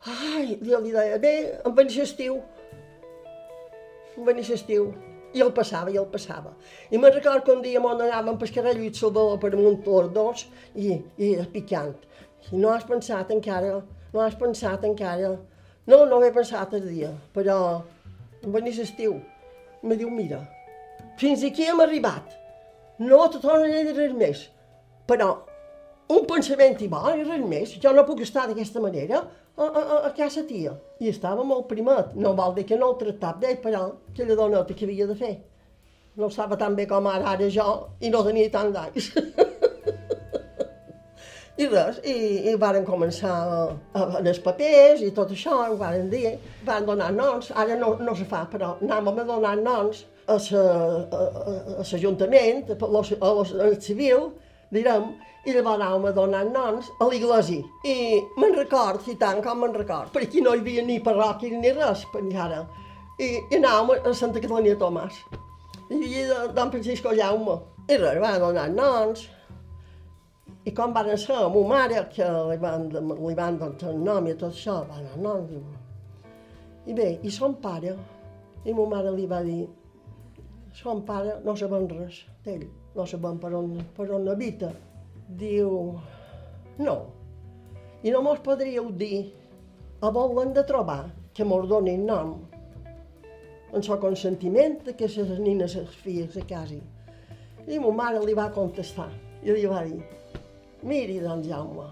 Ai, 0.06 0.60
jo 0.62 0.84
li 0.84 0.94
deia, 0.94 1.18
bé, 1.24 1.34
em 1.66 1.74
venia 1.76 2.04
estiu. 2.04 2.38
Venia 4.26 4.56
estiu. 4.56 4.90
I 5.36 5.42
el 5.44 5.52
passava, 5.54 5.92
i 5.92 5.98
el 6.00 6.08
passava. 6.10 6.54
I 6.90 6.98
me'n 6.98 7.14
record 7.14 7.44
que 7.46 7.52
un 7.54 7.62
dia 7.62 7.82
m'on 7.84 8.00
anàvem 8.02 8.38
pel 8.40 8.54
carrer 8.56 8.74
Lluís 8.78 8.98
Salvador 8.98 9.38
per 9.42 9.52
amunt 9.54 9.82
tots 9.86 10.14
dos 10.16 10.46
i, 10.74 10.96
i 11.20 11.36
picant. 11.54 11.94
I 12.50 12.62
no 12.62 12.72
has 12.72 12.88
pensat 12.88 13.34
encara, 13.36 13.76
no 14.14 14.24
has 14.24 14.38
pensat 14.40 14.88
encara. 14.88 15.36
No, 15.88 16.00
no 16.08 16.22
he 16.24 16.32
pensat 16.36 16.74
el 16.80 16.88
dia, 16.88 17.12
però 17.36 17.58
venia 18.44 18.80
l'estiu. 18.80 19.20
I 19.84 19.92
me 19.92 20.00
diu, 20.00 20.10
mira, 20.10 20.42
fins 21.20 21.44
aquí 21.46 21.68
hem 21.68 21.84
arribat. 21.84 22.34
No 23.00 23.28
te 23.30 23.44
tornaré 23.44 23.84
a 23.84 23.86
dir 23.86 23.96
res 24.00 24.16
més. 24.18 24.48
Però 25.08 25.30
un 26.08 26.24
pensament 26.28 26.80
i 26.82 26.88
bo 26.92 27.02
i 27.12 27.24
res 27.24 27.44
més. 27.52 27.76
Jo 27.84 27.92
no 27.96 28.06
puc 28.08 28.22
estar 28.24 28.48
d'aquesta 28.48 28.84
manera 28.84 29.22
a, 29.22 29.66
a, 29.66 29.82
a 30.08 30.12
casa 30.18 30.44
tia. 30.48 30.74
I 31.04 31.12
estava 31.12 31.44
molt 31.44 31.68
primet. 31.72 32.16
No 32.16 32.34
vol 32.38 32.56
dir 32.56 32.66
que 32.70 32.80
no 32.80 32.94
el 32.94 33.00
tractava 33.02 33.44
d'ell, 33.44 33.60
però 33.64 33.84
aquella 34.14 34.40
doneta 34.40 34.74
que 34.78 34.88
havia 34.88 35.08
de 35.10 35.18
fer. 35.20 35.36
No 36.18 36.32
estava 36.32 36.58
tan 36.58 36.76
bé 36.78 36.88
com 36.90 37.08
ara, 37.08 37.34
ara 37.36 37.50
jo, 37.54 37.68
i 38.02 38.10
no 38.14 38.24
tenia 38.26 38.50
tant 38.54 38.72
d'anys. 38.74 39.12
I 41.58 41.66
res, 41.66 41.96
i, 42.06 42.14
i 42.52 42.56
varen 42.62 42.84
començar 42.86 43.34
a, 43.34 43.62
a, 43.98 44.02
a 44.20 44.20
els 44.22 44.40
papers 44.46 45.02
i 45.02 45.10
tot 45.10 45.32
això, 45.34 45.56
ho 45.66 45.78
varen 45.80 46.10
dir, 46.12 46.36
van 46.68 46.86
donar 46.86 47.10
noms, 47.16 47.50
ara 47.50 47.74
no, 47.80 47.96
no 47.98 48.14
se 48.18 48.28
fa, 48.30 48.44
però 48.52 48.76
anàvem 48.78 49.24
a 49.24 49.26
donar 49.26 49.56
noms 49.58 50.04
a 50.30 50.38
l'Ajuntament, 51.82 52.62
a, 52.70 52.76
a, 52.78 52.78
a, 52.78 52.92
a, 52.92 53.32
a, 53.32 53.32
al 53.70 53.82
civil, 53.82 54.30
direm, 54.74 55.12
i 55.48 55.54
llavors 55.56 55.80
anàvem 55.80 56.10
a 56.10 56.12
donar 56.16 56.44
noms 56.50 56.90
a 57.00 57.08
l'església. 57.08 57.64
I 57.88 57.96
me'n 58.42 58.58
record, 58.58 59.08
i 59.08 59.16
tant 59.22 59.40
com 59.46 59.64
me'n 59.64 59.76
record, 59.78 60.12
per 60.12 60.26
aquí 60.26 60.44
no 60.44 60.56
hi 60.56 60.64
havia 60.64 60.84
ni 60.84 61.00
parròquia 61.04 61.62
ni 61.62 61.72
res, 61.78 62.04
per 62.12 62.24
encara. 62.26 62.66
I, 63.18 63.30
i 63.40 63.60
anàvem 63.60 64.04
a 64.04 64.14
Santa 64.14 64.44
Catalunya 64.44 64.76
de 64.76 64.82
Tomàs. 64.82 65.24
I 65.88 66.02
hi 66.02 66.04
havia 66.04 66.44
don 66.58 66.74
Francisco 66.74 67.16
Jaume. 67.16 67.58
I 67.88 67.98
res, 68.02 68.20
van 68.24 68.40
donar 68.44 68.68
noms. 68.74 69.24
I 70.68 70.74
com 70.76 70.92
van 70.92 71.14
ser 71.16 71.38
a 71.40 71.48
ma 71.48 71.64
mare, 71.70 72.04
que 72.12 72.28
li 72.50 72.58
van, 72.60 72.90
li 72.92 73.36
van 73.36 73.60
donar 73.62 73.92
el 73.94 74.02
nom 74.04 74.28
i 74.28 74.36
tot 74.36 74.52
això, 74.52 74.82
van 74.90 75.06
donar 75.06 75.24
noms. 75.30 75.86
I 76.88 76.96
bé, 76.96 77.08
i 77.24 77.32
son 77.32 77.56
pare, 77.64 77.96
i 78.68 78.76
ma 78.76 78.86
mare 78.92 79.16
li 79.16 79.26
va 79.32 79.40
dir, 79.44 79.62
son 80.76 81.02
pare 81.08 81.40
no 81.46 81.56
sabem 81.56 81.88
res 81.92 82.20
d'ell, 82.44 82.68
no 82.98 83.06
sabem 83.06 83.38
per 83.40 83.54
on, 83.54 83.78
per 83.96 84.10
on 84.12 84.28
habita. 84.32 84.72
Diu, 85.38 85.72
no, 86.82 86.98
i 88.04 88.14
no 88.14 88.24
mos 88.26 88.42
podríeu 88.44 88.90
dir, 88.96 89.28
a 90.02 90.10
volen 90.14 90.54
de 90.54 90.64
trobar 90.66 91.08
que 91.34 91.46
mos 91.46 91.68
donin 91.70 92.06
nom, 92.06 92.38
en 93.74 93.84
so 93.84 93.98
consentiment 94.02 94.80
que 94.98 95.08
les 95.08 95.40
nines, 95.40 95.76
les 95.76 95.98
filles, 96.04 96.32
se 96.34 96.46
casin. 96.48 96.82
I 97.68 97.80
ma 97.84 97.92
mare 97.92 98.22
li 98.24 98.34
va 98.34 98.48
contestar, 98.56 99.10
i 99.44 99.52
li 99.52 99.66
va 99.68 99.84
dir, 99.84 100.00
miri, 100.84 101.20
don 101.20 101.44
Jaume, 101.44 101.90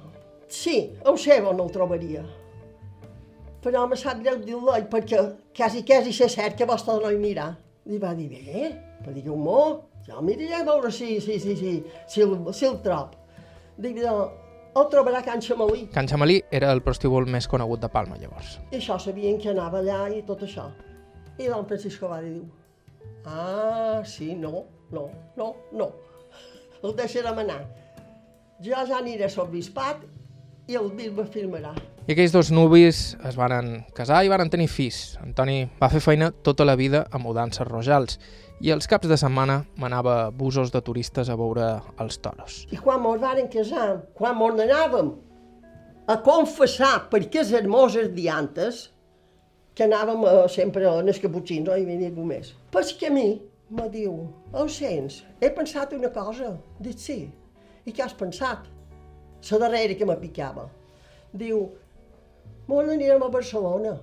sí, 0.47 0.95
ho 1.03 1.17
sé 1.17 1.41
on 1.43 1.59
el 1.59 1.71
trobaria, 1.73 2.23
però 3.61 3.87
me 3.89 3.97
sap 3.97 4.21
greu 4.23 4.39
dir-lo 4.45 4.77
perquè 4.89 5.21
quasi, 5.57 5.83
quasi 5.83 6.13
sé 6.13 6.29
cert 6.29 6.55
que 6.55 6.69
vostè 6.69 6.95
no 7.01 7.11
hi. 7.11 7.35
Li 7.85 7.99
va 8.01 8.15
dir, 8.17 8.29
bé, 8.29 8.69
però 9.01 9.11
digueu-m'ho, 9.13 9.61
jo 10.07 10.21
miraré 10.21 10.53
a 10.61 10.63
veure 10.67 10.91
si, 10.91 11.19
si, 11.21 11.39
si, 11.39 11.55
si, 11.57 11.75
si, 12.07 12.21
el, 12.21 12.35
si 12.53 12.65
el 12.65 12.81
trob. 12.85 13.15
Dic, 13.81 13.97
el 14.05 14.89
trobarà 14.91 15.21
Can 15.25 15.41
Xamalí. 15.41 15.87
Can 15.93 16.07
Xamalí 16.11 16.41
era 16.51 16.71
el 16.75 16.83
prostíbul 16.85 17.27
més 17.31 17.47
conegut 17.51 17.81
de 17.83 17.89
Palma, 17.91 18.19
llavors. 18.21 18.57
I 18.71 18.79
això 18.81 18.99
sabien 19.01 19.39
que 19.41 19.51
anava 19.53 19.81
allà 19.81 20.05
i 20.13 20.21
tot 20.27 20.43
això. 20.47 20.67
I 21.39 21.49
don 21.51 21.65
Francisco 21.67 22.09
va 22.11 22.21
dir, 22.23 22.37
ah, 23.25 24.01
sí, 24.07 24.33
no, 24.35 24.65
no, 24.91 25.07
no, 25.39 25.53
no. 25.71 25.89
El 26.83 26.93
deixarem 26.95 27.41
anar. 27.41 27.63
Jo 28.63 28.85
ja 28.87 28.99
aniré 28.99 29.25
a 29.27 29.33
l'obispat 29.35 30.03
i 30.67 30.77
el 30.79 30.89
bisbe 30.97 31.25
firmarà. 31.29 31.73
I 32.05 32.13
aquells 32.13 32.33
dos 32.33 32.51
nuvis 32.53 33.15
es 33.25 33.37
varen 33.37 33.83
casar 33.97 34.23
i 34.25 34.31
varen 34.31 34.49
tenir 34.53 34.67
fills. 34.69 35.15
Antoni 35.21 35.63
va 35.79 35.89
fer 35.89 36.01
feina 36.03 36.31
tota 36.45 36.65
la 36.65 36.75
vida 36.77 37.05
a 37.11 37.21
mudances 37.21 37.67
rojals 37.67 38.19
i 38.61 38.71
els 38.71 38.87
caps 38.87 39.09
de 39.09 39.17
setmana 39.19 39.63
manava 39.81 40.31
busos 40.31 40.71
de 40.71 40.81
turistes 40.81 41.29
a 41.29 41.37
veure 41.39 41.69
els 42.01 42.19
toros. 42.23 42.63
I 42.71 42.79
quan 42.81 43.01
mos 43.03 43.21
varen 43.21 43.49
casar, 43.51 44.01
quan 44.17 44.37
mos 44.37 44.55
n'anàvem 44.57 45.13
a 46.07 46.19
confessar 46.21 47.07
per 47.09 47.23
aquests 47.25 47.55
hermoses 47.57 48.11
diantes, 48.13 48.85
que 49.75 49.83
anàvem 49.83 50.23
a, 50.23 50.35
sempre 50.47 50.85
a 50.87 51.01
les 51.03 51.19
caputxins, 51.19 51.65
no 51.67 51.75
hi 51.75 51.83
havia 51.83 51.99
ningú 51.99 52.23
més. 52.23 52.53
Pel 52.71 52.93
camí, 53.01 53.27
me 53.75 53.89
diu, 53.91 54.13
ho 54.53 54.67
sents? 54.71 55.23
He 55.41 55.49
pensat 55.51 55.93
una 55.97 56.13
cosa. 56.15 56.53
Dic, 56.79 57.01
sí. 57.01 57.19
I 57.85 57.91
què 57.91 58.05
has 58.05 58.15
pensat? 58.17 58.69
La 59.51 59.61
darrera 59.61 59.95
que 59.95 60.05
me 60.09 60.17
picava. 60.17 60.67
Diu, 61.33 61.63
molt 62.67 62.91
anirem 62.91 63.23
a 63.23 63.31
Barcelona. 63.33 63.95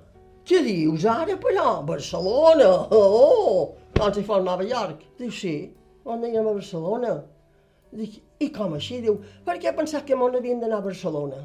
Què 0.46 0.62
dius 0.66 1.04
ara, 1.06 1.36
però? 1.38 1.82
Barcelona? 1.86 2.70
Oh! 2.90 3.74
Com 3.98 4.12
si 4.14 4.24
fos 4.26 4.42
Nova 4.44 4.66
York. 4.66 5.04
Diu, 5.18 5.30
sí, 5.30 5.56
on 6.04 6.18
anirem 6.18 6.48
a 6.50 6.56
Barcelona. 6.58 7.14
Dic, 7.92 8.20
i 8.40 8.48
com 8.54 8.76
així? 8.78 9.00
Diu, 9.04 9.18
per 9.46 9.58
què 9.58 9.70
he 9.70 9.76
pensat 9.76 10.06
que 10.08 10.18
m'on 10.18 10.38
havien 10.38 10.62
d'anar 10.62 10.80
a 10.80 10.86
Barcelona? 10.86 11.42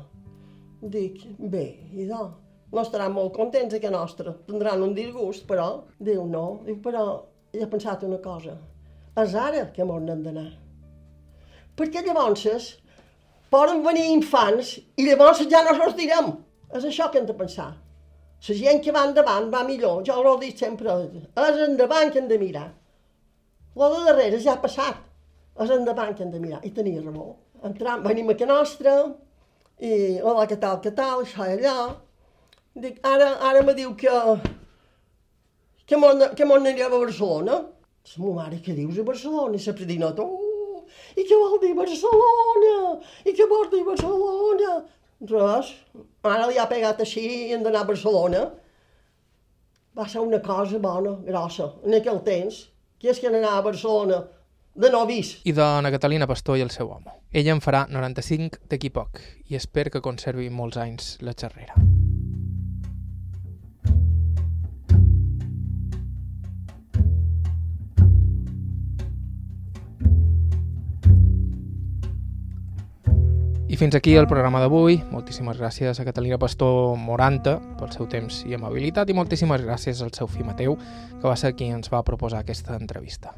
Dic, 0.81 1.23
bé, 1.37 1.65
idò, 1.97 2.27
no 2.71 2.83
estaran 2.83 3.13
molt 3.15 3.33
contents 3.35 3.75
que 3.81 3.91
nostra, 3.91 4.33
tindran 4.47 4.83
un 4.85 4.93
disgust, 4.97 5.45
però, 5.49 5.67
diu, 5.99 6.25
no, 6.29 6.45
diu, 6.65 6.77
però 6.83 7.03
he 7.53 7.67
pensat 7.71 8.05
una 8.07 8.19
cosa, 8.23 8.53
és 9.17 9.35
ara 9.35 9.67
que 9.75 9.85
m'on 9.87 10.05
n'hem 10.05 10.23
d'anar. 10.25 10.49
Perquè 11.77 12.03
llavors 12.05 12.45
poden 13.53 13.83
venir 13.85 14.07
infants 14.13 14.77
i 14.97 15.07
llavors 15.07 15.43
ja 15.51 15.63
no 15.65 15.75
els 15.75 15.95
direm. 15.97 16.33
És 16.75 16.85
això 16.85 17.11
que 17.11 17.21
hem 17.21 17.27
de 17.27 17.35
pensar. 17.37 17.69
La 18.47 18.55
gent 18.55 18.81
que 18.83 18.93
va 18.93 19.05
endavant 19.07 19.47
va 19.51 19.63
millor, 19.65 20.03
jo 20.05 20.17
ho 20.21 20.35
dit 20.39 20.57
sempre, 20.57 20.93
és 21.43 21.61
endavant 21.65 22.11
que 22.13 22.19
hem 22.21 22.27
de 22.29 22.37
mirar. 22.37 22.67
Lo 23.77 23.89
de 23.93 24.03
darrere 24.05 24.39
ja 24.39 24.53
ha 24.55 24.61
passat, 24.61 24.99
és 25.63 25.71
endavant 25.73 26.13
que 26.15 26.23
hem 26.23 26.31
de 26.31 26.41
mirar. 26.43 26.59
I 26.63 26.71
tenia 26.73 27.01
raó. 27.01 27.31
Entram, 27.65 28.03
venim 28.05 28.29
a 28.29 28.35
que 28.37 28.45
nostra, 28.45 28.93
i 29.79 30.19
hola, 30.21 30.45
què 30.49 30.59
tal, 30.61 30.77
què 30.83 30.93
tal, 30.93 31.23
això 31.23 31.47
i 31.47 31.55
allò. 31.57 31.87
Dic, 32.77 32.99
ara, 33.05 33.31
ara 33.49 33.63
me 33.65 33.73
diu 33.77 33.95
que, 33.97 34.13
que 35.89 35.97
m'on 35.97 36.27
que 36.37 36.45
anirem 36.45 36.93
a 36.93 37.01
Barcelona. 37.05 37.63
La 38.07 38.23
meva 38.23 38.35
mare, 38.35 38.61
què 38.63 38.75
dius 38.77 38.99
a 39.01 39.07
Barcelona? 39.07 39.57
I 39.57 39.65
la 39.65 39.73
predinota, 39.77 40.23
oh, 40.23 40.46
i 41.17 41.25
què 41.25 41.39
vol 41.41 41.57
dir 41.63 41.73
Barcelona? 41.77 42.77
I 43.25 43.33
què 43.33 43.49
vol 43.49 43.67
dir 43.73 43.83
Barcelona? 43.87 44.77
Res, 45.27 45.73
ara 46.21 46.45
li 46.45 46.59
ha 46.61 46.67
pegat 46.69 47.01
així 47.01 47.25
i 47.25 47.53
hem 47.55 47.65
d'anar 47.65 47.81
a 47.83 47.89
Barcelona. 47.89 48.45
Va 49.97 50.05
ser 50.05 50.21
una 50.21 50.39
cosa 50.45 50.77
bona, 50.77 51.15
grossa, 51.25 51.71
en 51.83 51.97
aquell 51.97 52.21
temps. 52.25 52.67
Qui 52.97 53.09
és 53.09 53.21
que 53.21 53.29
anar 53.29 53.57
a 53.57 53.65
Barcelona 53.65 54.23
de 54.77 54.89
novis? 54.93 55.39
I 55.45 55.53
de 55.57 55.65
Ana 55.65 55.93
Catalina 55.93 56.29
Pastor 56.29 56.57
i 56.57 56.65
el 56.65 56.73
seu 56.73 56.89
home. 56.93 57.13
Ella 57.33 57.57
en 57.57 57.61
farà 57.65 57.85
95 57.89 58.61
d'aquí 58.69 58.93
poc 58.93 59.21
i 59.49 59.57
espero 59.57 59.93
que 59.93 60.05
conservi 60.05 60.51
molts 60.53 60.77
anys 60.81 61.15
la 61.25 61.33
xerrera. 61.37 61.96
Fins 73.77 73.93
aquí 73.93 74.15
el 74.17 74.25
programa 74.25 74.57
d'avui. 74.57 74.95
Moltíssimes 75.13 75.59
gràcies 75.61 75.99
a 76.01 76.03
Catalina 76.07 76.39
Pastor 76.41 76.95
Moranta 76.97 77.59
pel 77.77 77.91
seu 77.93 78.07
temps 78.09 78.39
i 78.49 78.55
amabilitat 78.57 79.05
i 79.05 79.13
moltíssimes 79.13 79.61
gràcies 79.61 80.01
al 80.01 80.09
seu 80.17 80.25
fill 80.25 80.47
Mateu, 80.47 80.73
que 81.21 81.27
va 81.29 81.35
ser 81.37 81.53
qui 81.53 81.69
ens 81.69 81.91
va 81.93 82.01
proposar 82.01 82.39
aquesta 82.41 82.73
entrevista. 82.73 83.35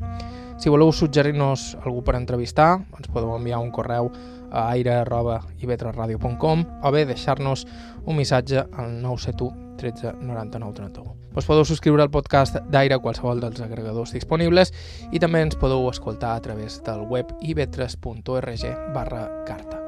Si 0.56 0.72
voleu 0.72 0.94
suggerir-nos 0.96 1.76
algú 1.84 2.06
per 2.08 2.16
entrevistar, 2.16 2.80
ens 2.96 3.12
podeu 3.12 3.36
enviar 3.36 3.60
un 3.60 3.68
correu 3.76 4.08
a 4.50 4.70
aire.ivetraradio.com 4.78 6.64
o 6.88 6.92
bé 6.96 7.04
deixar-nos 7.10 7.68
un 8.06 8.16
missatge 8.16 8.64
al 8.64 8.96
971 9.04 9.68
13 9.80 10.14
99 10.24 10.74
31. 10.76 11.16
Us 11.36 11.48
podeu 11.48 11.64
subscriure 11.68 12.04
al 12.04 12.12
podcast 12.12 12.58
d'Aire 12.72 12.96
a 12.96 13.04
qualsevol 13.04 13.40
dels 13.44 13.60
agregadors 13.64 14.16
disponibles 14.16 14.72
i 15.12 15.20
també 15.20 15.44
ens 15.44 15.60
podeu 15.60 15.88
escoltar 15.92 16.36
a 16.36 16.44
través 16.48 16.80
del 16.88 17.04
web 17.12 17.32
ivetres.org 17.44 18.66
barra 18.96 19.28
carta. 19.48 19.80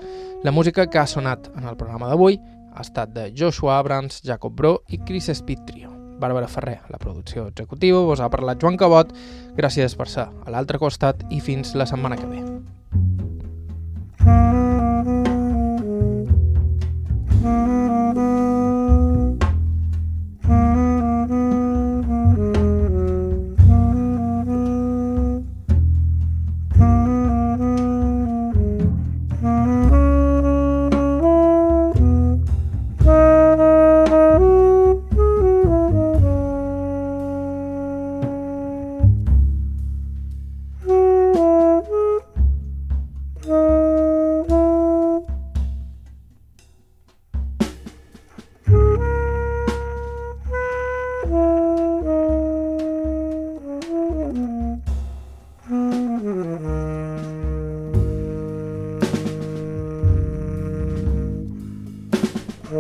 La 0.44 0.50
música 0.52 0.88
que 0.90 0.98
ha 0.98 1.06
sonat 1.06 1.52
en 1.54 1.68
el 1.70 1.76
programa 1.78 2.08
d'avui 2.10 2.40
ha 2.74 2.82
estat 2.82 3.12
de 3.14 3.28
Joshua 3.38 3.76
Abrams, 3.78 4.24
Jacob 4.26 4.56
Bro 4.58 4.72
i 4.90 4.98
Chris 5.06 5.30
Speed 5.30 5.68
Trio. 5.68 5.92
Bàrbara 6.22 6.50
Ferrer, 6.50 6.80
la 6.90 6.98
producció 6.98 7.46
executiva, 7.50 8.02
vos 8.06 8.22
ha 8.22 8.30
parlat 8.34 8.58
Joan 8.62 8.78
Cabot. 8.78 9.14
Gràcies 9.58 9.94
per 9.98 10.10
ser 10.10 10.26
a 10.26 10.54
l'altre 10.54 10.82
costat 10.82 11.22
i 11.30 11.42
fins 11.46 11.76
la 11.78 11.86
setmana 11.86 12.18
que 12.18 12.26
ve. 12.26 12.42
Mm-hmm. 17.42 17.91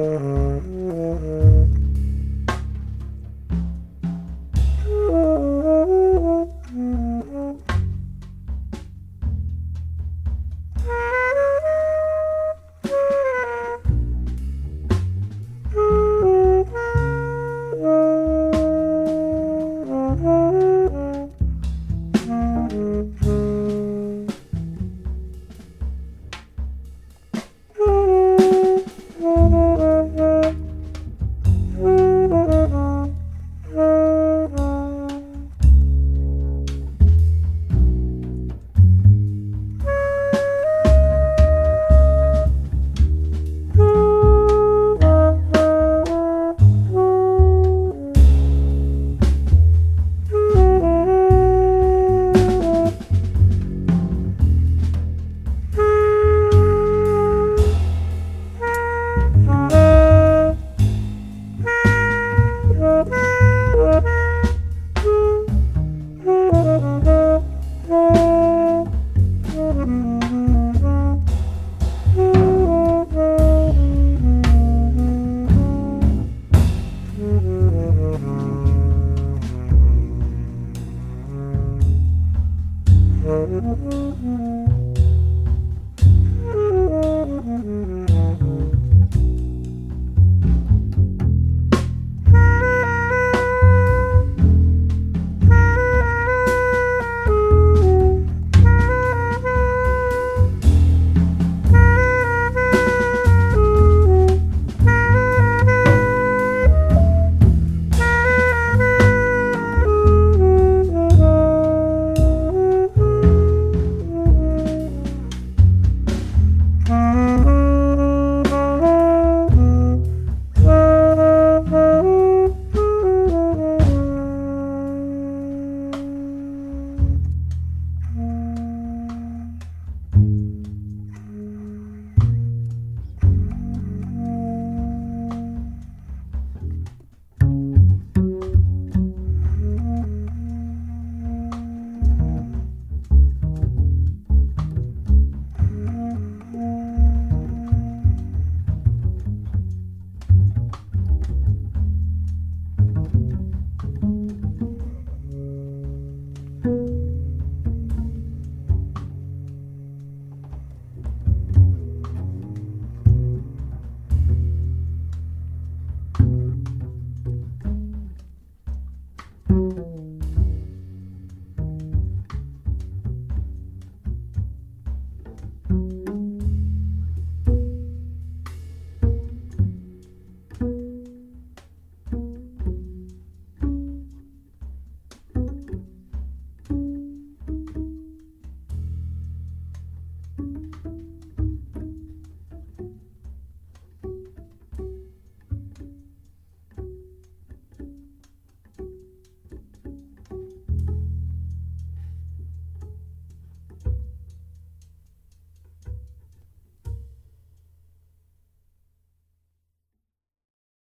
Mm-hmm. 0.01 0.71
Mm-hmm. 0.91 1.50